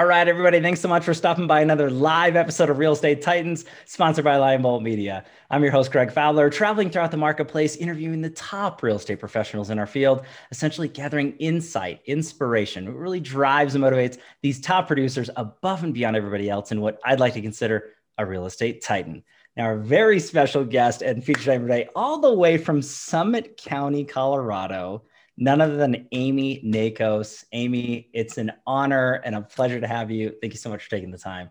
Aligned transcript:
All 0.00 0.06
right, 0.06 0.26
everybody. 0.26 0.60
Thanks 0.60 0.80
so 0.80 0.88
much 0.88 1.04
for 1.04 1.14
stopping 1.14 1.46
by 1.46 1.60
another 1.60 1.88
live 1.88 2.34
episode 2.34 2.68
of 2.68 2.78
Real 2.78 2.94
Estate 2.94 3.22
Titans, 3.22 3.64
sponsored 3.84 4.24
by 4.24 4.36
Lion 4.38 4.60
Bolt 4.60 4.82
Media. 4.82 5.24
I'm 5.50 5.62
your 5.62 5.70
host, 5.70 5.92
Greg 5.92 6.10
Fowler, 6.10 6.50
traveling 6.50 6.90
throughout 6.90 7.12
the 7.12 7.16
marketplace, 7.16 7.76
interviewing 7.76 8.20
the 8.20 8.30
top 8.30 8.82
real 8.82 8.96
estate 8.96 9.20
professionals 9.20 9.70
in 9.70 9.78
our 9.78 9.86
field, 9.86 10.26
essentially 10.50 10.88
gathering 10.88 11.36
insight, 11.36 12.00
inspiration. 12.06 12.86
What 12.86 12.96
really 12.96 13.20
drives 13.20 13.76
and 13.76 13.84
motivates 13.84 14.18
these 14.42 14.60
top 14.60 14.88
producers 14.88 15.30
above 15.36 15.84
and 15.84 15.94
beyond 15.94 16.16
everybody 16.16 16.50
else 16.50 16.72
in 16.72 16.80
what 16.80 16.98
I'd 17.04 17.20
like 17.20 17.34
to 17.34 17.40
consider 17.40 17.92
a 18.18 18.26
real 18.26 18.46
estate 18.46 18.82
titan. 18.82 19.22
Now, 19.56 19.66
our 19.66 19.78
very 19.78 20.18
special 20.18 20.64
guest 20.64 21.02
and 21.02 21.22
featured 21.22 21.60
today, 21.60 21.88
all 21.94 22.18
the 22.18 22.34
way 22.34 22.58
from 22.58 22.82
Summit 22.82 23.56
County, 23.56 24.02
Colorado 24.02 25.04
none 25.36 25.60
other 25.60 25.76
than 25.76 26.08
Amy 26.12 26.62
Nakos. 26.64 27.44
Amy, 27.52 28.08
it's 28.12 28.38
an 28.38 28.52
honor 28.66 29.14
and 29.24 29.34
a 29.34 29.42
pleasure 29.42 29.80
to 29.80 29.86
have 29.86 30.10
you. 30.10 30.34
Thank 30.40 30.52
you 30.52 30.58
so 30.58 30.70
much 30.70 30.84
for 30.84 30.90
taking 30.90 31.10
the 31.10 31.18
time. 31.18 31.50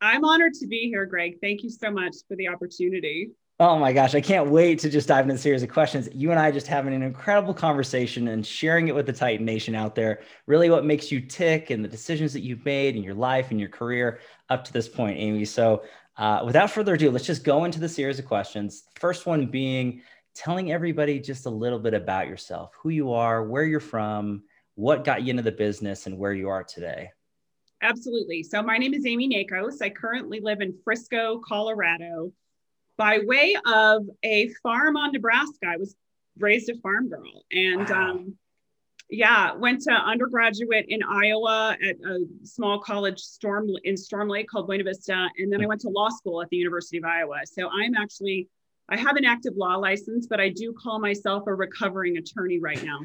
I'm 0.00 0.24
honored 0.24 0.54
to 0.54 0.66
be 0.66 0.88
here, 0.88 1.06
Greg. 1.06 1.38
Thank 1.40 1.62
you 1.62 1.70
so 1.70 1.90
much 1.90 2.16
for 2.28 2.36
the 2.36 2.48
opportunity. 2.48 3.30
Oh 3.60 3.78
my 3.78 3.92
gosh, 3.92 4.16
I 4.16 4.20
can't 4.20 4.50
wait 4.50 4.80
to 4.80 4.90
just 4.90 5.06
dive 5.06 5.24
into 5.24 5.34
the 5.34 5.40
series 5.40 5.62
of 5.62 5.68
questions. 5.70 6.08
You 6.12 6.32
and 6.32 6.40
I 6.40 6.50
just 6.50 6.66
having 6.66 6.92
an 6.92 7.04
incredible 7.04 7.54
conversation 7.54 8.26
and 8.28 8.44
sharing 8.44 8.88
it 8.88 8.94
with 8.96 9.06
the 9.06 9.12
Titan 9.12 9.46
Nation 9.46 9.76
out 9.76 9.94
there. 9.94 10.22
Really, 10.46 10.70
what 10.70 10.84
makes 10.84 11.12
you 11.12 11.20
tick 11.20 11.70
and 11.70 11.84
the 11.84 11.88
decisions 11.88 12.32
that 12.32 12.40
you've 12.40 12.64
made 12.64 12.96
in 12.96 13.04
your 13.04 13.14
life 13.14 13.52
and 13.52 13.60
your 13.60 13.68
career 13.68 14.18
up 14.50 14.64
to 14.64 14.72
this 14.72 14.88
point, 14.88 15.18
Amy. 15.18 15.44
So, 15.44 15.84
uh, 16.16 16.42
without 16.44 16.70
further 16.70 16.94
ado, 16.94 17.12
let's 17.12 17.26
just 17.26 17.44
go 17.44 17.64
into 17.64 17.78
the 17.78 17.88
series 17.88 18.18
of 18.18 18.24
questions. 18.24 18.84
First 18.96 19.24
one 19.24 19.46
being, 19.46 20.02
telling 20.34 20.72
everybody 20.72 21.20
just 21.20 21.46
a 21.46 21.50
little 21.50 21.78
bit 21.78 21.94
about 21.94 22.28
yourself, 22.28 22.72
who 22.80 22.90
you 22.90 23.12
are, 23.12 23.44
where 23.44 23.64
you're 23.64 23.80
from, 23.80 24.42
what 24.74 25.04
got 25.04 25.22
you 25.22 25.30
into 25.30 25.42
the 25.42 25.52
business, 25.52 26.06
and 26.06 26.18
where 26.18 26.32
you 26.32 26.48
are 26.48 26.64
today. 26.64 27.10
Absolutely. 27.82 28.42
So, 28.42 28.62
my 28.62 28.78
name 28.78 28.94
is 28.94 29.06
Amy 29.06 29.28
Nakos. 29.28 29.82
I 29.82 29.90
currently 29.90 30.40
live 30.40 30.60
in 30.60 30.74
Frisco, 30.84 31.40
Colorado. 31.46 32.32
By 32.96 33.20
way 33.24 33.56
of 33.66 34.06
a 34.22 34.48
farm 34.62 34.96
on 34.96 35.12
Nebraska, 35.12 35.66
I 35.66 35.76
was 35.76 35.96
raised 36.38 36.68
a 36.70 36.76
farm 36.76 37.08
girl. 37.08 37.44
And 37.52 37.88
wow. 37.88 38.10
um, 38.10 38.38
yeah, 39.10 39.52
went 39.54 39.82
to 39.82 39.92
undergraduate 39.92 40.86
in 40.88 41.02
Iowa 41.02 41.76
at 41.82 41.96
a 41.96 42.24
small 42.42 42.80
college 42.80 43.20
storm 43.20 43.68
in 43.84 43.96
Storm 43.96 44.28
Lake 44.28 44.48
called 44.48 44.66
Buena 44.66 44.84
Vista. 44.84 45.28
And 45.38 45.52
then 45.52 45.62
I 45.62 45.66
went 45.66 45.80
to 45.82 45.88
law 45.88 46.08
school 46.08 46.40
at 46.42 46.48
the 46.48 46.56
University 46.56 46.98
of 46.98 47.04
Iowa. 47.04 47.40
So 47.44 47.68
I'm 47.68 47.94
actually 47.94 48.48
I 48.88 48.96
have 48.96 49.16
an 49.16 49.24
active 49.24 49.54
law 49.56 49.76
license, 49.76 50.26
but 50.26 50.40
I 50.40 50.50
do 50.50 50.72
call 50.72 50.98
myself 50.98 51.44
a 51.46 51.54
recovering 51.54 52.16
attorney 52.18 52.60
right 52.60 52.82
now. 52.82 53.00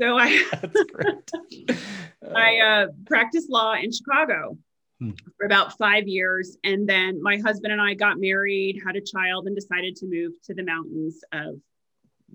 So 0.00 0.16
I 0.18 0.44
I 2.34 2.58
uh, 2.58 2.86
practiced 3.06 3.50
law 3.50 3.74
in 3.74 3.92
Chicago 3.92 4.56
hmm. 5.00 5.10
for 5.36 5.46
about 5.46 5.76
five 5.76 6.08
years, 6.08 6.56
and 6.64 6.88
then 6.88 7.22
my 7.22 7.38
husband 7.38 7.72
and 7.72 7.82
I 7.82 7.94
got 7.94 8.18
married, 8.18 8.80
had 8.84 8.96
a 8.96 9.00
child, 9.00 9.46
and 9.46 9.54
decided 9.54 9.96
to 9.96 10.06
move 10.06 10.32
to 10.44 10.54
the 10.54 10.62
mountains 10.62 11.20
of 11.32 11.56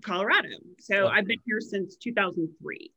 Colorado. 0.03 0.49
So 0.79 1.07
I've 1.07 1.27
been 1.27 1.39
here 1.45 1.61
since 1.61 1.95
2003. 1.97 2.91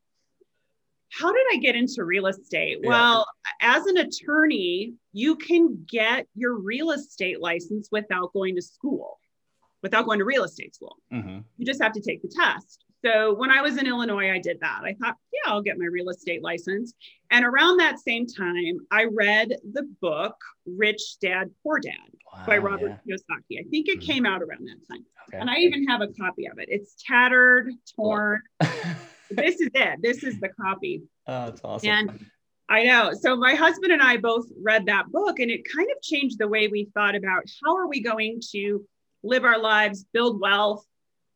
How 1.13 1.33
did 1.33 1.47
I 1.53 1.57
get 1.57 1.77
into 1.77 2.05
real 2.05 2.27
estate? 2.27 2.79
Yeah. 2.83 2.89
Well, 2.89 3.27
as 3.63 3.87
an 3.87 3.97
attorney, 3.97 4.95
you 5.13 5.37
can 5.37 5.87
get 5.89 6.27
your 6.35 6.59
real 6.59 6.91
estate 6.91 7.41
license 7.41 7.89
without 7.93 8.33
going 8.33 8.57
to 8.57 8.63
school 8.63 9.19
without 9.87 10.05
going 10.05 10.19
to 10.19 10.25
real 10.25 10.43
estate 10.43 10.75
school. 10.75 10.97
Mm-hmm. 11.13 11.39
You 11.57 11.67
just 11.67 11.81
have 11.81 11.93
to 11.93 12.01
take 12.01 12.23
the 12.23 12.29
test. 12.29 12.85
So 13.05 13.35
when 13.35 13.51
I 13.51 13.63
was 13.63 13.77
in 13.77 13.87
Illinois, 13.87 14.33
I 14.33 14.41
did 14.41 14.59
that. 14.61 14.81
I 14.83 14.97
thought, 15.01 15.17
yeah, 15.33 15.53
I'll 15.53 15.63
get 15.63 15.79
my 15.79 15.85
real 15.85 16.09
estate 16.09 16.43
license. 16.43 16.93
And 17.31 17.45
around 17.45 17.77
that 17.77 18.01
same 18.01 18.27
time, 18.27 18.79
I 18.91 19.05
read 19.05 19.57
the 19.73 19.85
book 20.01 20.35
Rich 20.67 21.19
Dad 21.21 21.51
Poor 21.63 21.79
Dad 21.79 21.93
wow, 22.33 22.45
by 22.47 22.59
Robert 22.59 22.99
yeah. 23.05 23.17
Kiyosaki. 23.17 23.61
I 23.61 23.69
think 23.71 23.89
it 23.89 24.01
mm-hmm. 24.01 24.11
came 24.11 24.27
out 24.27 24.43
around 24.43 24.67
that 24.67 24.79
time. 24.91 25.05
Okay. 25.29 25.39
And 25.39 25.49
I 25.49 25.59
even 25.59 25.87
have 25.87 26.01
a 26.01 26.09
copy 26.09 26.47
of 26.49 26.59
it. 26.59 26.69
It's 26.69 26.97
tattered, 27.07 27.71
torn. 27.95 28.41
this 29.31 29.61
is 29.61 29.71
it. 29.75 30.01
This 30.03 30.25
is 30.25 30.41
the 30.41 30.49
copy. 30.49 31.03
Oh, 31.29 31.47
that's 31.47 31.61
awesome. 31.63 31.89
And 31.89 32.27
I 32.69 32.85
know. 32.85 33.13
So 33.13 33.37
my 33.37 33.55
husband 33.55 33.93
and 33.93 34.03
I 34.03 34.17
both 34.17 34.47
read 34.61 34.87
that 34.87 35.13
book 35.13 35.39
and 35.39 35.51
it 35.51 35.61
kind 35.73 35.89
of 35.95 36.03
changed 36.03 36.39
the 36.39 36.49
way 36.49 36.67
we 36.67 36.89
thought 36.95 37.15
about 37.15 37.45
how 37.65 37.77
are 37.77 37.87
we 37.87 38.03
going 38.03 38.41
to 38.53 38.85
live 39.27 39.45
our 39.45 39.59
lives, 39.59 40.05
build 40.13 40.41
wealth. 40.41 40.85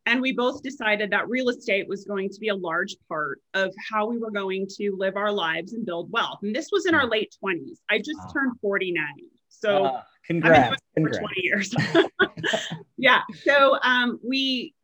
And 0.07 0.21
we 0.21 0.33
both 0.33 0.63
decided 0.63 1.11
that 1.11 1.29
real 1.29 1.51
estate 1.51 1.87
was 1.87 2.05
going 2.05 2.31
to 2.31 2.41
be 2.41 2.49
a 2.49 2.55
large 2.55 2.97
part 3.09 3.39
of 3.55 3.73
how 3.91 4.09
we 4.09 4.19
were 4.19 4.31
going 4.31 4.67
to 4.79 4.97
live 4.97 5.17
our 5.17 5.31
lives 5.31 5.75
and 5.75 5.85
build 5.85 6.11
wealth. 6.11 6.39
And 6.43 6.55
this 6.55 6.71
was 6.73 6.87
in 6.87 6.95
our 6.95 7.07
late 7.07 7.35
20s. 7.45 7.79
I 7.91 7.99
just 7.99 8.19
wow. 8.19 8.31
turned 8.33 8.53
49. 8.61 9.05
So 9.49 9.85
uh, 9.85 10.03
congrats. 10.27 10.77
for 10.95 11.11
20 11.11 11.21
years. 11.37 11.75
yeah. 12.97 13.21
So 13.45 13.79
um, 13.83 14.19
we 14.27 14.75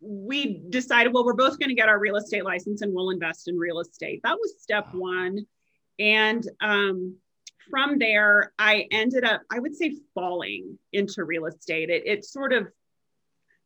we 0.00 0.62
decided, 0.68 1.14
well, 1.14 1.24
we're 1.24 1.32
both 1.32 1.58
going 1.58 1.70
to 1.70 1.74
get 1.74 1.88
our 1.88 1.98
real 1.98 2.16
estate 2.16 2.44
license 2.44 2.82
and 2.82 2.92
we'll 2.92 3.10
invest 3.10 3.48
in 3.48 3.56
real 3.56 3.80
estate. 3.80 4.20
That 4.22 4.36
was 4.38 4.54
step 4.60 4.92
wow. 4.92 5.00
one. 5.00 5.46
And 5.98 6.46
um, 6.60 7.16
from 7.70 7.98
there, 7.98 8.52
I 8.58 8.86
ended 8.90 9.24
up, 9.24 9.42
I 9.50 9.58
would 9.58 9.74
say, 9.74 9.96
falling 10.14 10.78
into 10.92 11.24
real 11.24 11.46
estate. 11.46 11.90
It, 11.90 12.06
it 12.06 12.24
sort 12.24 12.52
of 12.52 12.68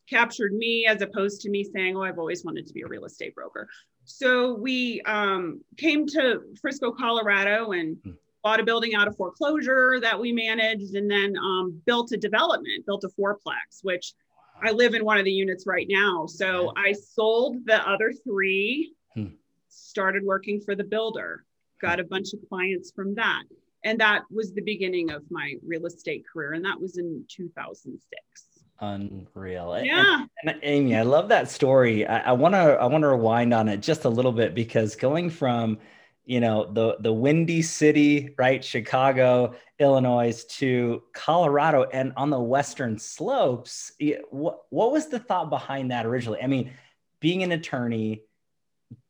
captured 0.08 0.52
me 0.52 0.86
as 0.86 1.02
opposed 1.02 1.42
to 1.42 1.50
me 1.50 1.64
saying, 1.64 1.96
Oh, 1.96 2.02
I've 2.02 2.18
always 2.18 2.44
wanted 2.44 2.66
to 2.66 2.72
be 2.72 2.82
a 2.82 2.86
real 2.86 3.04
estate 3.04 3.34
broker. 3.34 3.68
So 4.04 4.54
we 4.54 5.02
um, 5.02 5.60
came 5.76 6.06
to 6.08 6.40
Frisco, 6.60 6.92
Colorado, 6.92 7.72
and 7.72 7.98
hmm. 8.02 8.12
bought 8.42 8.60
a 8.60 8.64
building 8.64 8.94
out 8.94 9.06
of 9.06 9.16
foreclosure 9.16 10.00
that 10.00 10.18
we 10.18 10.32
managed, 10.32 10.94
and 10.94 11.10
then 11.10 11.36
um, 11.36 11.82
built 11.84 12.12
a 12.12 12.16
development, 12.16 12.86
built 12.86 13.04
a 13.04 13.08
fourplex, 13.08 13.82
which 13.82 14.14
I 14.62 14.70
live 14.70 14.94
in 14.94 15.04
one 15.04 15.18
of 15.18 15.24
the 15.24 15.32
units 15.32 15.66
right 15.66 15.86
now. 15.88 16.26
So 16.26 16.72
I 16.76 16.92
sold 16.92 17.58
the 17.66 17.86
other 17.86 18.12
three, 18.24 18.94
hmm. 19.14 19.26
started 19.68 20.24
working 20.24 20.60
for 20.60 20.74
the 20.74 20.84
builder, 20.84 21.44
got 21.80 22.00
a 22.00 22.04
bunch 22.04 22.32
of 22.32 22.40
clients 22.48 22.90
from 22.90 23.14
that 23.16 23.44
and 23.84 24.00
that 24.00 24.22
was 24.30 24.52
the 24.52 24.62
beginning 24.62 25.10
of 25.10 25.22
my 25.30 25.54
real 25.66 25.86
estate 25.86 26.24
career 26.30 26.52
and 26.52 26.64
that 26.64 26.80
was 26.80 26.98
in 26.98 27.24
2006 27.28 28.48
unreal. 28.80 29.80
Yeah. 29.84 30.24
and, 30.42 30.50
and 30.50 30.60
amy 30.62 30.96
i 30.96 31.02
love 31.02 31.28
that 31.28 31.50
story. 31.50 32.06
I 32.06 32.32
want 32.32 32.54
to 32.54 32.58
i 32.58 32.86
want 32.86 33.02
to 33.02 33.08
rewind 33.08 33.52
on 33.52 33.68
it 33.68 33.78
just 33.78 34.04
a 34.04 34.08
little 34.08 34.32
bit 34.32 34.54
because 34.54 34.94
going 34.94 35.30
from 35.30 35.78
you 36.24 36.40
know 36.40 36.70
the 36.72 36.96
the 37.00 37.12
windy 37.12 37.62
city 37.62 38.34
right 38.38 38.62
chicago 38.62 39.54
illinois 39.78 40.44
to 40.44 41.02
colorado 41.14 41.84
and 41.84 42.12
on 42.18 42.28
the 42.28 42.38
western 42.38 42.98
slopes 42.98 43.92
what, 44.30 44.60
what 44.68 44.92
was 44.92 45.08
the 45.08 45.18
thought 45.18 45.48
behind 45.48 45.90
that 45.90 46.04
originally? 46.06 46.40
I 46.42 46.46
mean 46.46 46.72
being 47.20 47.42
an 47.42 47.52
attorney 47.52 48.22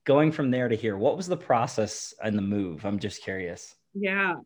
going 0.04 0.32
from 0.32 0.50
there 0.50 0.68
to 0.68 0.76
here 0.76 0.96
what 0.96 1.16
was 1.16 1.26
the 1.26 1.36
process 1.36 2.14
and 2.22 2.38
the 2.38 2.42
move? 2.42 2.86
I'm 2.86 2.98
just 2.98 3.22
curious 3.22 3.74
yeah, 4.00 4.36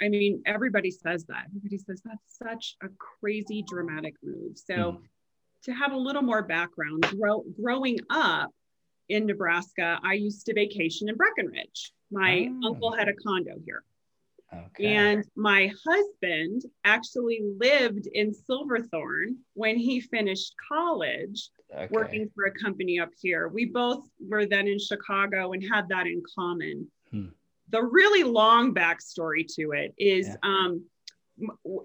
I 0.00 0.08
mean, 0.08 0.42
everybody 0.46 0.90
says 0.90 1.24
that. 1.26 1.44
Everybody 1.48 1.78
says 1.78 2.02
that's 2.04 2.38
such 2.38 2.76
a 2.82 2.88
crazy 3.20 3.64
dramatic 3.66 4.14
move. 4.22 4.56
So, 4.56 4.74
mm. 4.74 4.98
to 5.64 5.72
have 5.72 5.92
a 5.92 5.96
little 5.96 6.22
more 6.22 6.42
background, 6.42 7.06
grow, 7.18 7.44
growing 7.60 7.98
up 8.10 8.50
in 9.08 9.26
Nebraska, 9.26 9.98
I 10.02 10.14
used 10.14 10.46
to 10.46 10.54
vacation 10.54 11.08
in 11.08 11.16
Breckenridge. 11.16 11.92
My 12.10 12.48
oh. 12.50 12.68
uncle 12.68 12.92
had 12.92 13.08
a 13.08 13.14
condo 13.14 13.54
here. 13.64 13.82
Okay. 14.52 14.94
And 14.94 15.24
my 15.34 15.72
husband 15.86 16.62
actually 16.84 17.40
lived 17.58 18.06
in 18.12 18.34
Silverthorne 18.34 19.38
when 19.54 19.78
he 19.78 20.00
finished 20.00 20.54
college, 20.68 21.48
okay. 21.74 21.88
working 21.90 22.30
for 22.34 22.44
a 22.44 22.52
company 22.52 23.00
up 23.00 23.08
here. 23.20 23.48
We 23.48 23.64
both 23.64 24.04
were 24.20 24.44
then 24.44 24.68
in 24.68 24.78
Chicago 24.78 25.52
and 25.52 25.64
had 25.72 25.88
that 25.88 26.06
in 26.06 26.22
common. 26.36 26.90
Hmm 27.10 27.28
the 27.72 27.82
really 27.82 28.22
long 28.22 28.74
backstory 28.74 29.46
to 29.56 29.72
it 29.72 29.94
is 29.98 30.28
yeah. 30.28 30.36
um, 30.42 30.84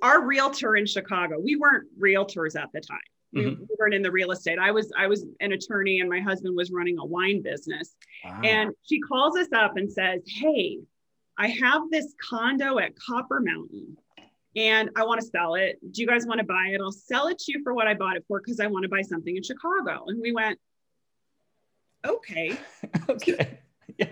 our 0.01 0.23
realtor 0.23 0.75
in 0.75 0.85
Chicago. 0.85 1.39
We 1.39 1.55
weren't 1.55 1.87
realtors 1.99 2.59
at 2.59 2.69
the 2.73 2.81
time. 2.81 2.99
Mm-hmm. 3.35 3.61
We 3.61 3.75
weren't 3.79 3.93
in 3.93 4.01
the 4.01 4.11
real 4.11 4.31
estate. 4.31 4.59
I 4.59 4.71
was 4.71 4.91
I 4.97 5.07
was 5.07 5.25
an 5.39 5.53
attorney, 5.53 6.01
and 6.01 6.09
my 6.09 6.19
husband 6.19 6.55
was 6.55 6.71
running 6.71 6.97
a 6.99 7.05
wine 7.05 7.41
business. 7.41 7.95
Wow. 8.23 8.41
And 8.43 8.71
she 8.83 8.99
calls 8.99 9.37
us 9.37 9.47
up 9.55 9.77
and 9.77 9.91
says, 9.91 10.21
"Hey, 10.27 10.79
I 11.37 11.47
have 11.47 11.83
this 11.89 12.13
condo 12.21 12.77
at 12.77 12.91
Copper 12.99 13.39
Mountain." 13.39 13.97
and 14.55 14.89
I 14.95 15.05
want 15.05 15.21
to 15.21 15.27
sell 15.27 15.53
it. 15.53 15.77
Do 15.91 16.01
you 16.01 16.07
guys 16.07 16.25
want 16.25 16.39
to 16.39 16.45
buy 16.45 16.69
it? 16.71 16.81
I'll 16.81 16.91
sell 16.91 17.27
it 17.27 17.37
to 17.37 17.51
you 17.51 17.61
for 17.63 17.75
what 17.75 17.87
I 17.87 17.93
bought 17.93 18.15
it 18.15 18.25
for 18.27 18.39
because 18.39 18.59
I 18.59 18.65
want 18.65 18.83
to 18.83 18.89
buy 18.89 19.03
something 19.03 19.35
in 19.37 19.43
Chicago. 19.43 20.05
And 20.07 20.19
we 20.19 20.31
went, 20.31 20.57
okay. 22.03 22.57
okay. 23.09 23.59
Yeah 23.99 24.07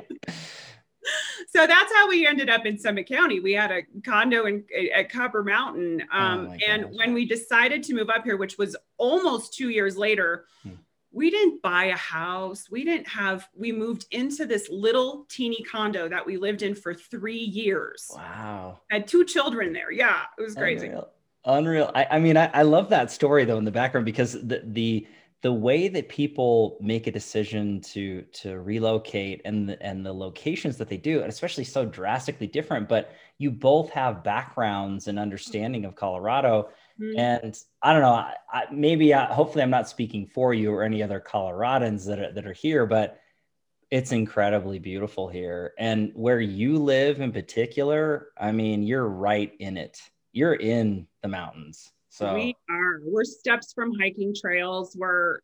so 1.55 1.65
that's 1.65 1.93
how 1.93 2.09
we 2.09 2.27
ended 2.27 2.49
up 2.49 2.65
in 2.65 2.77
Summit 2.77 3.07
County. 3.07 3.39
We 3.39 3.53
had 3.53 3.71
a 3.71 3.83
condo 4.01 4.45
in 4.45 4.65
at 4.93 5.09
Copper 5.09 5.41
Mountain, 5.41 6.03
oh 6.13 6.17
um, 6.17 6.47
oh 6.51 6.57
and 6.67 6.93
when 6.93 7.13
we 7.13 7.25
decided 7.25 7.81
to 7.83 7.93
move 7.93 8.09
up 8.09 8.25
here, 8.25 8.35
which 8.35 8.57
was 8.57 8.75
almost 8.97 9.53
two 9.53 9.69
years 9.69 9.95
later, 9.95 10.47
hmm. 10.63 10.71
we 11.13 11.29
didn't 11.29 11.61
buy 11.61 11.85
a 11.85 11.95
house. 11.95 12.69
We 12.69 12.83
didn't 12.83 13.07
have, 13.07 13.47
we 13.57 13.71
moved 13.71 14.05
into 14.11 14.45
this 14.45 14.67
little 14.69 15.25
teeny 15.29 15.63
condo 15.63 16.09
that 16.09 16.25
we 16.25 16.35
lived 16.35 16.61
in 16.61 16.75
for 16.75 16.93
three 16.93 17.37
years. 17.37 18.11
Wow. 18.13 18.81
Had 18.91 19.07
two 19.07 19.23
children 19.23 19.71
there. 19.71 19.93
Yeah, 19.93 20.23
it 20.37 20.41
was 20.41 20.55
crazy. 20.55 20.87
Unreal. 20.87 21.09
Unreal. 21.45 21.91
I, 21.95 22.07
I 22.11 22.19
mean, 22.19 22.35
I, 22.35 22.49
I 22.53 22.63
love 22.63 22.89
that 22.89 23.11
story 23.11 23.45
though 23.45 23.57
in 23.57 23.65
the 23.65 23.71
background 23.71 24.05
because 24.05 24.33
the 24.33 24.61
the 24.65 25.07
the 25.45 25.53
way 25.53 25.87
that 25.87 26.09
people 26.09 26.75
make 26.81 27.05
a 27.05 27.11
decision 27.11 27.79
to 27.79 28.23
to 28.33 28.59
relocate 28.59 29.41
and 29.45 29.69
the, 29.69 29.79
and 29.79 30.03
the 30.03 30.11
locations 30.11 30.77
that 30.77 30.89
they 30.89 30.97
do, 30.97 31.21
and 31.21 31.29
especially 31.29 31.63
so 31.63 31.85
drastically 31.85 32.47
different, 32.47 32.89
but 32.89 33.11
you 33.37 33.51
both 33.51 33.91
have 33.91 34.23
backgrounds 34.23 35.07
and 35.07 35.19
understanding 35.19 35.85
of 35.85 35.95
Colorado 35.95 36.69
Mm-hmm. 36.99 37.19
And 37.19 37.59
I 37.81 37.93
don't 37.93 38.01
know, 38.01 38.13
I, 38.13 38.33
I, 38.51 38.63
maybe 38.71 39.13
I, 39.13 39.25
hopefully 39.25 39.63
I'm 39.63 39.69
not 39.69 39.89
speaking 39.89 40.27
for 40.27 40.53
you 40.53 40.71
or 40.71 40.83
any 40.83 41.03
other 41.03 41.19
Coloradans 41.19 42.05
that 42.05 42.19
are, 42.19 42.31
that 42.31 42.45
are 42.45 42.53
here, 42.53 42.85
but 42.85 43.19
it's 43.91 44.11
incredibly 44.11 44.79
beautiful 44.79 45.27
here. 45.27 45.73
And 45.77 46.11
where 46.15 46.39
you 46.39 46.77
live 46.77 47.19
in 47.19 47.31
particular, 47.31 48.29
I 48.37 48.51
mean, 48.51 48.83
you're 48.83 49.07
right 49.07 49.53
in 49.59 49.77
it. 49.77 50.01
You're 50.31 50.55
in 50.55 51.07
the 51.21 51.27
mountains. 51.27 51.91
So 52.15 52.33
we 52.33 52.55
are. 52.69 53.01
We're 53.03 53.25
steps 53.25 53.73
from 53.73 53.91
hiking 53.99 54.33
trails. 54.33 54.95
We're 54.97 55.39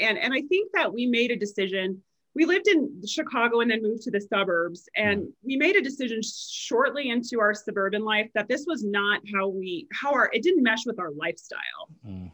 and 0.00 0.18
and 0.18 0.34
I 0.34 0.42
think 0.42 0.72
that 0.74 0.92
we 0.92 1.06
made 1.06 1.30
a 1.30 1.36
decision 1.36 2.02
we 2.34 2.44
lived 2.44 2.68
in 2.68 3.02
Chicago 3.06 3.60
and 3.60 3.70
then 3.70 3.82
moved 3.82 4.02
to 4.02 4.10
the 4.10 4.20
suburbs. 4.20 4.88
And 4.96 5.22
mm. 5.22 5.32
we 5.42 5.56
made 5.56 5.76
a 5.76 5.82
decision 5.82 6.20
shortly 6.22 7.10
into 7.10 7.40
our 7.40 7.54
suburban 7.54 8.04
life 8.04 8.30
that 8.34 8.48
this 8.48 8.64
was 8.66 8.84
not 8.84 9.20
how 9.34 9.48
we, 9.48 9.88
how 9.92 10.12
our, 10.12 10.30
it 10.32 10.42
didn't 10.42 10.62
mesh 10.62 10.86
with 10.86 11.00
our 11.00 11.10
lifestyle. 11.10 11.88
Mm. 12.06 12.30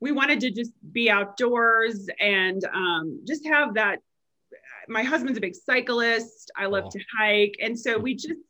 We 0.00 0.12
wanted 0.12 0.40
to 0.40 0.50
just 0.50 0.72
be 0.92 1.10
outdoors 1.10 2.08
and 2.20 2.62
um, 2.72 3.22
just 3.26 3.46
have 3.46 3.74
that. 3.74 4.00
My 4.86 5.02
husband's 5.02 5.38
a 5.38 5.40
big 5.40 5.54
cyclist. 5.54 6.50
I 6.56 6.66
love 6.66 6.84
oh. 6.86 6.90
to 6.90 7.00
hike. 7.18 7.56
And 7.60 7.78
so 7.78 7.98
we 7.98 8.14
just 8.14 8.40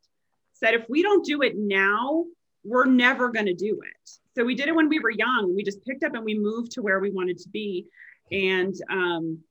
said, 0.52 0.74
if 0.74 0.84
we 0.88 1.02
don't 1.02 1.24
do 1.24 1.42
it 1.42 1.56
now, 1.56 2.24
we're 2.68 2.84
never 2.84 3.30
going 3.30 3.46
to 3.46 3.54
do 3.54 3.80
it. 3.82 4.10
So 4.36 4.44
we 4.44 4.54
did 4.54 4.68
it 4.68 4.74
when 4.74 4.88
we 4.88 5.00
were 5.00 5.10
young. 5.10 5.54
We 5.56 5.64
just 5.64 5.84
picked 5.84 6.04
up 6.04 6.14
and 6.14 6.24
we 6.24 6.38
moved 6.38 6.72
to 6.72 6.82
where 6.82 7.00
we 7.00 7.10
wanted 7.10 7.38
to 7.38 7.48
be. 7.48 7.86
And, 8.30 8.74
um, 8.90 9.42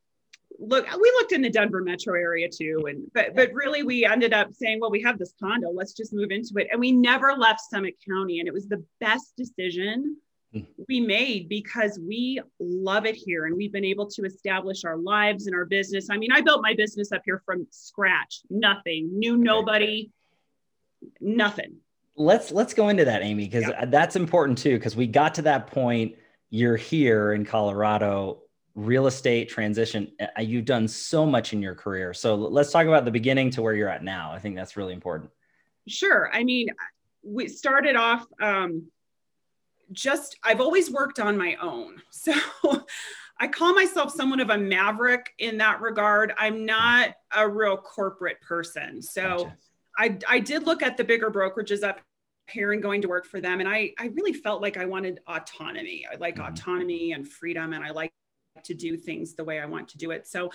look 0.59 0.85
we 0.85 1.11
looked 1.17 1.31
in 1.31 1.41
the 1.41 1.49
denver 1.49 1.81
metro 1.81 2.15
area 2.15 2.47
too 2.49 2.85
and 2.87 3.03
but 3.13 3.35
but 3.35 3.51
really 3.53 3.83
we 3.83 4.05
ended 4.05 4.33
up 4.33 4.47
saying 4.53 4.79
well 4.79 4.89
we 4.89 5.01
have 5.01 5.19
this 5.19 5.33
condo 5.39 5.69
let's 5.71 5.93
just 5.93 6.13
move 6.13 6.31
into 6.31 6.53
it 6.57 6.67
and 6.71 6.79
we 6.79 6.91
never 6.91 7.33
left 7.33 7.61
summit 7.61 7.95
county 8.07 8.39
and 8.39 8.47
it 8.47 8.53
was 8.53 8.67
the 8.67 8.83
best 8.99 9.33
decision 9.37 10.17
hmm. 10.53 10.61
we 10.87 10.99
made 10.99 11.47
because 11.47 11.99
we 12.01 12.41
love 12.59 13.05
it 13.05 13.15
here 13.15 13.45
and 13.45 13.55
we've 13.55 13.71
been 13.71 13.85
able 13.85 14.07
to 14.07 14.23
establish 14.23 14.83
our 14.83 14.97
lives 14.97 15.47
and 15.47 15.55
our 15.55 15.65
business 15.65 16.09
i 16.09 16.17
mean 16.17 16.31
i 16.31 16.41
built 16.41 16.61
my 16.61 16.73
business 16.73 17.11
up 17.11 17.21
here 17.23 17.41
from 17.45 17.67
scratch 17.69 18.41
nothing 18.49 19.09
knew 19.13 19.37
nobody 19.37 20.09
nothing 21.21 21.75
let's 22.17 22.51
let's 22.51 22.73
go 22.73 22.89
into 22.89 23.05
that 23.05 23.21
amy 23.21 23.45
because 23.45 23.67
yeah. 23.67 23.85
that's 23.85 24.15
important 24.15 24.57
too 24.57 24.75
because 24.77 24.95
we 24.95 25.05
got 25.05 25.35
to 25.35 25.43
that 25.43 25.67
point 25.67 26.15
you're 26.49 26.75
here 26.75 27.33
in 27.33 27.45
colorado 27.45 28.41
real 28.77 29.07
estate 29.07 29.49
transition 29.49 30.11
uh, 30.21 30.41
you've 30.41 30.63
done 30.63 30.87
so 30.87 31.25
much 31.25 31.51
in 31.51 31.61
your 31.61 31.73
career. 31.73 32.13
So 32.13 32.35
let's 32.35 32.71
talk 32.71 32.85
about 32.85 33.05
the 33.05 33.11
beginning 33.11 33.49
to 33.51 33.63
where 33.63 33.73
you're 33.73 33.89
at 33.89 34.03
now. 34.03 34.31
I 34.31 34.37
think 34.37 34.55
that's 34.55 34.77
really 34.77 34.93
important. 34.93 35.31
Sure. 35.87 36.29
I 36.31 36.43
mean 36.43 36.67
we 37.23 37.47
started 37.47 37.95
off 37.95 38.25
um, 38.39 38.85
just 39.91 40.37
i've 40.43 40.61
always 40.61 40.91
worked 40.91 41.19
on 41.19 41.37
my 41.37 41.57
own. 41.61 42.01
So 42.11 42.33
i 43.39 43.47
call 43.47 43.73
myself 43.75 44.11
somewhat 44.11 44.39
of 44.39 44.49
a 44.49 44.57
maverick 44.57 45.33
in 45.37 45.57
that 45.57 45.81
regard. 45.81 46.33
I'm 46.37 46.65
not 46.65 47.15
a 47.35 47.47
real 47.47 47.77
corporate 47.77 48.41
person. 48.41 49.01
So 49.01 49.21
gotcha. 49.21 49.57
I, 49.99 50.17
I 50.27 50.39
did 50.39 50.63
look 50.63 50.81
at 50.81 50.97
the 50.97 51.03
bigger 51.03 51.29
brokerages 51.31 51.83
up 51.83 51.99
and 52.55 52.81
going 52.81 53.01
to 53.01 53.07
work 53.07 53.25
for 53.25 53.41
them 53.41 53.59
and 53.59 53.67
i 53.67 53.91
i 53.99 54.07
really 54.07 54.33
felt 54.33 54.61
like 54.61 54.77
i 54.77 54.85
wanted 54.85 55.19
autonomy 55.27 56.05
i 56.11 56.15
like 56.15 56.35
mm-hmm. 56.35 56.53
autonomy 56.53 57.11
and 57.11 57.27
freedom 57.27 57.73
and 57.73 57.83
i 57.83 57.91
like 57.91 58.11
to 58.63 58.73
do 58.73 58.97
things 58.97 59.33
the 59.33 59.43
way 59.43 59.59
I 59.59 59.65
want 59.65 59.87
to 59.89 59.97
do 59.97 60.11
it. 60.11 60.27
So, 60.27 60.51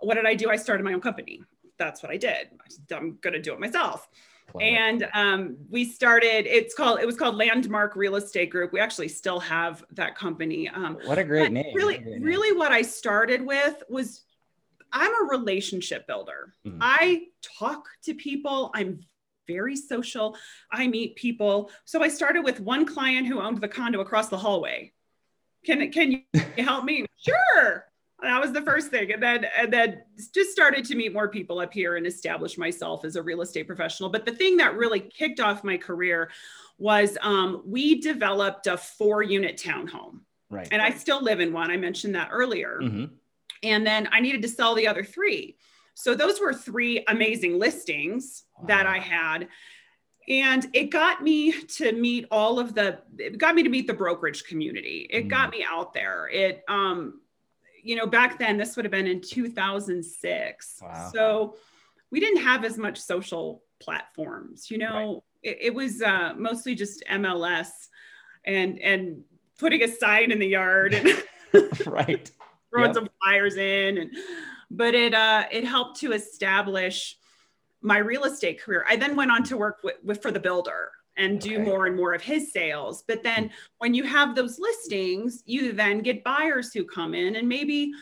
what 0.00 0.14
did 0.14 0.26
I 0.26 0.34
do? 0.34 0.50
I 0.50 0.56
started 0.56 0.84
my 0.84 0.92
own 0.92 1.00
company. 1.00 1.42
That's 1.78 2.02
what 2.02 2.12
I 2.12 2.16
did. 2.16 2.48
I'm 2.94 3.18
going 3.20 3.32
to 3.32 3.40
do 3.40 3.52
it 3.52 3.60
myself. 3.60 4.08
And 4.60 5.06
um, 5.14 5.56
we 5.70 5.84
started. 5.84 6.46
It's 6.46 6.74
called. 6.74 6.98
It 6.98 7.06
was 7.06 7.16
called 7.16 7.36
Landmark 7.36 7.94
Real 7.94 8.16
Estate 8.16 8.50
Group. 8.50 8.72
We 8.72 8.80
actually 8.80 9.06
still 9.06 9.38
have 9.38 9.84
that 9.92 10.16
company. 10.16 10.68
Um, 10.68 10.98
what 11.04 11.18
a 11.18 11.24
great 11.24 11.52
name! 11.52 11.72
Really, 11.72 11.98
great 11.98 12.14
name. 12.14 12.22
really, 12.22 12.56
what 12.56 12.72
I 12.72 12.82
started 12.82 13.46
with 13.46 13.80
was 13.88 14.22
I'm 14.92 15.12
a 15.12 15.28
relationship 15.28 16.08
builder. 16.08 16.54
Mm-hmm. 16.66 16.78
I 16.80 17.26
talk 17.42 17.86
to 18.04 18.14
people. 18.14 18.72
I'm 18.74 18.98
very 19.46 19.76
social. 19.76 20.36
I 20.70 20.86
meet 20.86 21.16
people. 21.16 21.70
So 21.84 22.02
I 22.02 22.08
started 22.08 22.44
with 22.44 22.60
one 22.60 22.86
client 22.86 23.26
who 23.26 23.40
owned 23.40 23.60
the 23.60 23.68
condo 23.68 24.00
across 24.00 24.28
the 24.28 24.38
hallway. 24.38 24.92
Can 25.64 25.90
can 25.90 26.12
you 26.12 26.22
help 26.58 26.84
me? 26.84 27.06
Sure. 27.16 27.86
That 28.22 28.40
was 28.40 28.52
the 28.52 28.62
first 28.62 28.90
thing. 28.90 29.12
And 29.12 29.22
then 29.22 29.46
and 29.56 29.72
then 29.72 30.02
just 30.34 30.52
started 30.52 30.84
to 30.86 30.94
meet 30.94 31.12
more 31.12 31.28
people 31.28 31.58
up 31.58 31.72
here 31.72 31.96
and 31.96 32.06
establish 32.06 32.58
myself 32.58 33.04
as 33.04 33.16
a 33.16 33.22
real 33.22 33.40
estate 33.40 33.66
professional. 33.66 34.10
But 34.10 34.26
the 34.26 34.32
thing 34.32 34.58
that 34.58 34.76
really 34.76 35.00
kicked 35.00 35.40
off 35.40 35.64
my 35.64 35.76
career 35.76 36.30
was 36.78 37.16
um, 37.22 37.62
we 37.66 38.00
developed 38.00 38.66
a 38.66 38.76
four 38.76 39.22
unit 39.22 39.56
townhome. 39.56 40.20
Right. 40.50 40.68
And 40.72 40.82
i 40.82 40.90
still 40.90 41.22
live 41.22 41.40
in 41.40 41.52
one. 41.52 41.70
I 41.70 41.76
mentioned 41.76 42.14
that 42.14 42.28
earlier. 42.32 42.80
Mm-hmm. 42.82 43.04
and 43.62 43.86
then 43.86 44.08
i 44.12 44.20
needed 44.20 44.42
to 44.42 44.48
sell 44.48 44.74
the 44.74 44.86
other 44.86 45.04
three 45.04 45.56
so 45.94 46.14
those 46.14 46.40
were 46.40 46.52
three 46.52 47.04
amazing 47.08 47.58
listings 47.58 48.44
wow. 48.58 48.66
that 48.66 48.86
i 48.86 48.98
had 48.98 49.48
and 50.28 50.68
it 50.74 50.90
got 50.90 51.22
me 51.22 51.52
to 51.62 51.92
meet 51.92 52.26
all 52.30 52.58
of 52.58 52.74
the 52.74 52.98
it 53.18 53.38
got 53.38 53.54
me 53.54 53.62
to 53.62 53.68
meet 53.68 53.86
the 53.86 53.94
brokerage 53.94 54.44
community 54.44 55.06
it 55.10 55.26
mm. 55.26 55.28
got 55.28 55.50
me 55.50 55.64
out 55.68 55.92
there 55.92 56.28
it 56.28 56.62
um 56.68 57.20
you 57.82 57.96
know 57.96 58.06
back 58.06 58.38
then 58.38 58.56
this 58.56 58.76
would 58.76 58.84
have 58.84 58.92
been 58.92 59.06
in 59.06 59.20
2006 59.20 60.78
wow. 60.82 61.10
so 61.12 61.56
we 62.10 62.20
didn't 62.20 62.42
have 62.42 62.64
as 62.64 62.78
much 62.78 62.98
social 62.98 63.62
platforms 63.80 64.70
you 64.70 64.78
know 64.78 65.22
right. 65.44 65.50
it, 65.52 65.58
it, 65.60 65.74
was 65.74 66.02
uh, 66.02 66.34
mostly 66.36 66.74
just 66.74 67.02
mls 67.10 67.68
and 68.44 68.78
and 68.80 69.22
putting 69.58 69.82
a 69.82 69.88
sign 69.88 70.30
in 70.30 70.38
the 70.38 70.46
yard 70.46 70.94
and 70.94 71.08
right 71.86 72.30
throwing 72.70 72.86
yep. 72.86 72.94
some 72.94 73.08
flyers 73.22 73.56
in 73.56 73.98
and 73.98 74.10
but 74.70 74.94
it 74.94 75.14
uh 75.14 75.44
it 75.50 75.64
helped 75.64 76.00
to 76.00 76.12
establish 76.12 77.16
my 77.82 77.98
real 77.98 78.24
estate 78.24 78.60
career. 78.60 78.84
I 78.88 78.96
then 78.96 79.16
went 79.16 79.30
on 79.30 79.42
to 79.44 79.56
work 79.56 79.78
with, 79.82 79.96
with 80.04 80.22
for 80.22 80.30
the 80.30 80.40
builder 80.40 80.90
and 81.16 81.40
do 81.40 81.58
more 81.58 81.86
and 81.86 81.96
more 81.96 82.14
of 82.14 82.22
his 82.22 82.52
sales. 82.52 83.04
But 83.06 83.22
then 83.22 83.50
when 83.78 83.94
you 83.94 84.04
have 84.04 84.34
those 84.34 84.58
listings, 84.58 85.42
you 85.44 85.72
then 85.72 86.00
get 86.00 86.24
buyers 86.24 86.72
who 86.72 86.84
come 86.84 87.14
in 87.14 87.36
and 87.36 87.48
maybe 87.48 87.92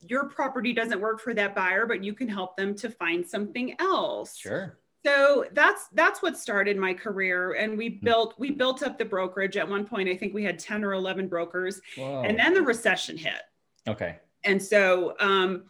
your 0.00 0.28
property 0.28 0.72
doesn't 0.72 1.00
work 1.00 1.20
for 1.20 1.32
that 1.34 1.54
buyer, 1.54 1.86
but 1.86 2.04
you 2.04 2.12
can 2.12 2.28
help 2.28 2.56
them 2.56 2.74
to 2.76 2.90
find 2.90 3.26
something 3.26 3.74
else. 3.80 4.36
Sure. 4.36 4.78
So 5.04 5.46
that's 5.52 5.88
that's 5.92 6.22
what 6.22 6.36
started 6.36 6.78
my 6.78 6.94
career, 6.94 7.52
and 7.52 7.76
we 7.76 7.88
hmm. 7.90 8.04
built 8.04 8.34
we 8.38 8.50
built 8.50 8.82
up 8.82 8.98
the 8.98 9.04
brokerage. 9.04 9.56
At 9.56 9.68
one 9.68 9.86
point, 9.86 10.08
I 10.08 10.16
think 10.16 10.32
we 10.32 10.44
had 10.44 10.58
ten 10.58 10.82
or 10.82 10.94
eleven 10.94 11.28
brokers, 11.28 11.80
Whoa. 11.96 12.22
and 12.22 12.38
then 12.38 12.54
the 12.54 12.62
recession 12.62 13.16
hit. 13.18 13.42
Okay. 13.86 14.16
And 14.44 14.62
so 14.62 15.14
um, 15.20 15.64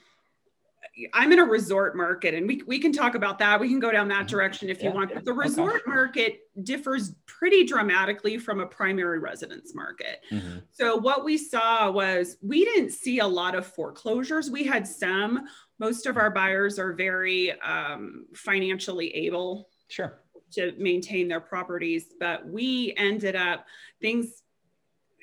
I'm 1.13 1.33
in 1.33 1.41
a 1.41 1.45
resort 1.45 1.97
market, 1.97 2.35
and 2.35 2.47
we, 2.47 2.63
we 2.67 2.79
can 2.79 2.93
talk 2.93 3.15
about 3.15 3.39
that. 3.41 3.59
We 3.59 3.69
can 3.69 3.81
go 3.81 3.91
down 3.91 4.09
that 4.09 4.19
mm-hmm. 4.19 4.27
direction 4.27 4.69
if 4.69 4.83
you 4.83 4.91
want. 4.91 5.13
But 5.13 5.25
the 5.25 5.33
resort 5.33 5.83
okay. 5.83 5.91
market 5.91 6.41
differs 6.63 7.15
pretty 7.27 7.65
dramatically 7.65 8.39
from 8.39 8.61
a 8.61 8.67
primary 8.67 9.19
residence 9.19 9.75
market. 9.75 10.21
Mm-hmm. 10.31 10.59
So, 10.71 10.97
what 10.97 11.25
we 11.25 11.37
saw 11.37 11.91
was 11.91 12.37
we 12.43 12.65
didn't 12.65 12.91
see 12.91 13.19
a 13.19 13.27
lot 13.27 13.55
of 13.55 13.67
foreclosures. 13.67 14.51
We 14.51 14.65
had 14.65 14.87
some. 14.87 15.47
Most 15.81 16.07
of 16.07 16.17
our 16.17 16.31
buyers 16.31 16.79
are 16.79 16.93
very 16.93 17.61
um, 17.61 18.27
financially 18.35 19.09
able. 19.15 19.69
Sure. 19.89 20.21
To 20.53 20.73
maintain 20.79 21.27
their 21.27 21.41
properties, 21.41 22.15
but 22.21 22.47
we 22.47 22.95
ended 22.97 23.35
up 23.35 23.67
things 24.01 24.45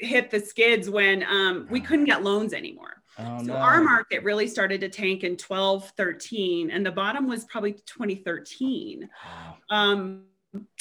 hit 0.01 0.29
the 0.31 0.39
skids 0.39 0.89
when 0.89 1.23
um, 1.23 1.67
we 1.69 1.79
couldn't 1.79 2.05
get 2.05 2.23
loans 2.23 2.53
anymore. 2.53 3.00
Oh, 3.25 3.39
so 3.39 3.53
no. 3.53 3.55
our 3.55 3.81
market 3.81 4.23
really 4.23 4.47
started 4.47 4.81
to 4.81 4.89
tank 4.89 5.23
in 5.23 5.37
12, 5.37 5.93
13, 5.97 6.71
and 6.71 6.85
the 6.85 6.91
bottom 6.91 7.27
was 7.27 7.45
probably 7.45 7.73
2013. 7.73 9.09
Wow. 9.23 9.57
Um, 9.69 10.23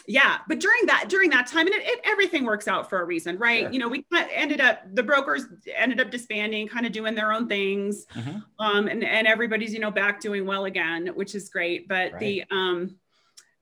yeah, 0.06 0.38
but 0.48 0.58
during 0.58 0.86
that 0.86 1.08
during 1.08 1.30
that 1.30 1.46
time, 1.46 1.66
and 1.66 1.76
it, 1.76 1.82
it, 1.84 2.00
everything 2.04 2.44
works 2.44 2.66
out 2.66 2.90
for 2.90 3.00
a 3.00 3.04
reason, 3.04 3.38
right? 3.38 3.62
Sure. 3.62 3.70
You 3.70 3.78
know, 3.78 3.88
we 3.88 4.04
ended 4.34 4.60
up 4.60 4.82
the 4.94 5.02
brokers 5.02 5.44
ended 5.72 6.00
up 6.00 6.10
disbanding, 6.10 6.66
kind 6.66 6.86
of 6.86 6.92
doing 6.92 7.14
their 7.14 7.32
own 7.32 7.46
things, 7.46 8.06
mm-hmm. 8.06 8.38
um, 8.58 8.88
and 8.88 9.04
and 9.04 9.28
everybody's 9.28 9.72
you 9.72 9.78
know 9.78 9.90
back 9.90 10.20
doing 10.20 10.46
well 10.46 10.64
again, 10.64 11.08
which 11.14 11.36
is 11.36 11.48
great. 11.48 11.86
But 11.86 12.12
right. 12.12 12.18
the 12.18 12.44
um, 12.50 12.96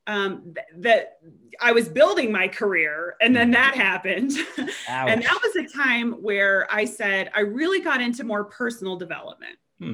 um, 0.09 0.55
th- 0.55 0.67
that 0.79 1.19
I 1.61 1.71
was 1.73 1.89
building 1.89 2.33
my 2.33 2.49
career, 2.49 3.15
and 3.21 3.37
then 3.37 3.51
that 3.53 3.75
happened. 3.75 4.33
and 4.89 5.23
that 5.23 5.41
was 5.43 5.55
a 5.57 5.69
time 5.69 6.13
where 6.15 6.67
I 6.73 6.87
said 6.87 7.31
I 7.35 7.41
really 7.41 7.81
got 7.81 8.01
into 8.01 8.25
more 8.25 8.45
personal 8.45 8.97
development. 8.97 9.59
Hmm. 9.79 9.93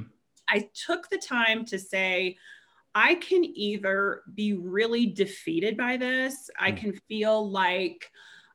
I 0.49 0.69
took 0.87 1.11
the 1.11 1.19
time 1.19 1.65
to 1.67 1.79
say, 1.79 2.39
I 2.95 3.17
can 3.17 3.45
either 3.45 4.23
be 4.35 4.53
really 4.53 5.07
defeated 5.07 5.77
by 5.77 5.97
this, 5.97 6.49
I 6.59 6.71
hmm. 6.71 6.77
can 6.77 6.93
feel 7.09 7.51
like, 7.51 8.09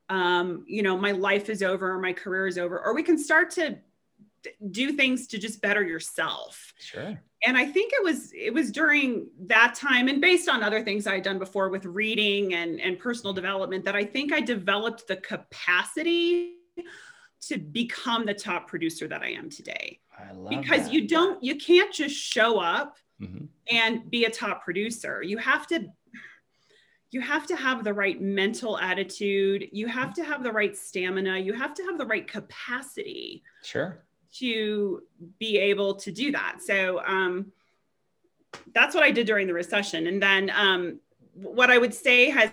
um, 0.07 0.63
you 0.65 0.81
know, 0.81 0.97
my 0.97 1.11
life 1.11 1.49
is 1.49 1.61
over, 1.61 1.91
or 1.91 1.99
my 1.99 2.13
career 2.13 2.47
is 2.47 2.57
over, 2.57 2.79
or 2.79 2.95
we 2.95 3.03
can 3.03 3.17
start 3.17 3.51
to 3.51 3.77
do 4.72 4.93
things 4.93 5.27
to 5.27 5.38
just 5.38 5.62
better 5.62 5.84
yourself. 5.84 6.74
Sure. 6.79 7.19
And 7.46 7.58
i 7.58 7.65
think 7.65 7.93
it 7.93 8.03
was 8.03 8.34
it 8.34 8.53
was 8.53 8.69
during 8.69 9.27
that 9.46 9.74
time 9.74 10.10
and 10.10 10.19
based 10.19 10.50
on 10.50 10.62
other 10.62 10.84
things 10.84 11.08
i 11.08 11.13
had 11.13 11.24
done 11.24 11.39
before 11.39 11.69
with 11.69 11.86
reading 11.86 12.53
and 12.53 12.81
and 12.81 13.00
personal 13.00 13.31
development 13.31 13.86
that 13.86 13.96
i 13.96 14.03
think 14.03 14.34
i 14.34 14.41
developed 14.41 15.08
the 15.08 15.15
capacity 15.15 16.55
to 17.41 17.58
become 17.58 18.25
the 18.25 18.34
top 18.34 18.67
producer 18.67 19.08
that 19.08 19.22
i 19.22 19.29
am 19.29 19.50
today. 19.50 20.00
I 20.17 20.34
love 20.34 20.50
because 20.50 20.86
that. 20.86 20.93
you 20.93 21.08
don't 21.08 21.41
you 21.43 21.55
can't 21.55 21.93
just 21.93 22.15
show 22.15 22.60
up 22.60 22.98
mm-hmm. 23.22 23.46
and 23.72 24.10
be 24.10 24.25
a 24.25 24.29
top 24.29 24.63
producer. 24.63 25.22
You 25.24 25.38
have 25.38 25.67
to 25.67 25.88
you 27.12 27.22
have 27.22 27.48
to 27.48 27.55
have 27.55 27.84
the 27.84 27.93
right 27.93 28.22
mental 28.22 28.77
attitude. 28.77 29.69
You 29.72 29.88
have 29.88 30.13
to 30.15 30.24
have 30.24 30.43
the 30.43 30.51
right 30.51 30.77
stamina. 30.77 31.39
You 31.39 31.53
have 31.53 31.74
to 31.75 31.84
have 31.84 31.98
the 31.98 32.05
right 32.05 32.27
capacity 32.27 33.43
sure 33.63 34.03
to 34.38 35.03
be 35.39 35.57
able 35.57 35.95
to 35.95 36.12
do 36.12 36.31
that. 36.31 36.57
So 36.62 37.01
um, 37.05 37.51
that's 38.74 38.95
what 38.95 39.03
I 39.03 39.12
did 39.12 39.27
during 39.27 39.48
the 39.48 39.53
recession. 39.53 40.07
And 40.07 40.21
then 40.21 40.51
um, 40.55 41.00
what 41.33 41.69
I 41.69 41.77
would 41.77 41.93
say 41.93 42.29
has 42.29 42.51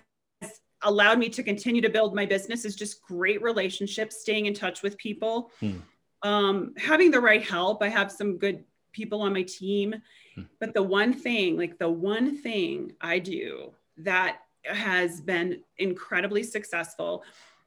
allowed 0.83 1.19
me 1.19 1.29
to 1.31 1.43
continue 1.43 1.83
to 1.83 1.89
build 1.89 2.15
my 2.15 2.27
business 2.27 2.65
is 2.65 2.77
just 2.77 3.03
great 3.03 3.43
relationships, 3.43 4.21
staying 4.21 4.47
in 4.47 4.55
touch 4.55 4.83
with 4.83 4.97
people, 4.99 5.51
hmm. 5.61 5.79
um, 6.23 6.75
having 6.77 7.11
the 7.11 7.21
right 7.21 7.43
help. 7.43 7.83
I 7.83 7.89
have 7.89 8.11
some 8.13 8.39
good 8.39 8.65
people 8.93 9.23
on 9.23 9.33
my 9.33 9.43
team. 9.43 9.95
Hmm. 10.35 10.43
But 10.61 10.75
the 10.75 10.83
one 10.83 11.13
thing, 11.13 11.57
like 11.57 11.79
the 11.79 11.91
one 11.91 12.37
thing 12.37 12.93
I 13.01 13.19
do 13.19 13.73
that 13.99 14.43
has 14.65 15.21
been 15.21 15.63
incredibly 15.79 16.43
successful 16.43 17.25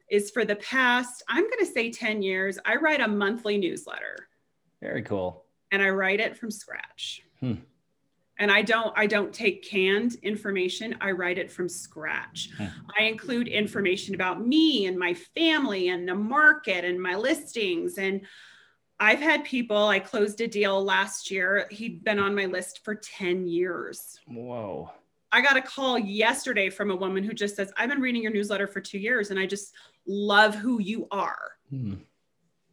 is 0.09 0.31
for 0.31 0.45
the 0.45 0.55
past, 0.57 1.23
I'm 1.27 1.43
going 1.43 1.59
to 1.59 1.65
say 1.65 1.91
10 1.91 2.21
years, 2.21 2.57
I 2.65 2.75
write 2.75 3.01
a 3.01 3.07
monthly 3.07 3.57
newsletter. 3.57 4.27
Very 4.81 5.01
cool. 5.01 5.45
And 5.71 5.81
I 5.81 5.89
write 5.89 6.19
it 6.19 6.37
from 6.37 6.51
scratch. 6.51 7.23
Hmm. 7.39 7.55
And 8.41 8.49
I 8.49 8.61
don't 8.61 8.93
I 8.97 9.05
don't 9.05 9.33
take 9.33 9.69
canned 9.69 10.15
information. 10.23 10.95
I 11.01 11.11
write 11.11 11.37
it 11.37 11.51
from 11.51 11.67
scratch. 11.67 12.49
Hmm. 12.57 12.67
I 12.97 13.03
include 13.03 13.49
information 13.49 14.15
about 14.15 14.45
me 14.45 14.85
and 14.85 14.97
my 14.97 15.13
family 15.13 15.89
and 15.89 16.07
the 16.07 16.15
market 16.15 16.85
and 16.85 17.01
my 17.01 17.15
listings 17.15 17.97
and 17.97 18.21
I've 19.01 19.19
had 19.19 19.45
people, 19.45 19.87
I 19.87 19.99
closed 19.99 20.41
a 20.41 20.47
deal 20.47 20.83
last 20.83 21.31
year. 21.31 21.67
He'd 21.71 22.03
been 22.03 22.19
on 22.19 22.35
my 22.35 22.45
list 22.45 22.83
for 22.83 22.95
10 22.95 23.47
years. 23.47 24.19
Whoa. 24.27 24.91
I 25.31 25.41
got 25.41 25.57
a 25.57 25.61
call 25.61 25.97
yesterday 25.99 26.69
from 26.69 26.91
a 26.91 26.95
woman 26.95 27.23
who 27.23 27.33
just 27.33 27.55
says, 27.55 27.71
I've 27.77 27.89
been 27.89 28.01
reading 28.01 28.23
your 28.23 28.31
newsletter 28.31 28.67
for 28.67 28.81
two 28.81 28.97
years 28.97 29.31
and 29.31 29.39
I 29.39 29.45
just 29.45 29.73
love 30.07 30.55
who 30.55 30.81
you 30.81 31.07
are. 31.11 31.51
Hmm. 31.69 31.95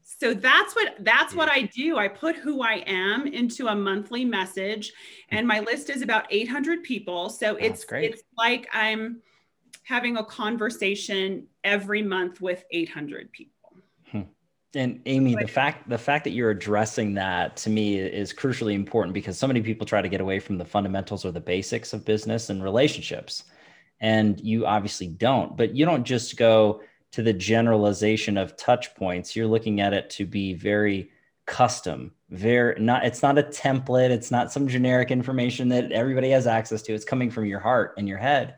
So 0.02 0.32
that's 0.32 0.74
what 0.74 0.96
that's 1.00 1.34
what 1.34 1.50
I 1.50 1.62
do. 1.62 1.98
I 1.98 2.08
put 2.08 2.36
who 2.36 2.62
I 2.62 2.84
am 2.86 3.26
into 3.26 3.66
a 3.66 3.74
monthly 3.74 4.24
message 4.24 4.92
and 5.30 5.46
my 5.46 5.60
list 5.60 5.90
is 5.90 6.00
about 6.00 6.26
800 6.30 6.84
people. 6.84 7.28
So 7.28 7.56
it's 7.56 7.84
great. 7.84 8.12
it's 8.12 8.22
like 8.38 8.68
I'm 8.72 9.20
having 9.82 10.16
a 10.16 10.24
conversation 10.24 11.48
every 11.64 12.02
month 12.02 12.40
with 12.40 12.64
800 12.70 13.32
people. 13.32 13.55
And 14.76 15.00
Amy, 15.06 15.34
the 15.34 15.48
fact 15.48 15.88
the 15.88 15.98
fact 15.98 16.24
that 16.24 16.30
you're 16.30 16.50
addressing 16.50 17.14
that 17.14 17.56
to 17.58 17.70
me 17.70 17.98
is 17.98 18.32
crucially 18.32 18.74
important 18.74 19.14
because 19.14 19.38
so 19.38 19.46
many 19.46 19.62
people 19.62 19.86
try 19.86 20.02
to 20.02 20.08
get 20.08 20.20
away 20.20 20.38
from 20.38 20.58
the 20.58 20.64
fundamentals 20.64 21.24
or 21.24 21.32
the 21.32 21.40
basics 21.40 21.92
of 21.92 22.04
business 22.04 22.50
and 22.50 22.62
relationships. 22.62 23.44
And 24.00 24.38
you 24.40 24.66
obviously 24.66 25.08
don't, 25.08 25.56
but 25.56 25.74
you 25.74 25.86
don't 25.86 26.04
just 26.04 26.36
go 26.36 26.82
to 27.12 27.22
the 27.22 27.32
generalization 27.32 28.36
of 28.36 28.56
touch 28.56 28.94
points. 28.94 29.34
You're 29.34 29.46
looking 29.46 29.80
at 29.80 29.94
it 29.94 30.10
to 30.10 30.26
be 30.26 30.52
very 30.52 31.10
custom 31.46 32.12
very 32.30 32.80
not 32.80 33.04
it's 33.04 33.22
not 33.22 33.38
a 33.38 33.42
template. 33.42 34.10
It's 34.10 34.30
not 34.30 34.52
some 34.52 34.66
generic 34.66 35.10
information 35.10 35.68
that 35.68 35.92
everybody 35.92 36.30
has 36.30 36.46
access 36.46 36.82
to. 36.82 36.94
It's 36.94 37.04
coming 37.04 37.30
from 37.30 37.46
your 37.46 37.60
heart 37.60 37.94
and 37.98 38.08
your 38.08 38.18
head. 38.18 38.56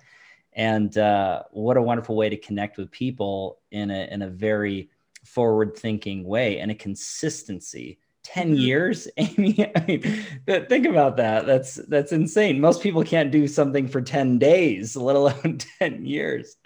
And 0.54 0.96
uh, 0.96 1.42
what 1.50 1.76
a 1.76 1.82
wonderful 1.82 2.16
way 2.16 2.28
to 2.30 2.36
connect 2.36 2.78
with 2.78 2.90
people 2.90 3.58
in 3.70 3.90
a, 3.90 4.08
in 4.10 4.22
a 4.22 4.28
very 4.28 4.90
forward 5.28 5.76
thinking 5.76 6.24
way 6.24 6.58
and 6.58 6.70
a 6.70 6.74
consistency. 6.74 7.98
10 8.24 8.48
mm-hmm. 8.48 8.54
years 8.56 9.08
amy? 9.16 9.70
I 9.74 9.84
mean 9.86 10.24
think 10.66 10.86
about 10.86 11.16
that. 11.16 11.46
That's 11.46 11.76
that's 11.76 12.12
insane. 12.12 12.60
Most 12.60 12.82
people 12.82 13.02
can't 13.02 13.30
do 13.30 13.46
something 13.46 13.88
for 13.88 14.00
10 14.00 14.38
days 14.38 14.96
let 14.96 15.16
alone 15.16 15.58
10 15.78 16.04
years. 16.04 16.56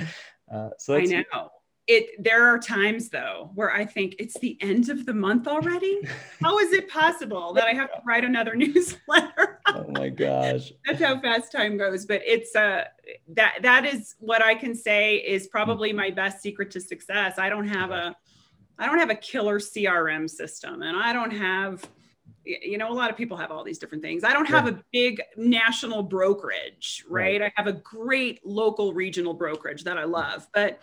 Uh, 0.53 0.71
so 0.79 0.95
i 0.95 1.05
know. 1.05 1.51
It 1.89 2.23
there 2.23 2.47
are 2.47 2.61
times 2.61 3.09
though 3.09 3.51
where 3.55 3.73
i 3.73 3.85
think 3.85 4.15
it's 4.21 4.39
the 4.39 4.57
end 4.61 4.89
of 4.89 5.05
the 5.05 5.15
month 5.15 5.49
already. 5.49 6.01
How 6.41 6.59
is 6.59 6.73
it 6.73 6.89
possible 6.89 7.53
that 7.55 7.67
i 7.67 7.73
have 7.73 7.91
to 7.93 8.01
write 8.05 8.25
another 8.25 8.55
newsletter? 8.55 9.61
Oh 9.67 9.87
my 9.89 10.09
gosh. 10.09 10.73
That's 10.87 11.03
how 11.03 11.21
fast 11.21 11.51
time 11.51 11.77
goes 11.77 12.07
but 12.07 12.23
it's 12.25 12.55
uh 12.55 12.85
that 13.31 13.59
that 13.63 13.85
is 13.85 14.15
what 14.21 14.43
i 14.43 14.55
can 14.55 14.75
say 14.75 15.17
is 15.17 15.49
probably 15.49 15.93
my 15.93 16.11
best 16.11 16.41
secret 16.41 16.71
to 16.73 16.81
success. 16.81 17.39
I 17.39 17.49
don't 17.49 17.69
have 17.69 17.91
a 17.91 18.17
i 18.79 18.87
don't 18.87 18.99
have 18.99 19.11
a 19.11 19.15
killer 19.15 19.59
crm 19.59 20.29
system 20.29 20.83
and 20.83 20.97
i 20.97 21.13
don't 21.13 21.33
have 21.33 21.87
you 22.45 22.77
know 22.77 22.91
a 22.91 22.95
lot 22.95 23.11
of 23.11 23.17
people 23.17 23.37
have 23.37 23.51
all 23.51 23.65
these 23.65 23.79
different 23.79 24.03
things 24.03 24.25
i 24.25 24.33
don't 24.33 24.49
have 24.49 24.67
a 24.67 24.83
big 24.93 25.23
national 25.37 26.03
brokerage 26.03 27.05
right? 27.09 27.41
right 27.41 27.43
i 27.43 27.53
have 27.57 27.67
a 27.67 27.73
great 27.73 28.45
local 28.45 28.93
regional 28.93 29.35
brokerage 29.35 29.85
that 29.85 29.97
i 29.97 30.05
love 30.05 30.47
but 30.53 30.81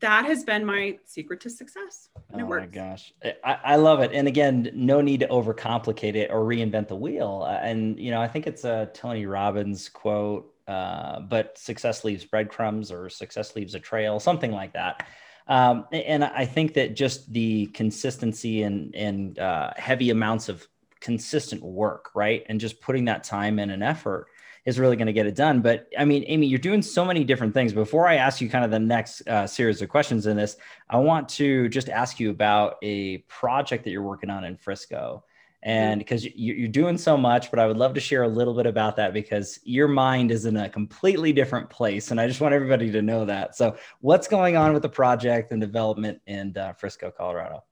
that 0.00 0.24
has 0.24 0.44
been 0.44 0.64
my 0.64 0.98
secret 1.04 1.40
to 1.40 1.50
success. 1.50 2.08
And 2.32 2.42
oh 2.42 2.48
my 2.48 2.66
gosh, 2.66 3.12
I, 3.44 3.58
I, 3.64 3.76
love 3.76 4.00
it. 4.00 4.10
And 4.12 4.26
again, 4.26 4.70
no 4.74 5.00
need 5.00 5.20
to 5.20 5.28
overcomplicate 5.28 6.16
it 6.16 6.30
or 6.30 6.40
reinvent 6.40 6.88
the 6.88 6.96
wheel. 6.96 7.44
Uh, 7.46 7.60
and 7.62 7.98
you 7.98 8.10
know, 8.10 8.20
I 8.20 8.26
think 8.26 8.46
it's 8.46 8.64
a 8.64 8.90
Tony 8.92 9.26
Robbins 9.26 9.88
quote, 9.88 10.52
uh, 10.66 11.20
but 11.20 11.56
success 11.58 12.04
leaves 12.04 12.24
breadcrumbs 12.24 12.90
or 12.90 13.08
success 13.08 13.54
leaves 13.54 13.74
a 13.74 13.80
trail, 13.80 14.18
something 14.18 14.50
like 14.50 14.72
that. 14.72 15.06
Um, 15.46 15.86
and 15.92 16.24
I 16.24 16.46
think 16.46 16.74
that 16.74 16.96
just 16.96 17.32
the 17.32 17.66
consistency 17.66 18.62
and 18.62 18.94
and 18.94 19.38
uh, 19.38 19.72
heavy 19.76 20.10
amounts 20.10 20.48
of 20.48 20.66
consistent 21.00 21.62
work, 21.62 22.10
right, 22.14 22.44
and 22.48 22.58
just 22.58 22.80
putting 22.80 23.04
that 23.06 23.24
time 23.24 23.58
in 23.58 23.70
and 23.70 23.82
effort 23.82 24.28
is 24.64 24.78
really 24.78 24.96
going 24.96 25.06
to 25.06 25.12
get 25.12 25.26
it 25.26 25.34
done. 25.34 25.60
But 25.60 25.88
I 25.98 26.06
mean, 26.06 26.24
Amy, 26.26 26.46
you're 26.46 26.58
doing 26.58 26.80
so 26.80 27.04
many 27.04 27.24
different 27.24 27.52
things. 27.52 27.74
Before 27.74 28.08
I 28.08 28.16
ask 28.16 28.40
you 28.40 28.48
kind 28.48 28.64
of 28.64 28.70
the 28.70 28.78
next 28.78 29.26
uh, 29.28 29.46
series 29.46 29.82
of 29.82 29.90
questions 29.90 30.26
in 30.26 30.36
this, 30.36 30.56
I 30.88 30.96
want 30.98 31.28
to 31.30 31.68
just 31.68 31.90
ask 31.90 32.18
you 32.18 32.30
about 32.30 32.76
a 32.82 33.18
project 33.28 33.84
that 33.84 33.90
you're 33.90 34.02
working 34.02 34.30
on 34.30 34.44
in 34.44 34.56
Frisco. 34.56 35.24
And 35.64 35.98
because 35.98 36.24
mm-hmm. 36.24 36.36
you're 36.36 36.68
doing 36.68 36.98
so 36.98 37.16
much, 37.16 37.50
but 37.50 37.58
I 37.58 37.66
would 37.66 37.78
love 37.78 37.94
to 37.94 38.00
share 38.00 38.22
a 38.22 38.28
little 38.28 38.52
bit 38.52 38.66
about 38.66 38.96
that 38.96 39.14
because 39.14 39.58
your 39.64 39.88
mind 39.88 40.30
is 40.30 40.44
in 40.44 40.58
a 40.58 40.68
completely 40.68 41.32
different 41.32 41.70
place. 41.70 42.10
And 42.10 42.20
I 42.20 42.26
just 42.26 42.42
want 42.42 42.52
everybody 42.52 42.92
to 42.92 43.00
know 43.00 43.24
that. 43.24 43.56
So, 43.56 43.76
what's 44.00 44.28
going 44.28 44.56
on 44.56 44.74
with 44.74 44.82
the 44.82 44.90
project 44.90 45.52
and 45.52 45.60
development 45.60 46.20
in 46.26 46.56
uh, 46.56 46.74
Frisco, 46.74 47.10
Colorado? 47.10 47.64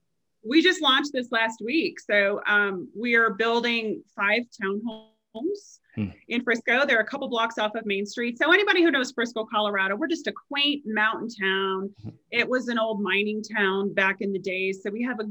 We 0.42 0.62
just 0.62 0.80
launched 0.80 1.12
this 1.12 1.30
last 1.30 1.60
week. 1.62 2.00
So, 2.00 2.40
um, 2.46 2.88
we 2.96 3.14
are 3.14 3.34
building 3.34 4.02
five 4.16 4.44
townhomes 4.60 5.78
Hmm. 5.94 6.06
in 6.28 6.42
Frisco. 6.42 6.86
They're 6.86 7.00
a 7.00 7.06
couple 7.06 7.28
blocks 7.28 7.58
off 7.58 7.74
of 7.74 7.84
Main 7.84 8.06
Street. 8.06 8.38
So 8.38 8.52
anybody 8.52 8.82
who 8.82 8.90
knows 8.90 9.12
Frisco, 9.12 9.44
Colorado, 9.44 9.94
we're 9.94 10.06
just 10.06 10.26
a 10.26 10.32
quaint 10.48 10.82
mountain 10.86 11.28
town. 11.28 11.90
Hmm. 12.02 12.10
It 12.30 12.48
was 12.48 12.68
an 12.68 12.78
old 12.78 13.02
mining 13.02 13.42
town 13.42 13.92
back 13.92 14.16
in 14.20 14.32
the 14.32 14.38
days. 14.38 14.82
So 14.82 14.90
we 14.90 15.02
have 15.02 15.20
a 15.20 15.24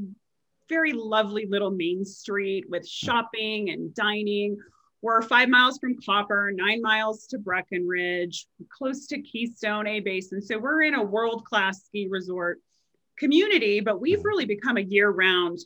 very 0.72 0.92
lovely 0.94 1.44
little 1.44 1.70
main 1.70 2.02
street 2.02 2.64
with 2.70 2.82
hmm. 2.82 3.06
shopping 3.06 3.70
and 3.70 3.94
dining. 3.94 4.56
We're 5.02 5.20
five 5.20 5.48
miles 5.48 5.78
from 5.78 5.96
Copper, 6.00 6.50
nine 6.54 6.80
miles 6.80 7.26
to 7.26 7.38
Breckenridge, 7.38 8.46
close 8.70 9.06
to 9.08 9.20
Keystone 9.20 9.86
A 9.86 10.00
Basin. 10.00 10.40
So 10.40 10.58
we're 10.58 10.82
in 10.82 10.94
a 10.94 11.02
world-class 11.02 11.84
ski 11.84 12.06
resort 12.08 12.60
community, 13.18 13.80
but 13.80 14.00
we've 14.00 14.24
really 14.24 14.46
become 14.46 14.76
a 14.78 14.80
year-round, 14.80 15.58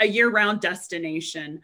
a 0.00 0.06
year-round 0.06 0.60
destination. 0.60 1.60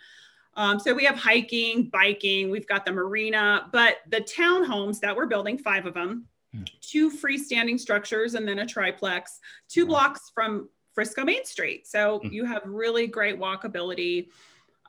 Um, 0.54 0.78
so 0.78 0.94
we 0.94 1.04
have 1.04 1.16
hiking, 1.16 1.90
biking, 1.90 2.50
we've 2.50 2.66
got 2.66 2.86
the 2.86 2.92
marina, 2.92 3.68
but 3.72 3.96
the 4.08 4.20
townhomes 4.20 5.00
that 5.00 5.14
we're 5.14 5.26
building, 5.26 5.58
five 5.58 5.84
of 5.84 5.94
them, 5.94 6.26
hmm. 6.54 6.62
two 6.80 7.10
freestanding 7.10 7.78
structures 7.78 8.34
and 8.34 8.48
then 8.48 8.60
a 8.60 8.66
triplex, 8.66 9.40
two 9.68 9.84
blocks 9.84 10.30
from 10.32 10.68
Frisco 10.96 11.24
Main 11.24 11.44
Street. 11.44 11.86
So 11.86 12.20
hmm. 12.20 12.28
you 12.28 12.46
have 12.46 12.62
really 12.64 13.06
great 13.06 13.38
walkability. 13.38 14.28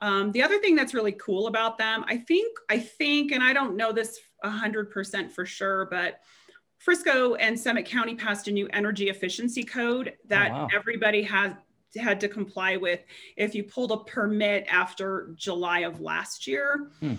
Um, 0.00 0.32
the 0.32 0.42
other 0.42 0.58
thing 0.58 0.74
that's 0.74 0.94
really 0.94 1.12
cool 1.12 1.48
about 1.48 1.76
them, 1.76 2.02
I 2.08 2.16
think, 2.16 2.56
I 2.70 2.78
think, 2.78 3.30
and 3.30 3.44
I 3.44 3.52
don't 3.52 3.76
know 3.76 3.92
this 3.92 4.18
100% 4.42 5.30
for 5.30 5.44
sure, 5.44 5.86
but 5.90 6.20
Frisco 6.78 7.34
and 7.34 7.60
Summit 7.60 7.84
County 7.84 8.14
passed 8.14 8.48
a 8.48 8.52
new 8.52 8.68
energy 8.72 9.10
efficiency 9.10 9.62
code 9.62 10.14
that 10.28 10.50
oh, 10.50 10.54
wow. 10.54 10.68
everybody 10.74 11.22
has 11.24 11.52
had 11.94 12.20
to 12.20 12.28
comply 12.28 12.78
with 12.78 13.00
if 13.36 13.54
you 13.54 13.64
pulled 13.64 13.92
a 13.92 13.98
permit 13.98 14.66
after 14.70 15.34
July 15.36 15.80
of 15.80 16.00
last 16.00 16.46
year. 16.46 16.90
Hmm. 17.00 17.14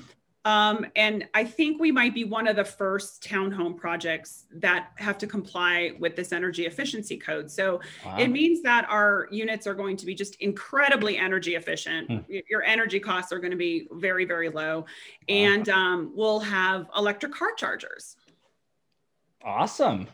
Um, 0.50 0.88
and 0.96 1.28
I 1.36 1.44
think 1.44 1.80
we 1.80 1.92
might 1.92 2.16
be 2.16 2.24
one 2.24 2.48
of 2.48 2.56
the 2.56 2.66
first 2.66 3.24
townhome 3.24 3.78
projects 3.78 4.46
that 4.56 4.90
have 4.96 5.20
to 5.20 5.28
comply 5.28 5.92
with 6.00 6.16
this 6.16 6.32
energy 6.32 6.66
efficiency 6.66 7.18
code. 7.18 7.52
So 7.52 7.82
wow. 8.04 8.18
it 8.18 8.30
means 8.30 8.64
that 8.64 8.88
our 8.90 9.28
units 9.30 9.68
are 9.68 9.76
going 9.76 9.96
to 9.98 10.08
be 10.08 10.16
just 10.16 10.36
incredibly 10.42 11.18
energy 11.18 11.54
efficient. 11.54 12.10
Hmm. 12.10 12.36
Your 12.50 12.64
energy 12.64 13.00
costs 13.00 13.32
are 13.32 13.38
going 13.38 13.52
to 13.52 13.58
be 13.58 13.88
very, 13.92 14.26
very 14.26 14.50
low. 14.50 14.80
Wow. 14.80 14.86
And 15.28 15.70
um, 15.70 16.14
we'll 16.16 16.40
have 16.40 16.88
electric 16.98 17.34
car 17.34 17.54
chargers. 17.56 18.16
Awesome. 19.44 20.08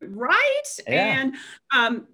Right. 0.00 0.62
Yeah. 0.88 1.20
And 1.20 1.34
um, 1.76 2.06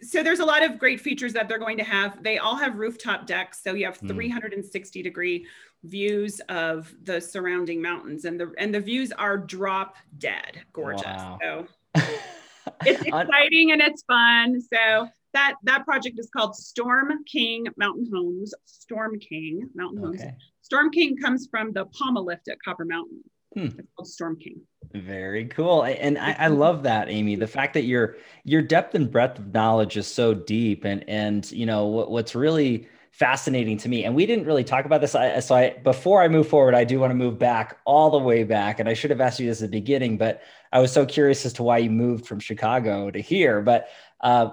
so 0.00 0.22
there's 0.22 0.40
a 0.40 0.44
lot 0.44 0.62
of 0.62 0.78
great 0.78 1.00
features 1.00 1.32
that 1.32 1.48
they're 1.48 1.58
going 1.58 1.78
to 1.78 1.84
have. 1.84 2.22
They 2.22 2.38
all 2.38 2.56
have 2.56 2.76
rooftop 2.76 3.26
decks. 3.26 3.64
So 3.64 3.74
you 3.74 3.86
have 3.86 3.96
hmm. 3.96 4.06
360 4.06 5.02
degree 5.02 5.46
views 5.84 6.40
of 6.48 6.94
the 7.02 7.20
surrounding 7.20 7.80
mountains 7.80 8.24
and 8.24 8.40
the 8.40 8.52
and 8.58 8.74
the 8.74 8.80
views 8.80 9.12
are 9.12 9.38
drop 9.38 9.96
dead 10.18 10.62
gorgeous. 10.72 11.04
Wow. 11.04 11.38
So 11.42 11.66
it's 12.86 13.02
exciting 13.02 13.72
and 13.72 13.80
it's 13.80 14.02
fun. 14.02 14.60
So 14.60 15.08
that 15.34 15.54
that 15.64 15.84
project 15.84 16.18
is 16.18 16.30
called 16.34 16.56
Storm 16.56 17.12
King 17.24 17.66
Mountain 17.76 18.08
Homes. 18.12 18.54
Storm 18.64 19.18
King 19.18 19.68
Mountain 19.74 20.04
okay. 20.06 20.24
Homes. 20.24 20.32
Storm 20.62 20.90
King 20.90 21.16
comes 21.16 21.48
from 21.50 21.72
the 21.72 21.86
Poma 21.86 22.20
lift 22.20 22.48
at 22.48 22.56
Copper 22.64 22.86
Mountain. 22.86 23.22
Hmm. 23.54 23.66
It's 23.66 23.88
called 23.96 24.08
Storm 24.08 24.38
King. 24.38 24.60
Very 24.94 25.46
cool. 25.46 25.84
And 25.84 26.18
I, 26.18 26.32
I, 26.38 26.48
love 26.48 26.82
that, 26.84 27.08
Amy. 27.08 27.36
The 27.36 27.46
fact 27.46 27.74
that 27.74 27.84
your 27.84 28.16
your 28.44 28.62
depth 28.62 28.94
and 28.94 29.10
breadth 29.10 29.38
of 29.38 29.52
knowledge 29.52 29.96
is 29.96 30.06
so 30.06 30.34
deep. 30.34 30.84
And 30.84 31.04
and 31.08 31.50
you 31.52 31.66
know 31.66 31.86
what, 31.86 32.10
what's 32.10 32.34
really 32.34 32.88
fascinating 33.14 33.76
to 33.78 33.88
me. 33.88 34.04
And 34.04 34.12
we 34.12 34.26
didn't 34.26 34.44
really 34.44 34.64
talk 34.64 34.86
about 34.86 35.00
this. 35.00 35.14
I, 35.14 35.38
so 35.38 35.54
I 35.54 35.70
before 35.84 36.20
I 36.20 36.26
move 36.26 36.48
forward, 36.48 36.74
I 36.74 36.82
do 36.82 36.98
want 36.98 37.12
to 37.12 37.14
move 37.14 37.38
back 37.38 37.78
all 37.84 38.10
the 38.10 38.18
way 38.18 38.42
back. 38.42 38.80
And 38.80 38.88
I 38.88 38.94
should 38.94 39.10
have 39.10 39.20
asked 39.20 39.38
you 39.38 39.46
this 39.46 39.62
at 39.62 39.70
the 39.70 39.78
beginning, 39.78 40.18
but 40.18 40.42
I 40.72 40.80
was 40.80 40.90
so 40.90 41.06
curious 41.06 41.46
as 41.46 41.52
to 41.54 41.62
why 41.62 41.78
you 41.78 41.90
moved 41.90 42.26
from 42.26 42.40
Chicago 42.40 43.12
to 43.12 43.20
here. 43.20 43.62
But 43.62 43.88
uh, 44.20 44.50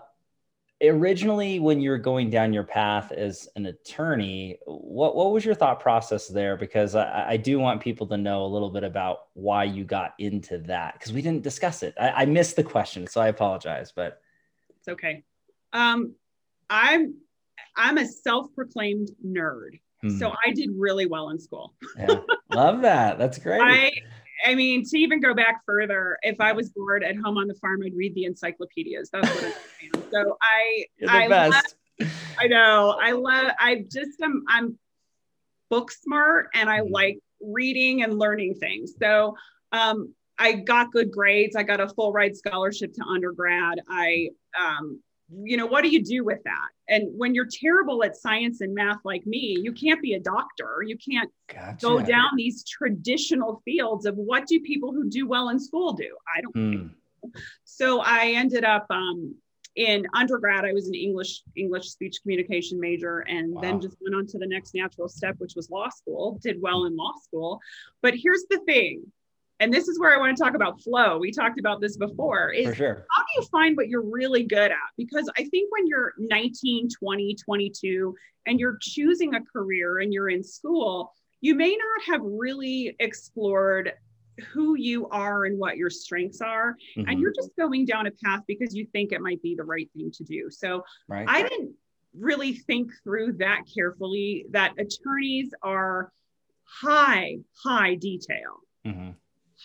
originally 0.84 1.60
when 1.60 1.82
you 1.82 1.90
were 1.90 1.98
going 1.98 2.30
down 2.30 2.54
your 2.54 2.64
path 2.64 3.12
as 3.12 3.48
an 3.56 3.66
attorney 3.68 4.58
what, 4.66 5.16
what 5.16 5.32
was 5.32 5.46
your 5.46 5.54
thought 5.54 5.80
process 5.80 6.28
there 6.28 6.58
because 6.58 6.96
I, 6.96 7.30
I 7.30 7.38
do 7.38 7.60
want 7.60 7.82
people 7.82 8.08
to 8.08 8.18
know 8.18 8.46
a 8.46 8.48
little 8.48 8.70
bit 8.72 8.84
about 8.84 9.28
why 9.34 9.64
you 9.64 9.84
got 9.84 10.14
into 10.18 10.58
that 10.60 10.94
because 10.94 11.14
we 11.14 11.22
didn't 11.22 11.44
discuss 11.44 11.84
it 11.84 11.94
I, 12.00 12.10
I, 12.10 12.26
missed 12.26 12.56
the 12.56 12.64
question 12.64 13.06
so 13.06 13.22
i 13.22 13.28
apologize 13.28 13.94
but 13.96 14.22
it's 14.80 14.88
okay 14.88 15.24
um, 15.72 16.16
i'm 16.68 17.14
i'm 17.76 17.98
a 17.98 18.06
self-proclaimed 18.06 19.10
nerd 19.26 19.80
hmm. 20.02 20.10
so 20.18 20.34
i 20.46 20.52
did 20.52 20.70
really 20.76 21.06
well 21.06 21.30
in 21.30 21.40
school 21.40 21.74
yeah 21.98 22.16
love 22.54 22.82
that 22.82 23.18
that's 23.18 23.38
great 23.38 23.62
I, 23.62 23.92
I 24.44 24.56
mean, 24.56 24.84
to 24.86 24.98
even 24.98 25.20
go 25.20 25.34
back 25.34 25.62
further, 25.66 26.18
if 26.24 26.42
I 26.42 26.52
was 26.52 26.70
bored 26.70 27.04
at 27.04 27.16
home 27.16 27.38
on 27.38 27.48
the 27.48 27.54
farm, 27.56 27.82
I'd 27.86 27.96
read 27.96 28.16
the 28.16 28.26
encyclopedias. 28.26 29.10
That's 29.12 29.30
what 29.30 29.44
I'm 29.44 29.54
saying. 29.80 30.06
So 30.12 30.38
I, 30.42 30.86
I, 31.08 31.28
best. 31.28 31.76
Love, 32.00 32.12
I 32.40 32.48
know, 32.48 32.98
I 33.00 33.12
love, 33.12 33.52
I 33.60 33.86
just 33.92 34.20
am, 34.22 34.44
I'm 34.48 34.80
book 35.70 35.92
smart 35.92 36.50
and 36.54 36.70
I 36.70 36.80
mm-hmm. 36.80 36.94
like 36.94 37.20
reading 37.42 38.04
and 38.04 38.20
learning 38.20 38.56
things. 38.56 38.94
So 39.00 39.36
um, 39.72 40.14
I 40.38 40.54
got 40.54 40.92
good 40.92 41.12
grades. 41.12 41.56
I 41.56 41.64
got 41.64 41.80
a 41.80 41.88
full 41.88 42.12
ride 42.12 42.36
scholarship 42.36 42.94
to 42.94 43.04
undergrad. 43.04 43.80
I 43.90 44.30
um, 44.60 45.02
you 45.44 45.58
know 45.58 45.66
what 45.66 45.84
do 45.84 45.90
you 45.90 46.04
do 46.04 46.24
with 46.24 46.40
that 46.44 46.68
and 46.88 47.08
when 47.18 47.34
you're 47.34 47.48
terrible 47.50 48.04
at 48.04 48.16
science 48.16 48.62
and 48.62 48.74
math 48.74 49.00
like 49.04 49.26
me 49.26 49.58
you 49.62 49.72
can't 49.72 50.02
be 50.02 50.14
a 50.14 50.20
doctor 50.20 50.84
you 50.86 50.98
can't 50.98 51.30
gotcha. 51.48 51.86
go 51.86 52.02
down 52.02 52.30
these 52.36 52.64
traditional 52.64 53.62
fields 53.64 54.06
of 54.06 54.16
what 54.16 54.46
do 54.48 54.60
people 54.60 54.92
who 54.92 55.10
do 55.10 55.28
well 55.28 55.50
in 55.50 55.60
school 55.60 55.94
do 55.94 56.16
i 56.36 56.42
don't 56.42 56.54
hmm. 56.56 57.32
so 57.64 58.02
i 58.02 58.32
ended 58.36 58.66
up 58.66 58.86
um, 58.90 59.36
in 59.76 60.06
undergrad 60.14 60.66
i 60.66 60.74
was 60.74 60.88
an 60.88 60.96
english 60.96 61.44
english 61.56 61.90
speech 61.90 62.18
communication 62.22 62.80
major 62.80 63.20
and 63.20 63.54
wow. 63.54 63.62
then 63.62 63.80
just 63.80 63.96
went 64.02 64.16
on 64.16 64.28
to 64.28 64.38
the 64.38 64.48
next 64.48 64.76
natural 64.76 65.08
step 65.08 65.36
which 65.38 65.54
was 65.56 65.70
law 65.70 65.88
school 65.90 66.38
did 66.42 66.62
well 66.62 66.86
in 66.86 66.96
law 66.96 67.14
school 67.24 67.60
but 68.02 68.14
here's 68.16 68.44
the 68.50 68.60
thing 68.66 69.02
and 69.62 69.72
this 69.72 69.88
is 69.88 70.00
where 70.00 70.14
I 70.14 70.18
want 70.18 70.36
to 70.36 70.44
talk 70.44 70.56
about 70.56 70.82
flow. 70.82 71.20
We 71.20 71.32
talked 71.32 71.60
about 71.60 71.80
this 71.80 71.96
before. 71.96 72.50
Is 72.50 72.76
sure. 72.76 73.06
how 73.12 73.22
do 73.22 73.42
you 73.42 73.48
find 73.48 73.78
what 73.78 73.88
you're 73.88 74.02
really 74.02 74.44
good 74.44 74.72
at? 74.72 74.78
Because 74.98 75.30
I 75.38 75.44
think 75.46 75.72
when 75.72 75.86
you're 75.86 76.14
19, 76.18 76.90
20, 76.90 77.36
22, 77.36 78.16
and 78.48 78.60
you're 78.60 78.80
choosing 78.82 79.36
a 79.36 79.42
career 79.42 80.00
and 80.00 80.12
you're 80.12 80.30
in 80.30 80.44
school, 80.44 81.14
you 81.42 81.54
may 81.54 81.70
not 81.70 82.06
have 82.08 82.22
really 82.24 82.96
explored 83.00 83.94
who 84.52 84.76
you 84.76 85.08
are 85.10 85.46
and 85.46 85.60
what 85.60 85.78
your 85.78 85.92
strengths 85.92 86.42
are. 86.42 86.76
Mm-hmm. 86.98 87.10
And 87.10 87.20
you're 87.20 87.34
just 87.34 87.56
going 87.56 87.86
down 87.86 88.08
a 88.08 88.12
path 88.24 88.42
because 88.48 88.76
you 88.76 88.88
think 88.92 89.12
it 89.12 89.22
might 89.22 89.44
be 89.44 89.54
the 89.54 89.64
right 89.64 89.90
thing 89.96 90.12
to 90.12 90.24
do. 90.24 90.50
So 90.50 90.84
right. 91.08 91.30
I 91.30 91.44
didn't 91.44 91.76
really 92.18 92.54
think 92.54 92.92
through 93.04 93.34
that 93.34 93.62
carefully 93.72 94.48
that 94.50 94.74
attorneys 94.80 95.54
are 95.62 96.12
high, 96.64 97.38
high 97.64 97.94
detail. 97.94 98.62
Mm-hmm 98.88 99.12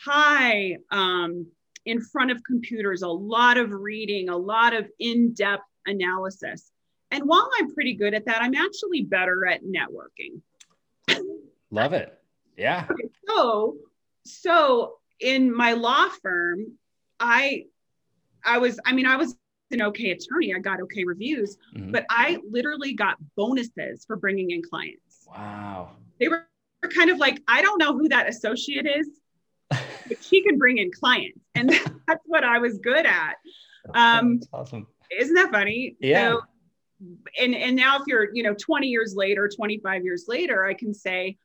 high 0.05 0.77
um, 0.91 1.47
in 1.85 2.01
front 2.01 2.31
of 2.31 2.43
computers, 2.45 3.03
a 3.03 3.09
lot 3.09 3.57
of 3.57 3.71
reading, 3.71 4.29
a 4.29 4.37
lot 4.37 4.75
of 4.75 4.87
in 4.99 5.33
depth 5.33 5.65
analysis. 5.87 6.71
And 7.11 7.25
while 7.25 7.49
I'm 7.59 7.73
pretty 7.73 7.95
good 7.95 8.15
at 8.15 8.27
that, 8.27 8.43
I'm 8.43 8.55
actually 8.55 9.03
better 9.03 9.47
at 9.47 9.63
networking. 9.63 10.41
Love 11.71 11.93
it. 11.93 12.19
Yeah. 12.57 12.87
So, 13.29 13.77
so 14.25 14.95
in 15.19 15.55
my 15.55 15.73
law 15.73 16.09
firm, 16.23 16.79
I, 17.19 17.65
I 18.45 18.59
was, 18.59 18.79
I 18.87 18.93
mean, 18.93 19.05
I 19.05 19.17
was 19.17 19.37
an 19.73 19.83
okay 19.83 20.13
attorney. 20.13 20.55
I 20.55 20.61
got 20.61 20.81
okay 20.83 21.05
reviews, 21.05 21.57
mm-hmm. 21.77 21.91
but 21.91 22.07
I 22.09 22.39
literally 22.49 22.95
got 22.95 23.17
bonuses 23.37 24.05
for 24.07 24.15
bringing 24.15 24.53
in 24.53 24.63
clients. 24.63 25.27
Wow. 25.27 25.97
They 26.21 26.29
were 26.29 26.47
kind 26.95 27.11
of 27.11 27.19
like, 27.19 27.43
I 27.49 27.63
don't 27.63 27.79
know 27.79 27.99
who 27.99 28.09
that 28.11 28.29
associate 28.29 28.87
is, 28.87 29.09
but 30.09 30.23
she 30.23 30.43
can 30.43 30.59
bring 30.59 30.79
in 30.79 30.91
clients. 30.91 31.41
And 31.55 31.71
that's 32.07 32.23
what 32.27 32.45
I 32.45 32.59
was 32.59 32.79
good 32.79 33.07
at. 33.07 33.37
Um, 33.95 34.39
that's 34.39 34.49
awesome. 34.53 34.87
Isn't 35.19 35.35
that 35.35 35.51
funny? 35.53 35.97
Yeah. 36.01 36.33
So, 36.33 36.41
and, 37.41 37.55
and 37.55 37.77
now 37.77 37.97
if 37.99 38.03
you're, 38.07 38.29
you 38.35 38.43
know, 38.43 38.55
20 38.55 38.89
years 38.89 39.15
later, 39.17 39.49
25 39.55 40.05
years 40.05 40.25
later, 40.29 40.65
I 40.65 40.75
can 40.75 40.95
say, 40.95 41.37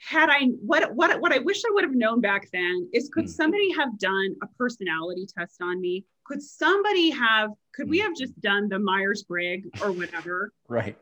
had 0.00 0.30
I 0.30 0.44
what 0.60 0.94
what 0.94 1.20
what 1.20 1.32
I 1.32 1.38
wish 1.38 1.62
I 1.64 1.70
would 1.72 1.82
have 1.82 1.94
known 1.94 2.20
back 2.20 2.48
then 2.52 2.88
is 2.92 3.08
could 3.08 3.24
mm. 3.24 3.28
somebody 3.28 3.72
have 3.72 3.98
done 3.98 4.36
a 4.42 4.46
personality 4.56 5.26
test 5.36 5.60
on 5.60 5.80
me? 5.80 6.04
Could 6.24 6.40
somebody 6.40 7.10
have 7.10 7.50
could 7.74 7.86
mm. 7.86 7.90
we 7.90 7.98
have 7.98 8.14
just 8.16 8.40
done 8.40 8.68
the 8.68 8.78
Myers 8.78 9.24
Briggs 9.24 9.68
or 9.82 9.90
whatever? 9.90 10.52
right. 10.68 10.96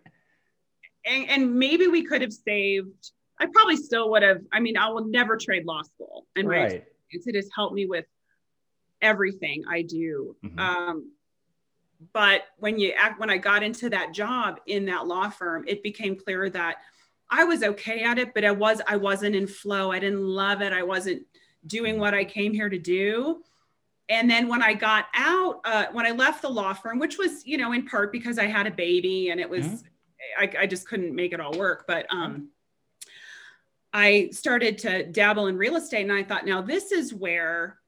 And, 1.05 1.29
and 1.29 1.55
maybe 1.55 1.87
we 1.87 2.05
could 2.05 2.23
have 2.23 2.33
saved 2.33 3.13
I 3.41 3.47
probably 3.47 3.77
still 3.77 4.11
would 4.11 4.23
have. 4.23 4.41
I 4.53 4.61
mean, 4.61 4.77
I 4.77 4.89
will 4.89 5.07
never 5.07 5.37
trade 5.37 5.67
law 5.67 5.83
school, 5.83 6.27
and 6.37 6.49
right. 6.49 6.61
my 6.61 6.65
experience 6.67 7.27
it 7.27 7.35
has 7.35 7.49
helped 7.55 7.75
me 7.75 7.87
with 7.87 8.07
everything 9.03 9.65
I 9.69 9.83
do. 9.83 10.37
Mm-hmm. 10.45 10.59
Um, 10.59 11.11
but 12.13 12.43
when 12.59 12.79
you 12.79 12.93
act, 12.97 13.21
when 13.21 13.31
I 13.31 13.39
got 13.39 13.63
into 13.63 13.91
that 13.91 14.13
job 14.13 14.61
in 14.67 14.87
that 14.87 15.07
law 15.07 15.31
firm, 15.31 15.65
it 15.67 15.83
became 15.83 16.17
clear 16.17 16.49
that 16.51 16.77
I 17.31 17.45
was 17.45 17.63
okay 17.63 18.03
at 18.03 18.19
it, 18.19 18.35
but 18.35 18.45
I 18.45 18.53
was 18.53 18.81
I 18.87 18.97
wasn't 18.97 19.35
in 19.37 19.47
flow. 19.47 19.93
I 19.93 19.99
didn't 19.99 20.23
love 20.23 20.63
it. 20.63 20.73
I 20.73 20.83
wasn't 20.83 21.23
doing 21.67 21.95
mm-hmm. 21.95 22.01
what 22.01 22.15
I 22.15 22.25
came 22.25 22.53
here 22.53 22.69
to 22.69 22.79
do. 22.79 23.43
And 24.09 24.31
then 24.31 24.49
when 24.49 24.63
I 24.63 24.75
got 24.75 25.07
out, 25.15 25.61
uh, 25.65 25.87
when 25.93 26.07
I 26.07 26.13
left 26.13 26.43
the 26.43 26.49
law 26.49 26.73
firm, 26.73 26.99
which 26.99 27.19
was 27.19 27.45
you 27.45 27.59
know 27.59 27.73
in 27.73 27.87
part 27.87 28.13
because 28.13 28.39
I 28.39 28.47
had 28.47 28.67
a 28.67 28.71
baby 28.71 29.31
and 29.31 29.41
it 29.41 29.51
was 29.51 29.67
mm-hmm. 29.67 30.43
I, 30.43 30.63
I, 30.63 30.67
just 30.67 30.89
couldn't 30.89 31.15
make 31.15 31.33
it 31.33 31.41
all 31.41 31.53
work, 31.53 31.85
but 31.87 32.07
um, 32.11 32.51
I 33.97 34.29
started 34.31 34.77
to 34.81 35.05
dabble 35.05 35.47
in 35.47 35.57
real 35.57 35.77
estate 35.77 36.03
and 36.03 36.13
I 36.13 36.23
thought, 36.23 36.45
now 36.45 36.61
this 36.61 36.93
is 36.93 37.15
where 37.15 37.79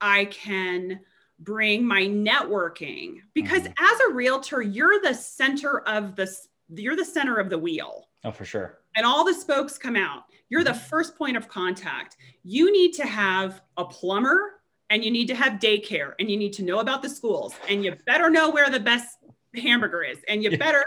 I 0.00 0.24
can 0.24 0.98
bring 1.38 1.86
my 1.86 2.02
networking 2.02 3.18
because 3.32 3.62
mm-hmm. 3.62 3.84
as 3.84 4.00
a 4.00 4.12
realtor, 4.12 4.60
you're 4.60 5.00
the 5.00 5.14
center 5.14 5.82
of 5.82 6.16
the 6.16 6.28
you're 6.68 6.96
the 6.96 7.04
center 7.04 7.36
of 7.36 7.48
the 7.48 7.58
wheel. 7.58 8.08
Oh, 8.24 8.32
for 8.32 8.44
sure. 8.44 8.80
And 8.96 9.06
all 9.06 9.24
the 9.24 9.34
spokes 9.34 9.78
come 9.78 9.94
out. 9.94 10.24
You're 10.48 10.64
the 10.64 10.74
first 10.74 11.16
point 11.16 11.36
of 11.36 11.46
contact. 11.46 12.16
You 12.42 12.72
need 12.72 12.92
to 12.94 13.06
have 13.06 13.62
a 13.76 13.84
plumber 13.84 14.54
and 14.90 15.04
you 15.04 15.12
need 15.12 15.28
to 15.28 15.36
have 15.36 15.60
daycare 15.60 16.14
and 16.18 16.28
you 16.28 16.36
need 16.36 16.54
to 16.54 16.64
know 16.64 16.80
about 16.80 17.02
the 17.02 17.08
schools 17.08 17.54
and 17.68 17.84
you 17.84 17.94
better 18.04 18.30
know 18.30 18.50
where 18.50 18.68
the 18.68 18.80
best 18.80 19.16
hamburger 19.54 20.02
is 20.02 20.18
and 20.26 20.42
you 20.42 20.50
yeah. 20.50 20.56
better 20.56 20.84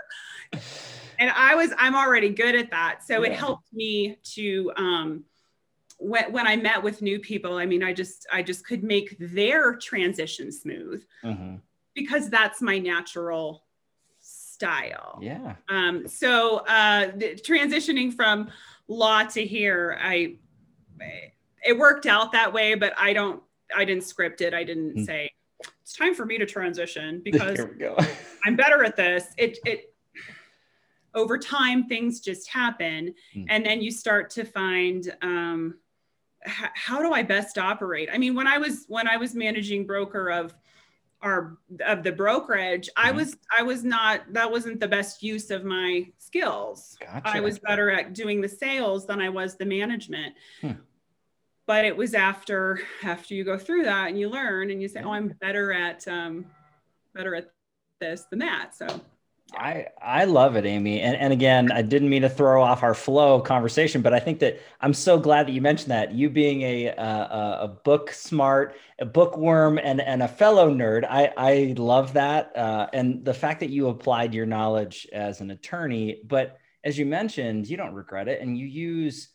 and 1.20 1.32
I 1.36 1.56
was, 1.56 1.72
I'm 1.78 1.96
already 1.96 2.30
good 2.30 2.56
at 2.56 2.72
that. 2.72 3.04
So 3.06 3.24
yeah. 3.24 3.32
it 3.32 3.36
helped 3.36 3.74
me 3.74 4.18
to, 4.36 4.72
um, 4.78 5.24
when, 5.98 6.32
when 6.32 6.48
I 6.48 6.56
met 6.56 6.84
with 6.84 7.02
new 7.02 7.20
people, 7.20 7.56
I 7.56 7.66
mean, 7.66 7.84
I 7.84 7.94
just, 7.94 8.28
I 8.32 8.42
just 8.42 8.66
could 8.66 8.84
make 8.84 9.16
their 9.20 9.76
transition 9.76 10.52
smooth 10.52 11.04
mm-hmm. 11.24 11.56
because 11.94 12.30
that's 12.30 12.62
my 12.62 12.80
natural 12.80 13.64
style. 14.20 15.20
Yeah. 15.22 15.56
Um, 15.70 16.08
so 16.08 16.58
uh, 16.68 17.12
transitioning 17.12 18.14
from 18.14 18.50
law 18.88 19.24
to 19.24 19.46
here, 19.46 19.98
I, 20.02 20.36
it 21.66 21.78
worked 21.78 22.06
out 22.06 22.32
that 22.34 22.54
way, 22.54 22.76
but 22.76 22.94
I 22.98 23.14
don't, 23.14 23.42
I 23.76 23.86
didn't 23.86 24.04
script 24.04 24.42
it. 24.42 24.54
I 24.54 24.64
didn't 24.64 24.98
mm. 24.98 25.06
say 25.06 25.32
it's 25.82 25.94
time 25.94 26.14
for 26.14 26.26
me 26.26 26.38
to 26.38 26.46
transition 26.46 27.22
because 27.24 27.60
I'm 28.46 28.56
better 28.56 28.84
at 28.84 28.96
this. 28.96 29.26
It, 29.38 29.58
it, 29.66 29.94
over 31.16 31.38
time, 31.38 31.88
things 31.88 32.20
just 32.20 32.50
happen. 32.50 33.14
Mm. 33.36 33.46
And 33.50 33.66
then 33.66 33.82
you 33.82 33.92
start 33.92 34.30
to 34.32 34.46
find, 34.46 35.16
um, 35.22 35.76
h- 36.46 36.72
how 36.74 37.02
do 37.02 37.14
I 37.14 37.24
best 37.24 37.58
operate? 37.58 38.10
I 38.12 38.18
mean, 38.18 38.36
when 38.36 38.48
I 38.48 38.58
was, 38.58 38.86
when 38.88 39.08
I 39.08 39.18
was 39.18 39.34
managing 39.34 39.86
broker 39.86 40.30
of, 40.30 40.54
our 41.22 41.58
of 41.86 42.04
the 42.04 42.12
brokerage 42.12 42.88
mm-hmm. 42.88 43.08
i 43.08 43.10
was 43.10 43.38
i 43.58 43.64
was 43.64 43.86
not 43.86 44.22
that 44.34 44.52
wasn't 44.52 44.78
the 44.82 44.88
best 44.88 45.24
use 45.24 45.50
of 45.50 45.64
my 45.64 46.06
skills 46.18 46.98
gotcha. 47.00 47.22
i 47.24 47.40
was 47.40 47.58
better 47.58 47.90
at 47.90 48.14
doing 48.14 48.42
the 48.42 48.50
sales 48.50 49.08
than 49.08 49.22
i 49.22 49.30
was 49.30 49.56
the 49.56 49.66
management 49.66 50.36
hmm 50.60 50.74
but 51.66 51.86
it 51.86 51.96
was 51.96 52.14
after 52.14 52.80
after 53.04 53.34
you 53.34 53.44
go 53.44 53.58
through 53.58 53.84
that 53.84 54.10
and 54.10 54.20
you 54.20 54.30
learn 54.30 54.72
and 54.72 54.82
you 54.82 54.88
say 54.88 55.02
oh 55.04 55.12
i'm 55.12 55.30
better 55.42 55.72
at 55.72 56.08
um, 56.08 56.46
better 57.14 57.36
at 57.36 57.52
this 58.00 58.26
than 58.30 58.40
that 58.40 58.76
so 58.76 58.88
I 59.54 59.88
I 60.02 60.26
love 60.26 60.56
it, 60.56 60.66
Amy. 60.66 61.02
And 61.02 61.16
and 61.16 61.32
again, 61.32 61.72
I 61.72 61.82
didn't 61.84 62.10
mean 62.10 62.24
to 62.24 62.30
throw 62.30 62.64
off 62.64 62.82
our 62.84 62.96
flow 62.96 63.36
of 63.36 63.44
conversation, 63.44 64.02
but 64.02 64.14
I 64.14 64.20
think 64.20 64.40
that 64.40 64.60
I'm 64.82 64.94
so 64.94 65.20
glad 65.20 65.48
that 65.48 65.52
you 65.52 65.62
mentioned 65.62 65.92
that. 65.92 66.14
You 66.14 66.30
being 66.30 66.64
a 66.64 66.88
a, 66.88 67.60
a 67.62 67.68
book 67.68 68.12
smart, 68.12 68.76
a 69.00 69.06
bookworm, 69.06 69.78
and 69.78 70.02
and 70.02 70.24
a 70.24 70.28
fellow 70.28 70.74
nerd, 70.74 71.06
I 71.08 71.32
I 71.38 71.76
love 71.78 72.14
that. 72.14 72.56
Uh, 72.58 72.88
and 72.92 73.24
the 73.24 73.34
fact 73.34 73.60
that 73.60 73.70
you 73.70 73.88
applied 73.90 74.34
your 74.34 74.48
knowledge 74.48 75.08
as 75.14 75.42
an 75.42 75.52
attorney, 75.52 76.22
but 76.26 76.58
as 76.84 76.98
you 76.98 77.06
mentioned, 77.06 77.68
you 77.68 77.78
don't 77.78 77.94
regret 77.94 78.28
it, 78.28 78.42
and 78.42 78.58
you 78.58 78.66
use 78.66 79.30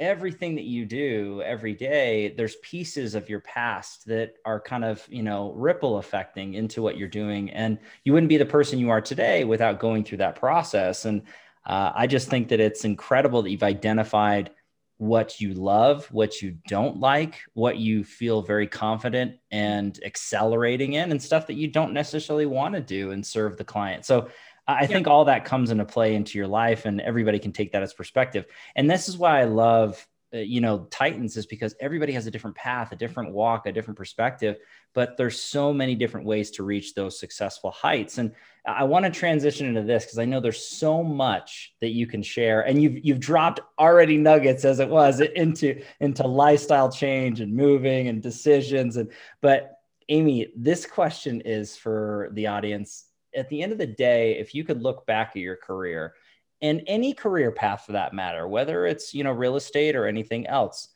everything 0.00 0.54
that 0.56 0.64
you 0.64 0.86
do 0.86 1.42
every 1.44 1.74
day 1.74 2.32
there's 2.36 2.56
pieces 2.56 3.14
of 3.14 3.28
your 3.28 3.40
past 3.40 4.06
that 4.06 4.34
are 4.46 4.58
kind 4.58 4.82
of 4.84 5.06
you 5.10 5.22
know 5.22 5.52
ripple 5.52 5.98
affecting 5.98 6.54
into 6.54 6.80
what 6.80 6.96
you're 6.96 7.06
doing 7.06 7.50
and 7.50 7.78
you 8.02 8.12
wouldn't 8.12 8.30
be 8.30 8.38
the 8.38 8.46
person 8.46 8.78
you 8.78 8.88
are 8.88 9.02
today 9.02 9.44
without 9.44 9.78
going 9.78 10.02
through 10.02 10.18
that 10.18 10.34
process 10.34 11.04
and 11.04 11.22
uh, 11.66 11.92
i 11.94 12.06
just 12.06 12.28
think 12.28 12.48
that 12.48 12.60
it's 12.60 12.84
incredible 12.86 13.42
that 13.42 13.50
you've 13.50 13.62
identified 13.62 14.50
what 14.96 15.38
you 15.38 15.52
love 15.52 16.06
what 16.12 16.40
you 16.40 16.56
don't 16.66 16.98
like 16.98 17.40
what 17.52 17.76
you 17.76 18.02
feel 18.02 18.40
very 18.40 18.66
confident 18.66 19.36
and 19.50 19.98
accelerating 20.04 20.92
in 20.94 21.10
and 21.10 21.22
stuff 21.22 21.46
that 21.46 21.54
you 21.54 21.68
don't 21.68 21.92
necessarily 21.92 22.46
want 22.46 22.74
to 22.74 22.80
do 22.80 23.10
and 23.10 23.26
serve 23.26 23.56
the 23.56 23.64
client. 23.64 24.04
So 24.04 24.28
I 24.66 24.86
think 24.86 25.06
all 25.06 25.24
that 25.26 25.44
comes 25.44 25.70
into 25.70 25.84
play 25.84 26.14
into 26.14 26.38
your 26.38 26.46
life, 26.46 26.84
and 26.84 27.00
everybody 27.00 27.38
can 27.38 27.52
take 27.52 27.72
that 27.72 27.82
as 27.82 27.92
perspective. 27.92 28.46
And 28.76 28.90
this 28.90 29.08
is 29.08 29.18
why 29.18 29.40
I 29.40 29.44
love, 29.44 30.06
uh, 30.34 30.38
you 30.38 30.60
know, 30.60 30.86
Titans 30.90 31.36
is 31.36 31.46
because 31.46 31.74
everybody 31.80 32.12
has 32.12 32.26
a 32.26 32.30
different 32.30 32.56
path, 32.56 32.92
a 32.92 32.96
different 32.96 33.32
walk, 33.32 33.66
a 33.66 33.72
different 33.72 33.98
perspective. 33.98 34.58
But 34.94 35.16
there's 35.16 35.40
so 35.40 35.72
many 35.72 35.94
different 35.94 36.26
ways 36.26 36.50
to 36.52 36.62
reach 36.62 36.94
those 36.94 37.18
successful 37.18 37.70
heights. 37.70 38.18
And 38.18 38.32
I 38.66 38.84
want 38.84 39.04
to 39.06 39.10
transition 39.10 39.66
into 39.66 39.82
this 39.82 40.04
because 40.04 40.18
I 40.18 40.24
know 40.24 40.40
there's 40.40 40.64
so 40.64 41.02
much 41.02 41.74
that 41.80 41.90
you 41.90 42.06
can 42.06 42.22
share, 42.22 42.60
and 42.62 42.82
you've 42.82 43.04
you've 43.04 43.20
dropped 43.20 43.60
already 43.78 44.16
nuggets 44.16 44.64
as 44.64 44.80
it 44.80 44.88
was 44.88 45.20
into 45.20 45.82
into 46.00 46.26
lifestyle 46.26 46.90
change 46.92 47.40
and 47.40 47.54
moving 47.54 48.08
and 48.08 48.22
decisions. 48.22 48.96
And 48.96 49.10
but 49.40 49.78
Amy, 50.08 50.52
this 50.56 50.86
question 50.86 51.40
is 51.42 51.76
for 51.76 52.30
the 52.34 52.48
audience 52.48 53.04
at 53.34 53.48
the 53.48 53.62
end 53.62 53.72
of 53.72 53.78
the 53.78 53.86
day, 53.86 54.38
if 54.38 54.54
you 54.54 54.64
could 54.64 54.82
look 54.82 55.06
back 55.06 55.30
at 55.30 55.42
your 55.42 55.56
career 55.56 56.14
and 56.62 56.82
any 56.86 57.12
career 57.12 57.50
path 57.52 57.84
for 57.86 57.92
that 57.92 58.14
matter, 58.14 58.46
whether 58.48 58.86
it's 58.86 59.14
you 59.14 59.24
know 59.24 59.32
real 59.32 59.56
estate 59.56 59.96
or 59.96 60.06
anything 60.06 60.46
else, 60.46 60.88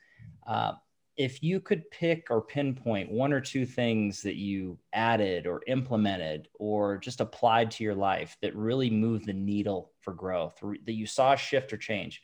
uh, 0.47 0.73
if 1.17 1.43
you 1.43 1.61
could 1.61 1.89
pick 1.91 2.27
or 2.31 2.43
pinpoint 2.43 3.11
one 3.11 3.33
or 3.33 3.41
two 3.41 3.65
things 3.65 4.21
that 4.23 4.35
you 4.35 4.77
added 4.93 5.47
or 5.47 5.63
implemented 5.69 6.49
or 6.55 6.99
just 6.99 7.21
applied 7.21 7.71
to 7.71 7.85
your 7.85 7.95
life 7.95 8.37
that 8.43 8.55
really 8.57 8.91
moved 8.91 9.27
the 9.27 9.33
needle 9.33 9.93
for 10.01 10.13
growth, 10.13 10.59
that 10.61 10.93
you 10.93 11.07
saw 11.07 11.33
a 11.33 11.37
shift 11.37 11.73
or 11.73 11.77
change, 11.77 12.23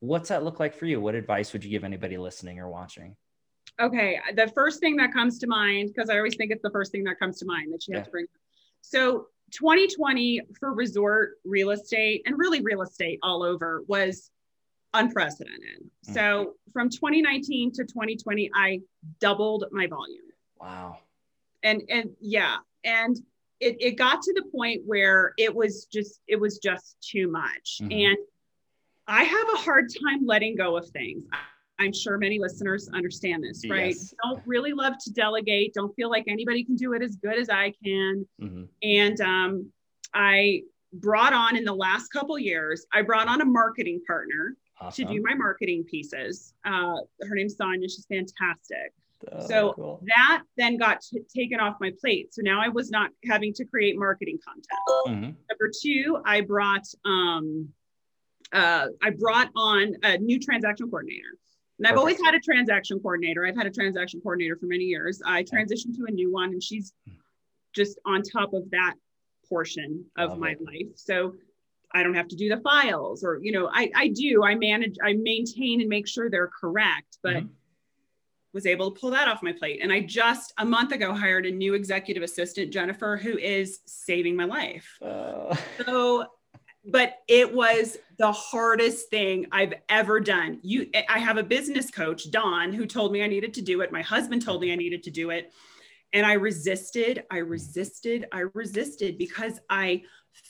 what's 0.00 0.28
that 0.28 0.42
look 0.42 0.58
like 0.58 0.74
for 0.74 0.86
you? 0.86 1.00
What 1.00 1.14
advice 1.14 1.52
would 1.52 1.62
you 1.62 1.70
give 1.70 1.84
anybody 1.84 2.18
listening 2.18 2.58
or 2.58 2.68
watching? 2.68 3.16
Okay, 3.80 4.18
the 4.34 4.48
first 4.48 4.80
thing 4.80 4.96
that 4.96 5.12
comes 5.12 5.38
to 5.38 5.46
mind, 5.46 5.92
because 5.94 6.10
I 6.10 6.16
always 6.16 6.34
think 6.34 6.50
it's 6.50 6.62
the 6.62 6.70
first 6.70 6.90
thing 6.90 7.04
that 7.04 7.18
comes 7.18 7.38
to 7.38 7.46
mind 7.46 7.72
that 7.72 7.86
you 7.86 7.94
have 7.94 8.04
to 8.04 8.10
bring. 8.10 8.24
Up. 8.24 8.40
So 8.82 9.28
2020 9.52 10.40
for 10.58 10.72
resort 10.72 11.38
real 11.44 11.70
estate 11.70 12.22
and 12.26 12.38
really 12.38 12.60
real 12.62 12.82
estate 12.82 13.18
all 13.22 13.42
over 13.42 13.84
was 13.86 14.30
unprecedented. 14.94 15.84
Mm. 16.08 16.14
So 16.14 16.54
from 16.72 16.88
2019 16.90 17.72
to 17.72 17.84
2020, 17.84 18.50
I 18.54 18.80
doubled 19.20 19.64
my 19.70 19.86
volume. 19.86 20.20
Wow. 20.60 20.98
And 21.62 21.82
and 21.88 22.10
yeah, 22.20 22.56
and 22.84 23.16
it, 23.60 23.76
it 23.80 23.92
got 23.92 24.22
to 24.22 24.32
the 24.34 24.44
point 24.50 24.82
where 24.84 25.34
it 25.38 25.54
was 25.54 25.86
just 25.86 26.20
it 26.26 26.40
was 26.40 26.58
just 26.58 26.96
too 27.00 27.30
much. 27.30 27.78
Mm-hmm. 27.80 27.92
And 27.92 28.18
I 29.06 29.24
have 29.24 29.48
a 29.54 29.58
hard 29.58 29.90
time 30.02 30.26
letting 30.26 30.56
go 30.56 30.76
of 30.76 30.88
things. 30.88 31.24
I'm 31.78 31.92
sure 31.92 32.18
many 32.18 32.38
listeners 32.38 32.88
understand 32.92 33.42
this, 33.42 33.62
right? 33.68 33.88
Yes. 33.88 34.14
Don't 34.22 34.42
really 34.46 34.72
love 34.72 34.94
to 35.04 35.12
delegate. 35.12 35.74
Don't 35.74 35.94
feel 35.96 36.10
like 36.10 36.24
anybody 36.28 36.64
can 36.64 36.76
do 36.76 36.92
it 36.92 37.02
as 37.02 37.16
good 37.16 37.38
as 37.38 37.48
I 37.48 37.72
can. 37.82 38.26
Mm-hmm. 38.40 38.64
And 38.82 39.20
um, 39.20 39.72
I 40.14 40.62
brought 40.92 41.32
on 41.32 41.56
in 41.56 41.64
the 41.64 41.74
last 41.74 42.08
couple 42.08 42.38
years, 42.38 42.86
I 42.92 43.02
brought 43.02 43.28
on 43.28 43.40
a 43.40 43.44
marketing 43.44 44.00
partner 44.06 44.56
awesome. 44.80 45.06
to 45.06 45.14
do 45.14 45.22
my 45.22 45.34
marketing 45.34 45.84
pieces. 45.84 46.54
Uh, 46.64 46.96
her 47.22 47.34
name's 47.34 47.56
Sonia. 47.56 47.88
She's 47.88 48.06
fantastic. 48.06 48.92
Oh, 49.30 49.46
so 49.46 49.72
cool. 49.74 50.02
that 50.06 50.42
then 50.56 50.76
got 50.76 51.00
t- 51.00 51.22
taken 51.34 51.60
off 51.60 51.76
my 51.80 51.92
plate. 52.00 52.34
So 52.34 52.42
now 52.42 52.60
I 52.60 52.68
was 52.68 52.90
not 52.90 53.10
having 53.28 53.52
to 53.54 53.64
create 53.64 53.96
marketing 53.96 54.38
content. 54.44 54.66
Mm-hmm. 55.06 55.30
Number 55.48 55.70
two, 55.80 56.20
I 56.24 56.40
brought 56.40 56.86
um, 57.04 57.68
uh, 58.52 58.88
I 59.00 59.10
brought 59.10 59.50
on 59.54 59.94
a 60.02 60.18
new 60.18 60.38
transaction 60.38 60.90
coordinator. 60.90 61.38
And 61.82 61.90
I've 61.90 61.98
always 61.98 62.22
had 62.24 62.32
a 62.36 62.38
transaction 62.38 63.00
coordinator. 63.00 63.44
I've 63.44 63.56
had 63.56 63.66
a 63.66 63.70
transaction 63.70 64.20
coordinator 64.20 64.54
for 64.54 64.66
many 64.66 64.84
years. 64.84 65.20
I 65.26 65.42
transitioned 65.42 65.96
to 65.96 66.04
a 66.06 66.12
new 66.12 66.30
one, 66.32 66.50
and 66.50 66.62
she's 66.62 66.92
just 67.74 67.98
on 68.06 68.22
top 68.22 68.52
of 68.52 68.70
that 68.70 68.94
portion 69.48 70.04
of 70.16 70.30
Love 70.30 70.38
my 70.38 70.50
it. 70.50 70.62
life. 70.64 70.86
So 70.94 71.34
I 71.92 72.04
don't 72.04 72.14
have 72.14 72.28
to 72.28 72.36
do 72.36 72.48
the 72.48 72.58
files, 72.58 73.24
or 73.24 73.40
you 73.42 73.50
know, 73.50 73.68
I 73.72 73.90
I 73.96 74.08
do. 74.08 74.44
I 74.44 74.54
manage, 74.54 74.94
I 75.02 75.14
maintain, 75.14 75.80
and 75.80 75.88
make 75.88 76.06
sure 76.06 76.30
they're 76.30 76.52
correct. 76.60 77.18
But 77.20 77.34
mm-hmm. 77.34 77.48
was 78.52 78.64
able 78.64 78.92
to 78.92 79.00
pull 79.00 79.10
that 79.10 79.26
off 79.26 79.42
my 79.42 79.52
plate. 79.52 79.80
And 79.82 79.92
I 79.92 80.02
just 80.02 80.52
a 80.58 80.64
month 80.64 80.92
ago 80.92 81.12
hired 81.12 81.46
a 81.46 81.50
new 81.50 81.74
executive 81.74 82.22
assistant, 82.22 82.72
Jennifer, 82.72 83.16
who 83.16 83.36
is 83.38 83.80
saving 83.86 84.36
my 84.36 84.44
life. 84.44 84.98
Uh. 85.02 85.56
So 85.84 86.26
but 86.84 87.18
it 87.28 87.52
was 87.52 87.96
the 88.18 88.32
hardest 88.32 89.08
thing 89.08 89.46
I've 89.52 89.74
ever 89.88 90.20
done. 90.20 90.58
You 90.62 90.88
I 91.08 91.18
have 91.18 91.36
a 91.36 91.42
business 91.42 91.90
coach, 91.90 92.30
Don, 92.30 92.72
who 92.72 92.86
told 92.86 93.12
me 93.12 93.22
I 93.22 93.28
needed 93.28 93.54
to 93.54 93.62
do 93.62 93.80
it. 93.80 93.92
My 93.92 94.02
husband 94.02 94.42
told 94.42 94.60
me 94.60 94.72
I 94.72 94.76
needed 94.76 95.02
to 95.04 95.10
do 95.10 95.30
it. 95.30 95.52
And 96.12 96.26
I 96.26 96.34
resisted, 96.34 97.24
I 97.30 97.38
resisted, 97.38 98.26
I 98.32 98.44
resisted 98.52 99.16
because 99.16 99.58
I 99.70 100.02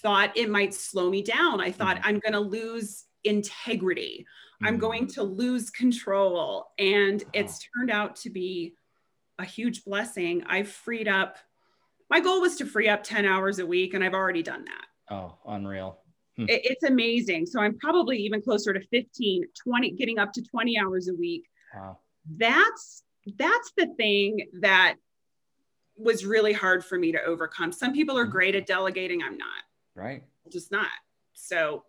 thought 0.03 0.37
it 0.37 0.51
might 0.51 0.75
slow 0.75 1.09
me 1.09 1.23
down. 1.23 1.61
I 1.61 1.71
thought 1.71 1.97
mm-hmm. 1.99 2.09
I'm 2.09 2.19
going 2.19 2.33
to 2.33 2.41
lose 2.41 3.05
integrity. 3.25 4.27
I'm 4.63 4.75
mm-hmm. 4.75 4.81
going 4.81 5.07
to 5.09 5.23
lose 5.23 5.71
control. 5.71 6.67
And 6.79 7.23
it's 7.33 7.67
turned 7.77 7.91
out 7.91 8.17
to 8.17 8.31
be 8.31 8.75
a 9.39 9.45
huge 9.45 9.85
blessing. 9.85 10.43
I've 10.47 10.69
freed 10.69 11.09
up, 11.09 11.37
my 12.11 12.21
goal 12.21 12.41
was 12.41 12.57
to 12.57 12.67
free 12.67 12.89
up 12.89 13.05
10 13.05 13.25
hours 13.25 13.59
a 13.59 13.67
week, 13.67 13.95
and 13.95 14.05
I've 14.05 14.15
already 14.15 14.43
done 14.43 14.65
that. 14.65 15.15
Oh, 15.15 15.39
unreal. 15.47 16.02
Hmm. 16.37 16.45
It, 16.49 16.63
it's 16.65 16.85
amazing. 16.85 17.47
So 17.47 17.61
I'm 17.61 17.79
probably 17.79 18.19
even 18.19 18.43
closer 18.43 18.73
to 18.73 18.81
15, 18.91 19.45
20, 19.63 19.91
getting 19.93 20.19
up 20.19 20.33
to 20.33 20.43
20 20.43 20.79
hours 20.79 21.09
a 21.09 21.15
week. 21.15 21.45
Wow. 21.75 21.99
That's 22.37 23.03
that's 23.39 23.73
the 23.77 23.87
thing 23.97 24.49
that 24.61 24.97
was 25.97 26.27
really 26.27 26.53
hard 26.53 26.85
for 26.85 26.99
me 26.99 27.13
to 27.13 27.23
overcome. 27.23 27.73
Some 27.73 27.93
people 27.93 28.19
are 28.19 28.25
hmm. 28.25 28.33
great 28.33 28.55
at 28.55 28.67
delegating. 28.67 29.23
I'm 29.23 29.37
not. 29.37 29.49
Right. 29.95 30.25
Just 30.51 30.73
not. 30.73 30.89
So 31.35 31.85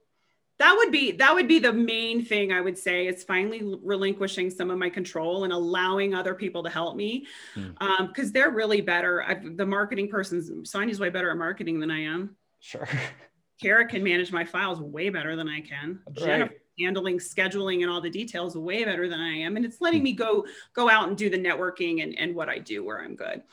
that 0.60 0.76
would 0.78 0.92
be 0.92 1.12
that 1.14 1.34
would 1.34 1.48
be 1.48 1.60
the 1.60 1.74
main 1.74 2.24
thing 2.24 2.52
I 2.52 2.62
would 2.62 2.78
say 2.78 3.08
is 3.08 3.24
finally 3.24 3.62
relinquishing 3.84 4.50
some 4.50 4.70
of 4.70 4.78
my 4.78 4.90
control 4.90 5.44
and 5.44 5.52
allowing 5.52 6.14
other 6.14 6.36
people 6.36 6.64
to 6.64 6.70
help 6.70 6.96
me 6.96 7.28
because 7.56 7.76
hmm. 7.80 7.84
um, 8.10 8.32
they're 8.32 8.52
really 8.52 8.82
better. 8.82 9.24
I've, 9.24 9.58
the 9.58 9.66
marketing 9.66 10.10
person's 10.10 10.70
Sonia's 10.70 11.00
way 11.00 11.10
better 11.10 11.32
at 11.32 11.38
marketing 11.38 11.80
than 11.80 11.92
I 11.92 12.04
am. 12.04 12.36
Sure. 12.60 12.88
Kara 13.64 13.88
can 13.88 14.04
manage 14.04 14.32
my 14.32 14.46
files 14.46 14.80
way 14.80 15.10
better 15.10 15.36
than 15.36 15.48
I 15.48 15.62
can. 15.62 16.00
Right. 16.08 16.18
Jennifer 16.18 16.54
handling 16.80 17.20
scheduling 17.20 17.82
and 17.82 17.92
all 17.92 18.02
the 18.02 18.10
details 18.10 18.56
way 18.56 18.84
better 18.84 19.08
than 19.08 19.20
I 19.20 19.38
am. 19.38 19.56
And 19.58 19.66
it's 19.66 19.82
letting 19.82 20.04
me 20.04 20.14
go 20.14 20.46
go 20.74 20.90
out 20.90 21.08
and 21.08 21.18
do 21.18 21.30
the 21.30 21.38
networking 21.38 22.04
and, 22.04 22.18
and 22.18 22.36
what 22.36 22.50
I 22.50 22.58
do 22.60 22.84
where 22.84 23.02
I'm 23.02 23.16
good. 23.16 23.44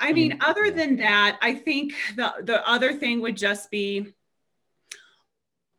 I 0.00 0.12
mean, 0.12 0.38
other 0.40 0.70
than 0.70 0.96
that, 0.96 1.38
I 1.42 1.54
think 1.54 1.92
the 2.16 2.32
the 2.42 2.66
other 2.68 2.94
thing 2.94 3.20
would 3.20 3.36
just 3.36 3.70
be 3.70 4.14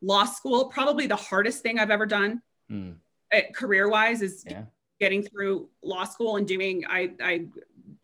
law 0.02 0.26
school. 0.26 0.66
Probably 0.66 1.08
the 1.08 1.16
hardest 1.16 1.64
thing 1.64 1.80
I've 1.80 1.90
ever 1.90 2.06
done, 2.06 2.42
mm. 2.72 2.96
career 3.54 3.90
wise, 3.90 4.22
is 4.22 4.44
yeah. 4.48 4.66
getting 5.00 5.24
through 5.24 5.70
law 5.84 6.04
school 6.04 6.38
and 6.38 6.48
doing. 6.48 6.84
I 6.88 7.14
I 7.20 7.48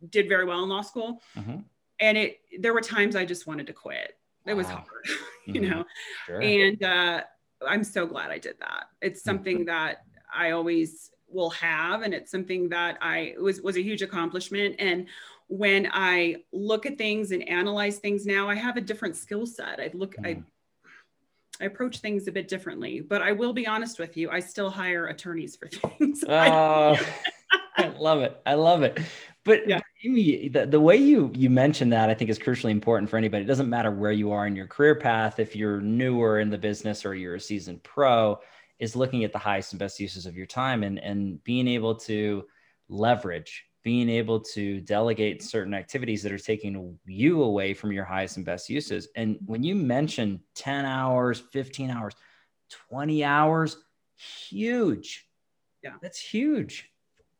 did 0.09 0.27
very 0.27 0.45
well 0.45 0.63
in 0.63 0.69
law 0.69 0.81
school, 0.81 1.21
mm-hmm. 1.37 1.57
and 1.99 2.17
it 2.17 2.39
there 2.59 2.73
were 2.73 2.81
times 2.81 3.15
I 3.15 3.25
just 3.25 3.45
wanted 3.45 3.67
to 3.67 3.73
quit. 3.73 4.17
It 4.45 4.53
was 4.55 4.67
hard, 4.67 4.85
you 5.45 5.53
mm-hmm. 5.53 5.71
know, 5.71 5.85
sure. 6.25 6.41
and 6.41 6.83
uh, 6.83 7.21
I'm 7.65 7.83
so 7.83 8.05
glad 8.05 8.31
I 8.31 8.39
did 8.39 8.55
that. 8.59 8.85
It's 9.01 9.23
something 9.23 9.65
that 9.65 10.03
I 10.33 10.51
always 10.51 11.11
will 11.29 11.51
have, 11.51 12.01
and 12.01 12.13
it's 12.13 12.29
something 12.31 12.69
that 12.69 12.97
I 13.01 13.35
was 13.39 13.61
was 13.61 13.77
a 13.77 13.81
huge 13.81 14.01
accomplishment 14.01 14.75
and 14.79 15.07
when 15.47 15.87
I 15.91 16.37
look 16.51 16.85
at 16.85 16.97
things 16.97 17.31
and 17.31 17.47
analyze 17.47 17.97
things 17.97 18.25
now, 18.25 18.49
I 18.49 18.55
have 18.55 18.77
a 18.77 18.81
different 18.81 19.15
skill 19.15 19.45
set. 19.45 19.79
I 19.79 19.91
look, 19.93 20.15
mm. 20.15 20.25
I, 20.25 20.43
I 21.61 21.65
approach 21.65 21.99
things 21.99 22.27
a 22.27 22.31
bit 22.31 22.47
differently, 22.47 23.01
but 23.01 23.21
I 23.21 23.33
will 23.33 23.53
be 23.53 23.67
honest 23.67 23.99
with 23.99 24.17
you, 24.17 24.29
I 24.31 24.39
still 24.39 24.69
hire 24.69 25.07
attorneys 25.07 25.55
for 25.55 25.67
things. 25.97 26.23
Oh, 26.27 26.97
I 27.77 27.87
love 27.99 28.21
it. 28.21 28.41
I 28.45 28.55
love 28.55 28.83
it. 28.83 28.99
But 29.43 29.67
yeah. 29.67 29.81
Amy, 30.05 30.49
the, 30.49 30.65
the 30.65 30.79
way 30.79 30.97
you 30.97 31.31
you 31.33 31.49
mentioned 31.49 31.93
that 31.93 32.09
I 32.09 32.13
think 32.13 32.29
is 32.29 32.39
crucially 32.39 32.71
important 32.71 33.09
for 33.09 33.17
anybody. 33.17 33.43
It 33.43 33.47
doesn't 33.47 33.69
matter 33.69 33.91
where 33.91 34.11
you 34.11 34.31
are 34.31 34.47
in 34.47 34.55
your 34.55 34.67
career 34.67 34.95
path, 34.95 35.39
if 35.39 35.55
you're 35.55 35.79
newer 35.81 36.39
in 36.39 36.49
the 36.49 36.57
business 36.57 37.05
or 37.05 37.15
you're 37.15 37.35
a 37.35 37.39
seasoned 37.39 37.83
pro, 37.83 38.39
is 38.79 38.95
looking 38.95 39.23
at 39.23 39.31
the 39.31 39.39
highest 39.39 39.71
and 39.71 39.79
best 39.79 39.99
uses 39.99 40.25
of 40.25 40.35
your 40.35 40.45
time 40.45 40.83
and 40.83 40.99
and 40.99 41.43
being 41.43 41.67
able 41.67 41.95
to 41.95 42.45
leverage 42.89 43.65
being 43.83 44.09
able 44.09 44.39
to 44.39 44.79
delegate 44.81 45.43
certain 45.43 45.73
activities 45.73 46.23
that 46.23 46.31
are 46.31 46.39
taking 46.39 46.97
you 47.05 47.43
away 47.43 47.73
from 47.73 47.91
your 47.91 48.05
highest 48.05 48.37
and 48.37 48.45
best 48.45 48.69
uses. 48.69 49.09
And 49.15 49.37
when 49.45 49.61
you 49.61 49.75
mention 49.75 50.41
10 50.55 50.85
hours, 50.85 51.43
15 51.51 51.91
hours, 51.91 52.13
20 52.89 53.23
hours, 53.25 53.77
huge. 54.15 55.27
Yeah. 55.83 55.95
That's 56.01 56.19
huge. 56.19 56.92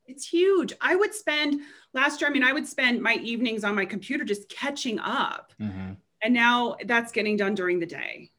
It's 0.06 0.28
huge. 0.28 0.74
I 0.82 0.96
would 0.96 1.14
spend 1.14 1.62
last 1.94 2.22
year, 2.22 2.30
I 2.30 2.34
mean, 2.34 2.44
I 2.44 2.54
would 2.54 2.68
spend 2.68 3.02
my 3.02 3.16
evenings 3.16 3.64
on 3.64 3.76
my 3.76 3.86
computer 3.86 4.24
just 4.24 4.50
catching 4.50 5.00
up. 5.00 5.54
Mm-hmm. 5.62 5.94
And 6.22 6.34
now 6.34 6.78
that's 6.86 7.12
getting 7.12 7.38
done 7.38 7.56
during 7.56 7.80
the 7.80 7.86
day. 7.86 8.32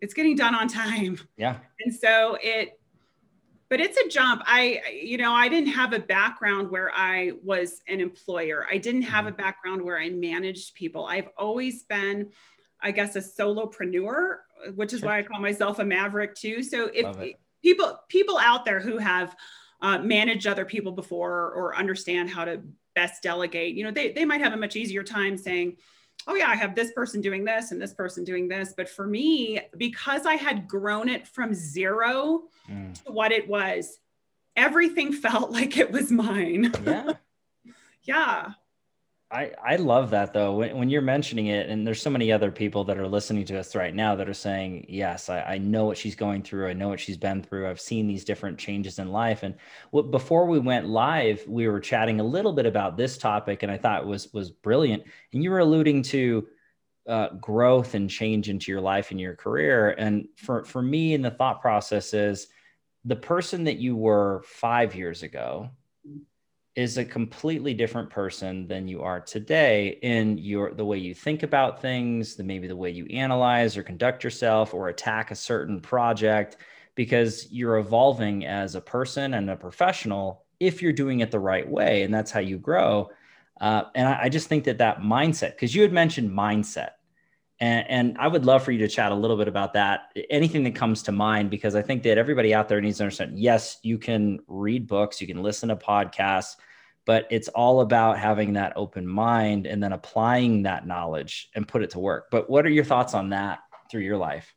It's 0.00 0.14
getting 0.14 0.36
done 0.36 0.54
on 0.54 0.68
time. 0.68 1.18
Yeah. 1.36 1.58
And 1.84 1.94
so 1.94 2.38
it 2.40 2.78
but 3.72 3.80
it's 3.80 3.96
a 3.96 4.06
jump 4.06 4.42
i 4.44 4.82
you 4.92 5.16
know 5.16 5.32
i 5.32 5.48
didn't 5.48 5.70
have 5.70 5.94
a 5.94 5.98
background 5.98 6.70
where 6.70 6.90
i 6.94 7.32
was 7.42 7.80
an 7.88 8.00
employer 8.00 8.66
i 8.70 8.76
didn't 8.76 9.00
have 9.00 9.24
a 9.24 9.30
mm-hmm. 9.30 9.38
background 9.38 9.80
where 9.80 9.98
i 9.98 10.10
managed 10.10 10.74
people 10.74 11.06
i've 11.06 11.30
always 11.38 11.84
been 11.84 12.28
i 12.82 12.90
guess 12.90 13.16
a 13.16 13.20
solopreneur 13.20 14.36
which 14.74 14.92
is 14.92 15.00
why 15.00 15.18
i 15.18 15.22
call 15.22 15.40
myself 15.40 15.78
a 15.78 15.84
maverick 15.84 16.34
too 16.34 16.62
so 16.62 16.90
if 16.92 17.06
people 17.62 17.98
people 18.08 18.36
out 18.38 18.66
there 18.66 18.78
who 18.78 18.98
have 18.98 19.34
uh, 19.82 19.98
managed 19.98 20.46
other 20.46 20.64
people 20.64 20.92
before 20.92 21.52
or 21.52 21.76
understand 21.76 22.30
how 22.30 22.44
to 22.44 22.62
best 22.94 23.22
delegate. 23.22 23.74
You 23.74 23.84
know 23.84 23.90
they, 23.90 24.12
they 24.12 24.24
might 24.24 24.40
have 24.40 24.52
a 24.52 24.56
much 24.56 24.76
easier 24.76 25.02
time 25.02 25.36
saying 25.36 25.76
oh 26.28 26.36
yeah 26.36 26.48
i 26.48 26.54
have 26.54 26.76
this 26.76 26.92
person 26.92 27.20
doing 27.20 27.42
this 27.44 27.72
and 27.72 27.82
this 27.82 27.94
person 27.94 28.24
doing 28.24 28.48
this. 28.48 28.74
But 28.76 28.88
for 28.88 29.06
me 29.06 29.60
because 29.76 30.24
i 30.24 30.34
had 30.34 30.68
grown 30.68 31.08
it 31.08 31.26
from 31.26 31.52
zero 31.52 32.44
mm. 32.70 33.04
to 33.04 33.12
what 33.12 33.32
it 33.32 33.48
was 33.48 33.98
everything 34.56 35.12
felt 35.12 35.50
like 35.50 35.76
it 35.76 35.90
was 35.90 36.10
mine. 36.10 36.72
Yeah. 36.84 37.12
Yeah 38.04 38.54
I, 39.32 39.50
I 39.64 39.76
love 39.76 40.10
that 40.10 40.34
though. 40.34 40.52
When, 40.56 40.76
when 40.76 40.90
you're 40.90 41.00
mentioning 41.00 41.46
it 41.46 41.70
and 41.70 41.86
there's 41.86 42.02
so 42.02 42.10
many 42.10 42.30
other 42.30 42.50
people 42.50 42.84
that 42.84 42.98
are 42.98 43.08
listening 43.08 43.46
to 43.46 43.58
us 43.58 43.74
right 43.74 43.94
now 43.94 44.14
that 44.14 44.28
are 44.28 44.34
saying 44.34 44.84
yes 44.90 45.30
I, 45.30 45.40
I 45.40 45.58
know 45.58 45.86
what 45.86 45.96
she's 45.96 46.14
going 46.14 46.42
through. 46.42 46.68
I 46.68 46.74
know 46.74 46.90
what 46.90 47.00
she's 47.00 47.16
been 47.16 47.42
through. 47.42 47.68
I've 47.68 47.80
seen 47.80 48.06
these 48.06 48.26
different 48.26 48.58
changes 48.58 48.98
in 48.98 49.10
life. 49.10 49.42
And 49.42 49.54
what, 49.90 50.10
before 50.10 50.46
we 50.46 50.58
went 50.58 50.86
live 50.86 51.42
we 51.48 51.66
were 51.66 51.80
chatting 51.80 52.20
a 52.20 52.24
little 52.24 52.52
bit 52.52 52.66
about 52.66 52.98
this 52.98 53.16
topic 53.16 53.62
and 53.62 53.72
i 53.72 53.78
thought 53.78 54.06
was 54.06 54.30
was 54.34 54.50
brilliant. 54.50 55.02
And 55.32 55.42
you 55.42 55.50
were 55.50 55.60
alluding 55.60 56.02
to 56.02 56.46
uh, 57.08 57.30
growth 57.30 57.94
and 57.94 58.10
change 58.10 58.50
into 58.50 58.70
your 58.70 58.82
life 58.82 59.10
and 59.10 59.20
your 59.20 59.34
career. 59.34 59.90
And 59.92 60.28
for 60.36 60.64
for 60.64 60.82
me 60.82 61.14
and 61.14 61.24
the 61.24 61.30
thought 61.30 61.62
process 61.62 62.12
is 62.12 62.48
the 63.06 63.16
person 63.16 63.64
that 63.64 63.78
you 63.78 63.96
were 63.96 64.42
five 64.44 64.94
years 64.94 65.22
ago 65.22 65.70
is 66.74 66.96
a 66.96 67.04
completely 67.04 67.74
different 67.74 68.08
person 68.08 68.66
than 68.66 68.88
you 68.88 69.02
are 69.02 69.20
today 69.20 69.98
in 70.02 70.38
your 70.38 70.72
the 70.72 70.84
way 70.84 70.96
you 70.96 71.14
think 71.14 71.42
about 71.42 71.82
things 71.82 72.34
the 72.34 72.42
maybe 72.42 72.66
the 72.66 72.76
way 72.76 72.90
you 72.90 73.04
analyze 73.06 73.76
or 73.76 73.82
conduct 73.82 74.24
yourself 74.24 74.72
or 74.72 74.88
attack 74.88 75.30
a 75.30 75.34
certain 75.34 75.80
project 75.80 76.56
because 76.94 77.50
you're 77.50 77.76
evolving 77.76 78.46
as 78.46 78.74
a 78.74 78.80
person 78.80 79.34
and 79.34 79.50
a 79.50 79.56
professional 79.56 80.44
if 80.60 80.80
you're 80.80 80.92
doing 80.92 81.20
it 81.20 81.30
the 81.30 81.38
right 81.38 81.68
way 81.68 82.02
and 82.02 82.14
that's 82.14 82.30
how 82.30 82.40
you 82.40 82.56
grow. 82.58 83.10
Uh, 83.60 83.84
and 83.94 84.08
I, 84.08 84.22
I, 84.22 84.28
just 84.28 84.48
think 84.48 84.64
that 84.64 84.78
that 84.78 85.00
mindset 85.00 85.50
because 85.50 85.74
you 85.74 85.82
had 85.82 85.92
mentioned 85.92 86.30
mindset 86.30 86.90
and, 87.62 87.88
and 87.88 88.18
i 88.18 88.28
would 88.28 88.44
love 88.44 88.62
for 88.62 88.72
you 88.72 88.78
to 88.78 88.88
chat 88.88 89.10
a 89.10 89.14
little 89.14 89.38
bit 89.38 89.48
about 89.48 89.72
that 89.72 90.12
anything 90.28 90.64
that 90.64 90.74
comes 90.74 91.02
to 91.02 91.12
mind 91.12 91.48
because 91.48 91.74
i 91.74 91.80
think 91.80 92.02
that 92.02 92.18
everybody 92.18 92.52
out 92.52 92.68
there 92.68 92.80
needs 92.80 92.98
to 92.98 93.04
understand 93.04 93.38
yes 93.38 93.78
you 93.82 93.96
can 93.96 94.38
read 94.46 94.86
books 94.86 95.20
you 95.20 95.26
can 95.26 95.42
listen 95.42 95.70
to 95.70 95.76
podcasts 95.76 96.56
but 97.04 97.26
it's 97.30 97.48
all 97.48 97.80
about 97.80 98.18
having 98.18 98.52
that 98.52 98.72
open 98.76 99.06
mind 99.06 99.66
and 99.66 99.82
then 99.82 99.92
applying 99.92 100.62
that 100.62 100.86
knowledge 100.86 101.50
and 101.54 101.66
put 101.66 101.82
it 101.82 101.90
to 101.90 101.98
work. 101.98 102.28
But 102.30 102.48
what 102.48 102.64
are 102.64 102.70
your 102.70 102.84
thoughts 102.84 103.14
on 103.14 103.30
that 103.30 103.60
through 103.90 104.02
your 104.02 104.16
life? 104.16 104.54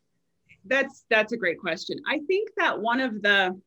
That's 0.64 1.04
that's 1.10 1.32
a 1.32 1.36
great 1.36 1.58
question. 1.58 1.98
I 2.08 2.20
think 2.26 2.50
that 2.56 2.80
one 2.80 3.00
of 3.00 3.22
the 3.22 3.58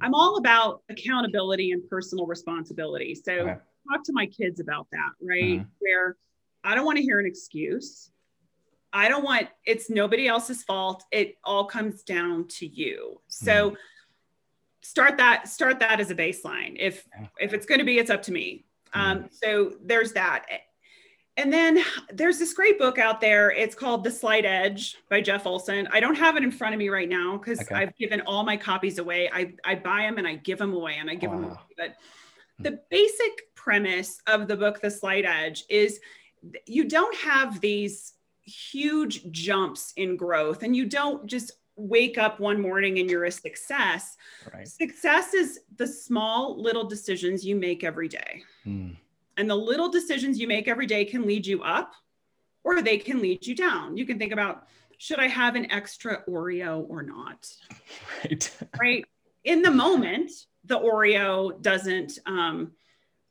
i'm 0.00 0.14
all 0.14 0.36
about 0.36 0.82
accountability 0.88 1.72
and 1.72 1.86
personal 1.88 2.26
responsibility. 2.26 3.14
So 3.14 3.32
okay. 3.32 3.56
talk 3.90 4.02
to 4.04 4.12
my 4.12 4.26
kids 4.26 4.60
about 4.60 4.88
that 4.92 5.10
right? 5.22 5.60
Mm-hmm. 5.60 5.68
where 5.78 6.16
i 6.64 6.74
don't 6.74 6.84
want 6.84 6.96
to 6.98 7.02
hear 7.04 7.20
an 7.20 7.26
excuse 7.26 8.10
I 8.92 9.08
don't 9.08 9.24
want 9.24 9.48
it's 9.64 9.90
nobody 9.90 10.28
else's 10.28 10.62
fault. 10.62 11.04
It 11.10 11.36
all 11.44 11.64
comes 11.64 12.02
down 12.02 12.48
to 12.48 12.66
you. 12.66 13.20
So 13.28 13.70
mm. 13.70 13.76
start 14.82 15.18
that 15.18 15.48
start 15.48 15.80
that 15.80 16.00
as 16.00 16.10
a 16.10 16.14
baseline. 16.14 16.76
If 16.78 17.06
if 17.38 17.52
it's 17.52 17.66
going 17.66 17.80
to 17.80 17.84
be, 17.84 17.98
it's 17.98 18.10
up 18.10 18.22
to 18.22 18.32
me. 18.32 18.64
Mm. 18.94 19.00
Um, 19.00 19.28
so 19.30 19.74
there's 19.82 20.12
that. 20.12 20.46
And 21.38 21.52
then 21.52 21.84
there's 22.10 22.38
this 22.38 22.54
great 22.54 22.78
book 22.78 22.98
out 22.98 23.20
there. 23.20 23.50
It's 23.50 23.74
called 23.74 24.04
The 24.04 24.10
Slight 24.10 24.46
Edge 24.46 24.96
by 25.10 25.20
Jeff 25.20 25.46
Olson. 25.46 25.86
I 25.92 26.00
don't 26.00 26.14
have 26.14 26.38
it 26.38 26.42
in 26.42 26.50
front 26.50 26.72
of 26.74 26.78
me 26.78 26.88
right 26.88 27.08
now 27.08 27.36
because 27.36 27.60
okay. 27.60 27.74
I've 27.74 27.94
given 27.96 28.22
all 28.22 28.42
my 28.42 28.56
copies 28.56 28.98
away. 28.98 29.28
I, 29.30 29.52
I 29.62 29.74
buy 29.74 30.02
them 30.02 30.16
and 30.16 30.26
I 30.26 30.36
give 30.36 30.58
them 30.58 30.72
away 30.72 30.96
and 30.98 31.10
I 31.10 31.14
give 31.14 31.30
wow. 31.30 31.36
them 31.36 31.44
away. 31.50 31.58
But 31.76 31.96
the 32.58 32.80
basic 32.90 33.54
premise 33.54 34.18
of 34.26 34.48
the 34.48 34.56
book, 34.56 34.80
The 34.80 34.90
Slight 34.90 35.26
Edge, 35.26 35.64
is 35.68 36.00
you 36.66 36.88
don't 36.88 37.14
have 37.16 37.60
these 37.60 38.14
huge 38.46 39.30
jumps 39.30 39.92
in 39.96 40.16
growth 40.16 40.62
and 40.62 40.74
you 40.74 40.86
don't 40.86 41.26
just 41.26 41.52
wake 41.76 42.16
up 42.16 42.40
one 42.40 42.60
morning 42.60 42.98
and 42.98 43.10
you're 43.10 43.24
a 43.24 43.30
success. 43.30 44.16
Right. 44.52 44.66
Success 44.66 45.34
is 45.34 45.60
the 45.76 45.86
small 45.86 46.60
little 46.60 46.84
decisions 46.84 47.44
you 47.44 47.54
make 47.54 47.84
every 47.84 48.08
day. 48.08 48.42
Mm. 48.66 48.96
And 49.36 49.50
the 49.50 49.56
little 49.56 49.90
decisions 49.90 50.38
you 50.38 50.48
make 50.48 50.68
every 50.68 50.86
day 50.86 51.04
can 51.04 51.26
lead 51.26 51.46
you 51.46 51.62
up 51.62 51.92
or 52.64 52.80
they 52.80 52.96
can 52.96 53.20
lead 53.20 53.46
you 53.46 53.54
down. 53.54 53.96
You 53.96 54.06
can 54.06 54.18
think 54.18 54.32
about 54.32 54.66
should 54.98 55.18
I 55.18 55.28
have 55.28 55.56
an 55.56 55.70
extra 55.70 56.22
Oreo 56.26 56.86
or 56.88 57.02
not? 57.02 57.52
Right. 58.24 58.50
right. 58.80 59.04
In 59.44 59.60
the 59.60 59.70
moment, 59.70 60.30
the 60.64 60.78
Oreo 60.78 61.60
doesn't 61.60 62.18
um, 62.24 62.72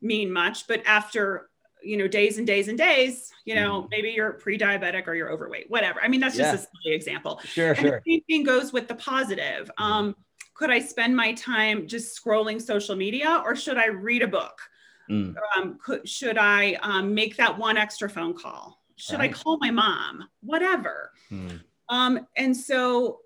mean 0.00 0.32
much, 0.32 0.68
but 0.68 0.82
after 0.86 1.50
you 1.82 1.96
know 1.96 2.08
days 2.08 2.38
and 2.38 2.46
days 2.46 2.68
and 2.68 2.78
days 2.78 3.32
you 3.44 3.54
know 3.54 3.82
mm. 3.82 3.88
maybe 3.90 4.10
you're 4.10 4.32
pre-diabetic 4.32 5.06
or 5.06 5.14
you're 5.14 5.30
overweight 5.30 5.70
whatever 5.70 6.00
i 6.02 6.08
mean 6.08 6.20
that's 6.20 6.36
just 6.36 6.52
yeah. 6.52 6.60
a 6.60 6.82
silly 6.82 6.94
example 6.94 7.40
sure 7.44 7.70
and 7.70 7.78
sure 7.78 8.02
the 8.04 8.12
same 8.12 8.22
thing 8.24 8.44
goes 8.44 8.72
with 8.72 8.88
the 8.88 8.94
positive 8.94 9.70
mm. 9.78 9.84
um, 9.84 10.16
could 10.54 10.70
i 10.70 10.78
spend 10.78 11.14
my 11.14 11.32
time 11.34 11.86
just 11.86 12.22
scrolling 12.22 12.60
social 12.60 12.96
media 12.96 13.42
or 13.44 13.54
should 13.54 13.76
i 13.76 13.86
read 13.86 14.22
a 14.22 14.28
book 14.28 14.58
mm. 15.10 15.34
um, 15.56 15.78
could, 15.82 16.06
should 16.08 16.38
i 16.38 16.74
um, 16.82 17.14
make 17.14 17.36
that 17.36 17.56
one 17.56 17.76
extra 17.76 18.08
phone 18.08 18.34
call 18.34 18.80
should 18.96 19.18
right. 19.18 19.30
i 19.30 19.32
call 19.32 19.58
my 19.58 19.70
mom 19.70 20.28
whatever 20.40 21.12
mm. 21.30 21.60
um, 21.88 22.26
and 22.36 22.56
so 22.56 23.20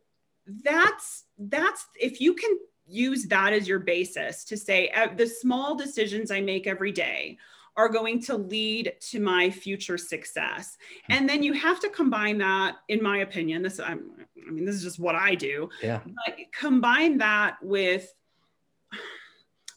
that's 0.64 1.24
that's 1.38 1.86
if 1.98 2.20
you 2.20 2.34
can 2.34 2.58
use 2.86 3.26
that 3.26 3.52
as 3.52 3.68
your 3.68 3.78
basis 3.78 4.44
to 4.44 4.56
say 4.56 4.88
uh, 4.90 5.06
the 5.14 5.26
small 5.26 5.76
decisions 5.76 6.32
i 6.32 6.40
make 6.40 6.66
every 6.66 6.90
day 6.90 7.38
are 7.80 7.88
going 7.88 8.20
to 8.20 8.36
lead 8.36 8.92
to 9.00 9.20
my 9.20 9.48
future 9.48 9.96
success 9.96 10.76
hmm. 11.06 11.12
and 11.14 11.28
then 11.28 11.42
you 11.42 11.52
have 11.52 11.80
to 11.80 11.88
combine 11.88 12.36
that 12.38 12.76
in 12.88 13.02
my 13.02 13.18
opinion 13.18 13.62
this 13.62 13.80
I'm, 13.80 14.10
i 14.46 14.50
mean 14.50 14.64
this 14.66 14.76
is 14.76 14.82
just 14.82 14.98
what 14.98 15.14
i 15.14 15.34
do 15.34 15.68
yeah 15.82 16.00
but 16.04 16.36
combine 16.52 17.18
that 17.18 17.56
with 17.62 18.12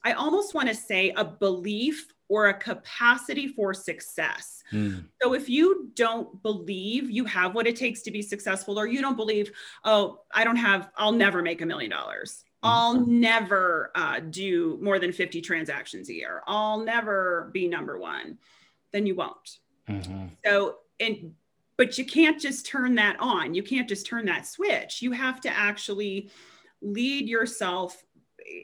i 0.04 0.12
almost 0.12 0.54
want 0.54 0.68
to 0.68 0.76
say 0.76 1.12
a 1.16 1.24
belief 1.24 2.08
or 2.30 2.48
a 2.48 2.54
capacity 2.54 3.48
for 3.48 3.76
success. 3.76 4.64
Mm. 4.72 5.06
So 5.22 5.34
if 5.34 5.50
you 5.50 5.92
don't 5.94 6.42
believe 6.42 7.12
you 7.12 7.26
have 7.26 7.54
what 7.54 7.68
it 7.68 7.76
takes 7.76 8.02
to 8.04 8.12
be 8.12 8.24
successful, 8.24 8.80
or 8.80 8.88
you 8.88 9.02
don't 9.02 9.18
believe, 9.18 9.52
oh, 9.84 10.22
I 10.34 10.44
don't 10.44 10.56
have, 10.56 10.90
I'll 10.98 11.12
never 11.12 11.44
make 11.44 11.62
a 11.62 11.66
million 11.68 11.92
dollars. 11.92 12.44
I'll 12.64 13.06
never 13.06 13.92
uh, 13.96 14.20
do 14.20 14.78
more 14.82 15.00
than 15.00 15.12
50 15.12 15.42
transactions 15.42 16.10
a 16.10 16.14
year. 16.14 16.42
I'll 16.48 16.80
never 16.80 17.50
be 17.54 17.68
number 17.68 18.00
one. 18.00 18.38
Then 18.92 19.06
you 19.06 19.16
won't. 19.16 19.60
Mm-hmm. 19.90 20.28
So, 20.46 20.78
and, 21.00 21.34
but 21.78 21.98
you 21.98 22.06
can't 22.06 22.40
just 22.40 22.66
turn 22.66 22.96
that 22.96 23.18
on. 23.20 23.54
You 23.54 23.64
can't 23.64 23.90
just 23.90 24.06
turn 24.06 24.26
that 24.26 24.48
switch. 24.48 25.02
You 25.02 25.12
have 25.12 25.42
to 25.42 25.50
actually 25.50 26.30
lead 26.82 27.28
yourself 27.28 28.04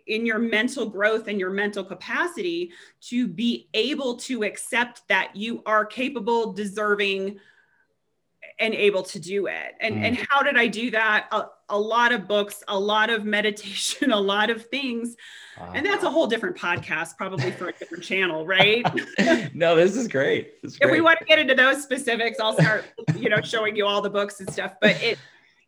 in 0.08 0.26
your 0.26 0.40
mental 0.40 0.90
growth 0.90 1.28
and 1.28 1.40
your 1.40 1.52
mental 1.52 1.84
capacity 1.84 2.72
to 3.02 3.28
be 3.28 3.70
able 3.74 4.18
to 4.18 4.44
accept 4.44 5.08
that 5.08 5.36
you 5.36 5.62
are 5.66 5.86
capable, 5.86 6.54
deserving, 6.54 7.40
and 8.60 8.74
able 8.74 9.04
to 9.04 9.20
do 9.20 9.48
it. 9.48 9.76
And, 9.80 9.96
mm. 9.96 10.04
and 10.04 10.18
how 10.30 10.44
did 10.44 10.58
I 10.58 10.68
do 10.68 10.92
that? 10.92 11.28
A, 11.32 11.46
a, 11.70 11.80
lot 11.80 12.12
of 12.12 12.28
books, 12.28 12.62
a 12.68 12.78
lot 12.78 13.10
of 13.10 13.24
meditation, 13.38 14.12
a 14.12 14.20
lot 14.20 14.50
of 14.50 14.66
things. 14.66 15.16
Wow. 15.60 15.72
And 15.76 15.86
that's 15.86 16.04
a 16.04 16.10
whole 16.10 16.28
different 16.28 16.58
podcast, 16.58 17.18
probably 17.18 17.52
for 17.52 17.70
a 17.70 17.74
different 17.74 18.04
channel, 18.04 18.46
right? 18.46 18.86
no, 19.56 19.76
this 19.76 19.96
is 19.96 20.08
great. 20.08 20.62
This 20.62 20.74
is 20.74 20.80
great. 20.80 20.90
If 20.90 20.94
we 20.94 21.02
want 21.02 21.20
to 21.20 21.26
get 21.26 21.40
into 21.40 21.56
those 21.56 21.82
specifics, 21.82 22.40
I'll 22.40 22.54
start, 22.54 22.86
you 23.16 23.30
know, 23.30 23.42
showing 23.42 23.76
you 23.76 23.86
all 23.86 24.02
the 24.02 24.10
books 24.10 24.40
and 24.40 24.52
stuff. 24.52 24.74
But 24.82 25.02
it 25.02 25.18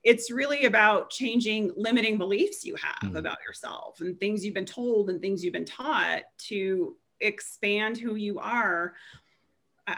it's 0.03 0.31
really 0.31 0.65
about 0.65 1.11
changing 1.11 1.71
limiting 1.75 2.17
beliefs 2.17 2.65
you 2.65 2.75
have 2.75 3.11
mm 3.11 3.11
about 3.11 3.37
yourself 3.45 3.99
and 3.99 4.17
things 4.19 4.43
you've 4.43 4.53
been 4.53 4.65
told 4.65 5.09
and 5.09 5.21
things 5.21 5.43
you've 5.43 5.53
been 5.53 5.65
taught 5.65 6.21
to 6.37 6.95
expand 7.19 7.97
who 7.97 8.15
you 8.15 8.39
are 8.39 8.93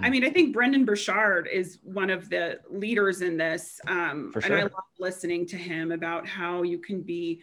I 0.01 0.09
mean, 0.09 0.23
I 0.23 0.29
think 0.29 0.53
Brendon 0.53 0.85
Burchard 0.85 1.47
is 1.51 1.79
one 1.83 2.09
of 2.09 2.29
the 2.29 2.59
leaders 2.69 3.21
in 3.21 3.37
this. 3.37 3.79
Um, 3.87 4.31
sure. 4.33 4.41
And 4.45 4.53
I 4.55 4.63
love 4.63 4.71
listening 4.99 5.45
to 5.47 5.57
him 5.57 5.91
about 5.91 6.27
how 6.27 6.63
you 6.63 6.79
can 6.79 7.01
be, 7.01 7.41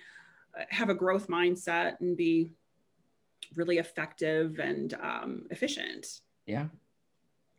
uh, 0.59 0.65
have 0.71 0.89
a 0.89 0.95
growth 0.95 1.29
mindset 1.29 2.01
and 2.01 2.17
be 2.17 2.53
really 3.57 3.79
effective 3.79 4.59
and 4.59 4.95
um, 4.95 5.47
efficient. 5.51 6.07
Yeah. 6.47 6.67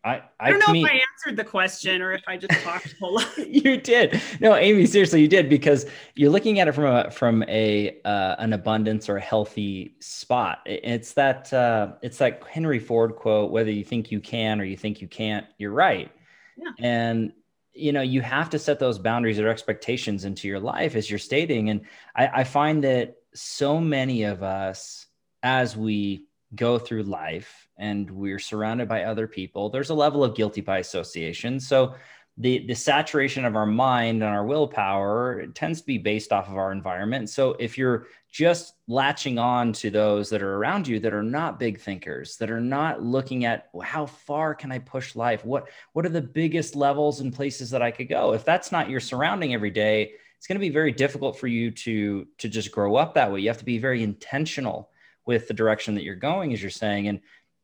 I, 0.04 0.16
I, 0.16 0.24
I, 0.40 0.50
don't 0.50 0.60
know 0.60 0.74
me, 0.74 0.84
if 0.84 0.90
I 0.90 1.00
answered 1.14 1.38
the 1.38 1.44
question 1.44 2.02
or 2.02 2.12
if 2.12 2.24
I 2.28 2.36
just 2.36 2.60
talked 2.64 2.88
a 2.88 2.96
whole 3.00 3.16
lot. 3.16 3.38
you 3.48 3.78
did. 3.78 4.20
No, 4.40 4.56
Amy, 4.56 4.88
seriously, 4.88 5.22
you 5.22 5.28
did 5.28 5.48
because 5.48 5.86
you're 6.16 6.32
looking 6.32 6.60
at 6.60 6.68
it 6.68 6.72
from 6.72 6.86
a 6.86 7.12
from 7.12 7.44
a 7.44 8.00
uh, 8.04 8.36
an 8.40 8.54
abundance 8.54 9.10
or 9.10 9.18
a 9.18 9.22
healthy 9.22 9.96
spot. 10.00 10.60
It's 10.66 11.14
that 11.14 11.54
uh, 11.54 11.94
it's 12.02 12.18
that 12.18 12.42
Henry 12.50 12.80
Ford 12.80 13.16
quote: 13.16 13.52
"Whether 13.52 13.72
you 13.72 13.84
think 13.84 14.12
you 14.12 14.20
can 14.20 14.60
or 14.60 14.64
you 14.64 14.76
think 14.76 15.02
you 15.02 15.08
can't, 15.08 15.46
you're 15.60 15.72
right." 15.72 16.12
Yeah. 16.58 16.72
And 16.80 17.34
you 17.74 17.94
know 17.94 18.02
you 18.02 18.22
have 18.22 18.50
to 18.52 18.60
set 18.60 18.80
those 18.80 18.98
boundaries 18.98 19.40
or 19.40 19.50
expectations 19.50 20.26
into 20.26 20.48
your 20.48 20.60
life 20.60 20.96
as 20.96 21.12
you're 21.12 21.20
stating. 21.20 21.70
And 21.70 21.82
I, 22.16 22.28
I 22.28 22.44
find 22.44 22.84
that 22.84 23.18
so 23.36 23.80
many 23.80 24.24
of 24.24 24.42
us, 24.42 25.06
as 25.44 25.78
we 25.78 26.26
go 26.56 26.78
through 26.78 27.04
life 27.04 27.68
and 27.78 28.10
we're 28.10 28.40
surrounded 28.40 28.88
by 28.88 29.04
other 29.04 29.28
people, 29.28 29.70
there's 29.70 29.90
a 29.90 29.96
level 29.96 30.24
of 30.24 30.36
guilty 30.36 30.62
by 30.62 30.80
association. 30.80 31.60
So 31.60 31.96
the 32.38 32.66
the 32.66 32.76
saturation 32.76 33.44
of 33.46 33.56
our 33.56 33.66
mind 33.66 34.24
and 34.24 34.32
our 34.32 34.46
willpower 34.46 35.48
tends 35.54 35.82
to 35.82 35.86
be 35.86 35.98
based 35.98 36.32
off 36.32 36.48
of 36.48 36.56
our 36.56 36.72
environment. 36.72 37.30
So 37.30 37.52
if 37.60 37.78
you're 37.78 38.08
just 38.32 38.76
latching 38.88 39.38
on 39.38 39.74
to 39.74 39.90
those 39.90 40.30
that 40.30 40.42
are 40.42 40.56
around 40.56 40.88
you 40.88 41.00
that 41.02 41.14
are 41.14 41.24
not 41.24 41.60
big 41.60 41.80
thinkers, 41.80 42.38
that 42.38 42.50
are 42.50 42.62
not 42.62 43.04
looking 43.04 43.44
at 43.44 43.70
how 43.84 44.06
far 44.06 44.56
can 44.56 44.72
I 44.72 44.80
push 44.80 45.16
life? 45.16 45.44
What 45.46 45.68
what 45.94 46.06
are 46.06 46.10
the 46.10 46.22
biggest 46.22 46.76
levels 46.76 47.20
and 47.20 47.34
places 47.34 47.70
that 47.72 47.82
I 47.82 47.92
could 47.92 48.08
go? 48.08 48.34
If 48.34 48.46
that's 48.46 48.72
not 48.72 48.90
your 48.90 49.02
surrounding 49.02 49.54
every 49.54 49.72
day, 49.72 50.14
it's 50.38 50.48
going 50.48 50.60
to 50.60 50.66
be 50.66 50.70
very 50.70 50.94
difficult 50.94 51.38
for 51.38 51.48
you 51.48 51.70
to 51.72 52.26
to 52.38 52.50
just 52.50 52.72
grow 52.72 52.96
up 52.96 53.14
that 53.16 53.32
way. 53.32 53.42
You 53.42 53.50
have 53.50 53.58
to 53.58 53.66
be 53.66 53.78
very 53.78 54.04
intentional 54.04 54.90
with 55.26 55.48
the 55.48 55.54
direction 55.54 55.96
that 55.96 56.04
you're 56.04 56.16
going, 56.16 56.54
as 56.54 56.62
you're 56.62 56.72
saying. 56.72 57.08
And 57.08 57.22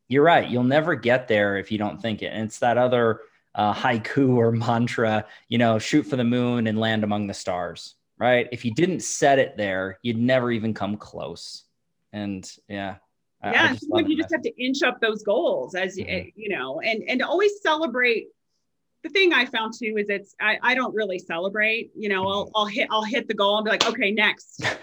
you're 0.08 0.24
right, 0.24 0.48
you'll 0.48 0.64
never 0.64 0.94
get 0.94 1.28
there 1.28 1.58
if 1.58 1.70
you 1.70 1.78
don't 1.78 2.00
think 2.00 2.22
it. 2.22 2.32
And 2.32 2.44
it's 2.44 2.58
that 2.60 2.78
other 2.78 3.20
uh, 3.54 3.74
haiku 3.74 4.36
or 4.36 4.52
mantra, 4.52 5.26
you 5.48 5.58
know, 5.58 5.78
shoot 5.78 6.04
for 6.04 6.16
the 6.16 6.24
moon 6.24 6.66
and 6.66 6.78
land 6.78 7.04
among 7.04 7.26
the 7.26 7.34
stars, 7.34 7.94
right? 8.18 8.48
If 8.52 8.64
you 8.64 8.72
didn't 8.72 9.00
set 9.00 9.38
it 9.38 9.56
there, 9.56 9.98
you'd 10.02 10.18
never 10.18 10.50
even 10.50 10.74
come 10.74 10.96
close. 10.96 11.64
And 12.12 12.50
yeah. 12.68 12.96
Yeah, 13.44 13.76
I, 13.94 13.98
I 13.98 14.00
you 14.00 14.16
just 14.16 14.32
have 14.32 14.42
to 14.42 14.62
inch 14.62 14.82
up 14.82 15.00
those 15.00 15.22
goals 15.22 15.76
as 15.76 15.96
mm-hmm. 15.96 16.28
you 16.34 16.48
know, 16.48 16.80
and 16.80 17.04
and 17.06 17.22
always 17.22 17.62
celebrate 17.62 18.26
the 19.04 19.10
thing 19.10 19.32
I 19.32 19.44
found 19.46 19.74
too 19.78 19.94
is 19.96 20.08
it's 20.08 20.34
I, 20.40 20.58
I 20.60 20.74
don't 20.74 20.92
really 20.92 21.20
celebrate. 21.20 21.92
You 21.96 22.08
know, 22.08 22.28
I'll 22.28 22.46
mm-hmm. 22.46 22.56
I'll 22.56 22.66
hit 22.66 22.88
I'll 22.90 23.04
hit 23.04 23.28
the 23.28 23.34
goal 23.34 23.58
and 23.58 23.64
be 23.64 23.70
like, 23.70 23.88
okay, 23.88 24.10
next. 24.10 24.64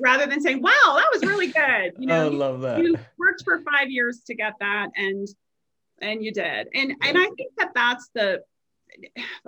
rather 0.00 0.26
than 0.26 0.40
saying, 0.40 0.62
wow, 0.62 0.70
that 0.96 1.08
was 1.12 1.22
really 1.22 1.48
good. 1.48 1.94
You 1.98 2.06
know, 2.08 2.26
I 2.26 2.28
love 2.28 2.60
that. 2.62 2.78
You 2.78 2.96
worked 3.18 3.42
for 3.44 3.60
five 3.60 3.90
years 3.90 4.20
to 4.26 4.34
get 4.34 4.54
that 4.60 4.90
and 4.96 5.28
and 6.00 6.24
you 6.24 6.32
did. 6.32 6.68
And 6.74 6.92
and 7.02 7.18
I 7.18 7.24
think 7.36 7.52
that 7.58 7.72
that's 7.74 8.08
the 8.14 8.42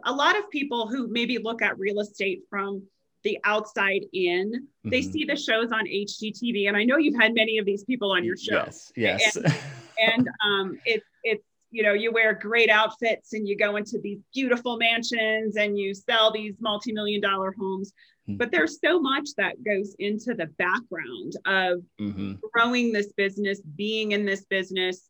a 0.04 0.12
lot 0.12 0.38
of 0.38 0.50
people 0.50 0.88
who 0.88 1.08
maybe 1.08 1.38
look 1.38 1.62
at 1.62 1.78
real 1.78 2.00
estate 2.00 2.42
from 2.50 2.82
the 3.22 3.38
outside 3.44 4.04
in, 4.12 4.52
mm-hmm. 4.52 4.88
they 4.88 5.02
see 5.02 5.24
the 5.24 5.36
shows 5.36 5.72
on 5.72 5.86
HGTV. 5.86 6.68
And 6.68 6.76
I 6.76 6.84
know 6.84 6.96
you've 6.96 7.20
had 7.20 7.34
many 7.34 7.58
of 7.58 7.66
these 7.66 7.84
people 7.84 8.12
on 8.12 8.24
your 8.24 8.36
show. 8.36 8.54
Yes. 8.54 8.92
Yes. 8.96 9.36
And, 9.36 9.54
and 9.98 10.28
um, 10.44 10.78
it, 10.84 11.02
it's, 11.22 11.44
you 11.70 11.82
know, 11.82 11.92
you 11.92 12.12
wear 12.12 12.34
great 12.34 12.70
outfits 12.70 13.32
and 13.32 13.46
you 13.46 13.56
go 13.56 13.76
into 13.76 13.98
these 14.02 14.18
beautiful 14.34 14.76
mansions 14.76 15.56
and 15.56 15.78
you 15.78 15.94
sell 15.94 16.32
these 16.32 16.54
multi-million 16.60 17.20
dollar 17.20 17.54
homes. 17.58 17.92
Mm-hmm. 18.30 18.36
But 18.36 18.50
there's 18.50 18.78
so 18.84 19.00
much 19.00 19.30
that 19.36 19.62
goes 19.64 19.94
into 19.98 20.34
the 20.34 20.46
background 20.46 21.34
of 21.44 21.82
mm-hmm. 22.00 22.34
growing 22.52 22.92
this 22.92 23.12
business, 23.12 23.60
being 23.60 24.12
in 24.12 24.24
this 24.24 24.44
business, 24.44 25.08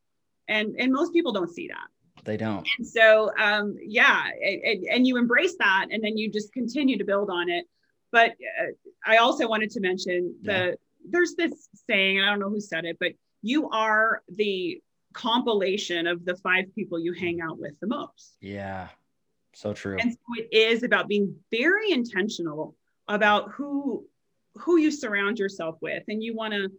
and 0.48 0.74
and 0.78 0.92
most 0.92 1.12
people 1.12 1.32
don't 1.32 1.50
see 1.50 1.68
that. 1.68 1.88
They 2.24 2.36
don't. 2.36 2.66
And 2.78 2.86
so, 2.86 3.30
um, 3.38 3.76
yeah, 3.80 4.24
and, 4.44 4.84
and 4.84 5.06
you 5.06 5.16
embrace 5.16 5.56
that, 5.58 5.86
and 5.90 6.02
then 6.02 6.16
you 6.18 6.30
just 6.30 6.52
continue 6.52 6.98
to 6.98 7.04
build 7.04 7.30
on 7.30 7.48
it. 7.48 7.64
But 8.12 8.30
uh, 8.30 8.72
I 9.06 9.18
also 9.18 9.48
wanted 9.48 9.70
to 9.70 9.80
mention 9.80 10.34
the 10.42 10.52
yeah. 10.52 10.72
there's 11.08 11.34
this 11.34 11.68
saying, 11.88 12.20
I 12.20 12.26
don't 12.26 12.40
know 12.40 12.50
who 12.50 12.60
said 12.60 12.84
it, 12.84 12.96
but 13.00 13.12
you 13.42 13.70
are 13.70 14.22
the 14.28 14.82
compilation 15.12 16.06
of 16.06 16.24
the 16.24 16.36
five 16.36 16.66
people 16.74 16.98
you 16.98 17.12
hang 17.12 17.40
out 17.40 17.58
with 17.58 17.78
the 17.80 17.86
most. 17.86 18.36
Yeah. 18.40 18.88
So 19.52 19.72
true. 19.72 19.96
And 19.98 20.12
so 20.12 20.18
it 20.38 20.48
is 20.52 20.82
about 20.82 21.08
being 21.08 21.34
very 21.50 21.90
intentional 21.90 22.76
about 23.10 23.50
who 23.50 24.06
who 24.54 24.78
you 24.78 24.90
surround 24.90 25.38
yourself 25.38 25.76
with 25.82 26.02
and 26.08 26.22
you 26.22 26.34
want 26.34 26.54
to 26.54 26.70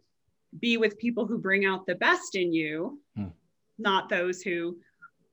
be 0.58 0.76
with 0.76 0.98
people 0.98 1.26
who 1.26 1.38
bring 1.38 1.64
out 1.64 1.86
the 1.86 1.94
best 1.94 2.34
in 2.34 2.52
you 2.52 2.98
hmm. 3.16 3.28
not 3.78 4.08
those 4.08 4.42
who 4.42 4.76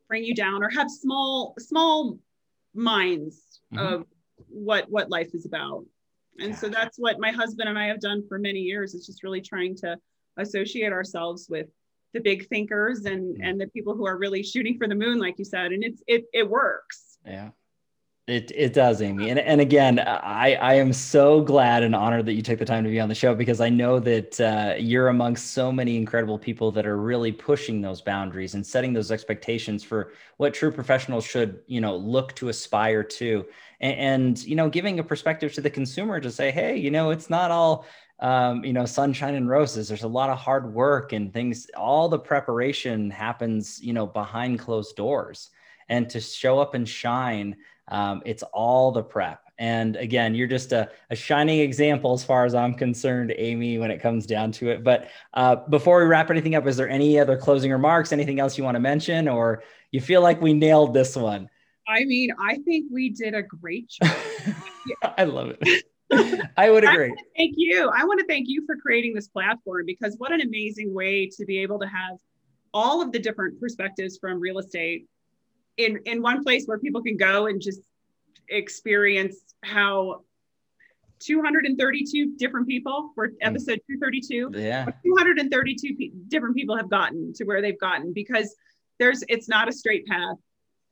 bring 0.07 0.23
you 0.23 0.35
down 0.35 0.61
or 0.61 0.69
have 0.69 0.91
small 0.91 1.55
small 1.57 2.17
minds 2.75 3.61
mm-hmm. 3.73 3.85
of 3.85 4.05
what 4.49 4.89
what 4.89 5.09
life 5.09 5.33
is 5.33 5.45
about 5.45 5.83
and 6.39 6.55
so 6.55 6.69
that's 6.69 6.97
what 6.97 7.19
my 7.19 7.31
husband 7.31 7.67
and 7.67 7.79
i 7.79 7.87
have 7.87 7.99
done 7.99 8.23
for 8.27 8.37
many 8.37 8.59
years 8.59 8.93
it's 8.93 9.07
just 9.07 9.23
really 9.23 9.41
trying 9.41 9.75
to 9.75 9.97
associate 10.37 10.91
ourselves 10.91 11.47
with 11.49 11.67
the 12.13 12.19
big 12.19 12.47
thinkers 12.47 13.05
and 13.05 13.35
mm-hmm. 13.35 13.43
and 13.43 13.59
the 13.59 13.67
people 13.67 13.93
who 13.95 14.05
are 14.05 14.17
really 14.17 14.43
shooting 14.43 14.77
for 14.77 14.87
the 14.87 14.95
moon 14.95 15.17
like 15.17 15.37
you 15.39 15.45
said 15.45 15.71
and 15.71 15.83
it's 15.83 16.01
it 16.07 16.25
it 16.33 16.49
works 16.49 17.17
yeah 17.25 17.49
it, 18.29 18.51
it 18.55 18.73
does, 18.73 19.01
Amy. 19.01 19.29
And, 19.29 19.39
and 19.39 19.59
again, 19.59 19.99
I, 19.99 20.55
I 20.55 20.73
am 20.75 20.93
so 20.93 21.41
glad 21.41 21.83
and 21.83 21.95
honored 21.95 22.25
that 22.27 22.33
you 22.33 22.41
took 22.41 22.59
the 22.59 22.65
time 22.65 22.83
to 22.83 22.89
be 22.89 22.99
on 22.99 23.09
the 23.09 23.15
show 23.15 23.33
because 23.33 23.59
I 23.59 23.69
know 23.69 23.99
that 23.99 24.39
uh, 24.39 24.75
you're 24.77 25.07
among 25.07 25.35
so 25.35 25.71
many 25.71 25.97
incredible 25.97 26.37
people 26.37 26.71
that 26.73 26.85
are 26.85 26.97
really 26.97 27.31
pushing 27.31 27.81
those 27.81 28.01
boundaries 28.01 28.53
and 28.53 28.65
setting 28.65 28.93
those 28.93 29.11
expectations 29.11 29.83
for 29.83 30.13
what 30.37 30.53
true 30.53 30.71
professionals 30.71 31.25
should, 31.25 31.59
you 31.67 31.81
know, 31.81 31.95
look 31.95 32.35
to 32.35 32.49
aspire 32.49 33.03
to. 33.03 33.45
And, 33.81 33.95
and 33.99 34.43
you 34.45 34.55
know, 34.55 34.69
giving 34.69 34.99
a 34.99 35.03
perspective 35.03 35.53
to 35.53 35.61
the 35.61 35.69
consumer 35.69 36.19
to 36.19 36.31
say, 36.31 36.51
hey, 36.51 36.77
you 36.77 36.91
know, 36.91 37.09
it's 37.09 37.29
not 37.29 37.51
all 37.51 37.85
um, 38.21 38.65
you 38.65 38.73
know, 38.73 38.85
sunshine 38.85 39.35
and 39.35 39.49
roses. 39.49 39.87
There's 39.87 40.03
a 40.03 40.07
lot 40.07 40.29
of 40.29 40.37
hard 40.37 40.73
work 40.73 41.13
and 41.13 41.33
things. 41.33 41.67
All 41.75 42.09
the 42.09 42.19
preparation 42.19 43.09
happens, 43.09 43.81
you 43.81 43.93
know, 43.93 44.05
behind 44.05 44.59
closed 44.59 44.95
doors. 44.95 45.49
And 45.87 46.09
to 46.11 46.19
show 46.19 46.59
up 46.59 46.75
and 46.75 46.87
shine 46.87 47.55
um, 47.89 48.21
it's 48.25 48.43
all 48.43 48.91
the 48.91 49.03
prep 49.03 49.41
And 49.57 49.95
again, 49.95 50.35
you're 50.35 50.47
just 50.47 50.71
a, 50.71 50.89
a, 51.09 51.15
shining 51.15 51.59
example 51.59 52.13
as 52.13 52.23
far 52.23 52.45
as 52.45 52.55
I'm 52.55 52.73
concerned, 52.73 53.33
Amy, 53.37 53.77
when 53.77 53.91
it 53.91 53.99
comes 54.01 54.25
down 54.25 54.51
to 54.53 54.69
it. 54.69 54.83
But 54.83 55.09
uh, 55.33 55.57
before 55.69 55.99
we 55.99 56.05
wrap 56.05 56.29
anything 56.29 56.55
up, 56.55 56.65
is 56.67 56.77
there 56.77 56.89
any 56.89 57.19
other 57.19 57.35
closing 57.35 57.71
remarks, 57.71 58.11
anything 58.11 58.39
else 58.39 58.57
you 58.57 58.63
want 58.63 58.75
to 58.75 58.79
mention, 58.79 59.27
or 59.27 59.63
you 59.91 59.99
feel 59.99 60.21
like 60.21 60.41
we 60.41 60.53
nailed 60.53 60.93
this 60.93 61.15
one? 61.15 61.49
I 61.87 62.05
mean, 62.05 62.29
I 62.39 62.59
think 62.59 62.85
we 62.91 63.09
did 63.09 63.33
a 63.33 63.41
great 63.41 63.89
job. 64.01 64.15
I 65.17 65.23
love 65.23 65.55
it. 65.59 65.83
I 66.57 66.69
would 66.69 66.83
agree. 66.83 67.11
I 67.11 67.23
thank 67.35 67.55
you. 67.57 67.91
I 67.93 68.03
want 68.03 68.19
to 68.19 68.25
thank 68.25 68.47
you 68.47 68.65
for 68.65 68.77
creating 68.77 69.13
this 69.13 69.27
platform 69.27 69.85
because 69.85 70.15
what 70.17 70.31
an 70.31 70.41
amazing 70.41 70.93
way 70.93 71.27
to 71.37 71.45
be 71.45 71.59
able 71.59 71.79
to 71.79 71.87
have 71.87 72.17
all 72.73 73.01
of 73.01 73.11
the 73.11 73.19
different 73.19 73.59
perspectives 73.59 74.17
from 74.19 74.39
real 74.39 74.59
estate 74.59 75.07
in 75.77 75.99
in 76.05 76.21
one 76.21 76.43
place 76.43 76.65
where 76.65 76.79
people 76.79 77.01
can 77.01 77.17
go 77.17 77.47
and 77.47 77.61
just 77.61 77.81
experience 78.49 79.37
how 79.63 80.21
232 81.19 82.35
different 82.37 82.67
people 82.67 83.11
for 83.13 83.27
hmm. 83.27 83.33
episode 83.41 83.79
232 83.89 84.51
yeah 84.57 84.85
232 85.05 85.95
pe- 85.95 86.09
different 86.27 86.55
people 86.55 86.75
have 86.75 86.89
gotten 86.89 87.33
to 87.33 87.43
where 87.43 87.61
they've 87.61 87.79
gotten 87.79 88.13
because 88.13 88.55
there's 88.99 89.23
it's 89.27 89.49
not 89.49 89.67
a 89.67 89.71
straight 89.71 90.05
path 90.05 90.37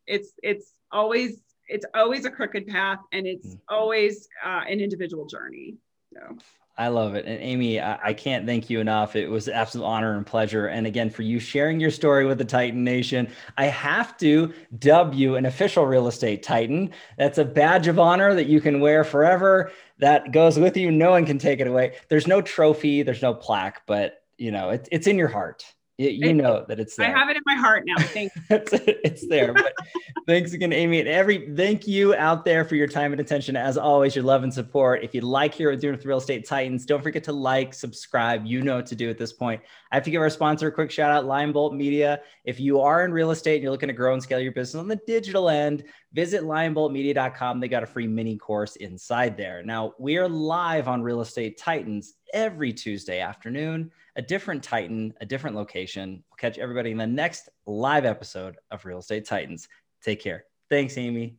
it's 0.06 0.34
it's 0.44 0.74
always 0.92 1.42
it's 1.68 1.86
always 1.94 2.26
a 2.26 2.32
crooked 2.32 2.68
path 2.68 3.00
and 3.12 3.28
it's 3.28 3.56
mm. 3.56 3.60
always 3.70 4.28
uh, 4.46 4.62
an 4.70 4.80
individual 4.80 5.26
journey 5.26 5.76
so 6.14 6.38
I 6.78 6.90
love 6.90 7.16
it. 7.16 7.26
And 7.26 7.42
Amy, 7.42 7.82
I, 7.82 8.10
I, 8.10 8.14
can't 8.14 8.46
thank 8.46 8.70
you 8.70 8.80
enough. 8.80 9.16
It 9.16 9.30
was 9.30 9.48
an 9.48 9.56
absolute 9.56 9.86
honor 9.86 10.16
and 10.16 10.26
pleasure. 10.26 10.68
And 10.68 10.86
again, 10.86 11.10
for 11.10 11.24
you 11.24 11.40
sharing 11.40 11.80
your 11.80 11.90
story 11.90 12.26
with 12.26 12.38
the 12.38 12.46
Titan 12.46 12.84
Nation, 12.84 13.30
I 13.58 13.66
have 13.66 14.16
to 14.18 14.54
dub 14.78 15.16
you 15.16 15.36
an 15.38 15.48
official 15.48 15.88
real 15.88 16.08
estate 16.08 16.44
Titan. 16.44 16.92
That's 17.18 17.40
a 17.40 17.46
badge 17.46 17.88
of 17.88 17.98
honor 17.98 18.36
that 18.36 18.46
you 18.46 18.62
can 18.62 18.80
wear 18.80 19.04
forever. 19.04 19.72
That 19.98 20.32
goes 20.32 20.60
with 20.60 20.78
you. 20.78 20.92
No 20.92 21.12
one 21.12 21.26
can 21.26 21.40
take 21.40 21.60
it 21.60 21.68
away. 21.68 21.96
There's 22.10 22.28
no 22.28 22.42
trophy, 22.42 23.02
there's 23.02 23.24
no 23.24 23.34
plaque, 23.34 23.82
but 23.88 24.22
you 24.38 24.52
know, 24.52 24.70
it, 24.70 24.88
it's 24.92 25.08
in 25.08 25.18
your 25.18 25.30
heart 25.30 25.66
you 25.98 26.34
know 26.34 26.64
that 26.68 26.80
it's 26.80 26.96
there. 26.96 27.08
I 27.08 27.20
have 27.20 27.30
it 27.30 27.38
in 27.38 27.44
my 27.46 27.56
heart 27.56 27.84
now. 27.86 27.96
Thank 27.98 28.32
it's, 28.50 28.72
it's 28.74 29.28
there. 29.28 29.52
But 29.52 29.74
thanks 30.28 30.54
again, 30.54 30.72
Amy. 30.72 31.00
And 31.00 31.10
every 31.10 31.52
thank 31.56 31.88
you 31.88 32.14
out 32.14 32.46
there 32.46 32.66
for 32.66 32.76
your 32.76 32.88
time 32.88 33.14
and 33.14 33.20
attention. 33.20 33.56
As 33.56 33.78
always, 33.78 34.16
your 34.16 34.24
love 34.24 34.44
and 34.44 34.54
support. 34.54 35.04
If 35.04 35.16
you 35.16 35.22
like 35.22 35.56
here 35.56 35.72
at 35.72 35.82
Doing 35.82 35.96
with 35.96 36.06
Real 36.06 36.20
Estate 36.20 36.46
Titans, 36.46 36.86
don't 36.86 37.02
forget 37.02 37.24
to 37.24 37.34
like, 37.34 37.74
subscribe. 37.74 38.46
You 38.46 38.62
know 38.62 38.76
what 38.76 38.86
to 38.88 38.96
do 38.96 39.10
at 39.10 39.18
this 39.18 39.34
point. 39.34 39.62
I 39.92 39.96
have 39.96 40.04
to 40.04 40.12
give 40.12 40.22
our 40.22 40.30
sponsor 40.30 40.68
a 40.68 40.72
quick 40.72 40.92
shout 40.92 41.12
out, 41.12 41.26
Lion 41.26 41.52
Bolt 41.52 41.74
Media. 41.74 42.22
If 42.46 42.60
you 42.60 42.80
are 42.82 43.04
in 43.04 43.12
real 43.12 43.32
estate 43.32 43.56
and 43.56 43.64
you're 43.64 43.72
looking 43.72 43.88
to 43.88 43.94
grow 43.94 44.14
and 44.14 44.22
scale 44.22 44.40
your 44.40 44.52
business 44.52 44.80
on 44.80 44.88
the 44.88 45.00
digital 45.08 45.50
end, 45.50 45.84
visit 46.14 46.44
lionboltmedia.com. 46.44 47.60
They 47.60 47.68
got 47.68 47.84
a 47.84 47.88
free 47.88 48.08
mini 48.08 48.38
course 48.38 48.76
inside 48.76 49.36
there. 49.36 49.64
Now, 49.64 49.94
we 49.98 50.18
are 50.18 50.30
live 50.30 50.88
on 50.88 51.02
Real 51.02 51.22
Estate 51.22 51.58
Titans 51.58 52.14
every 52.34 52.74
Tuesday 52.74 53.20
afternoon 53.20 53.92
a 54.16 54.22
different 54.22 54.64
Titan, 54.64 55.14
a 55.22 55.26
different 55.26 55.56
location. 55.56 56.24
We'll 56.30 56.38
catch 56.38 56.58
everybody 56.58 56.92
in 56.92 56.98
the 56.98 57.08
next 57.08 57.50
live 57.68 58.04
episode 58.04 58.58
of 58.72 58.84
Real 58.84 58.98
Estate 58.98 59.26
Titans. 59.26 59.68
Take 60.02 60.22
care. 60.22 60.46
Thanks, 60.70 60.98
Amy. 60.98 61.38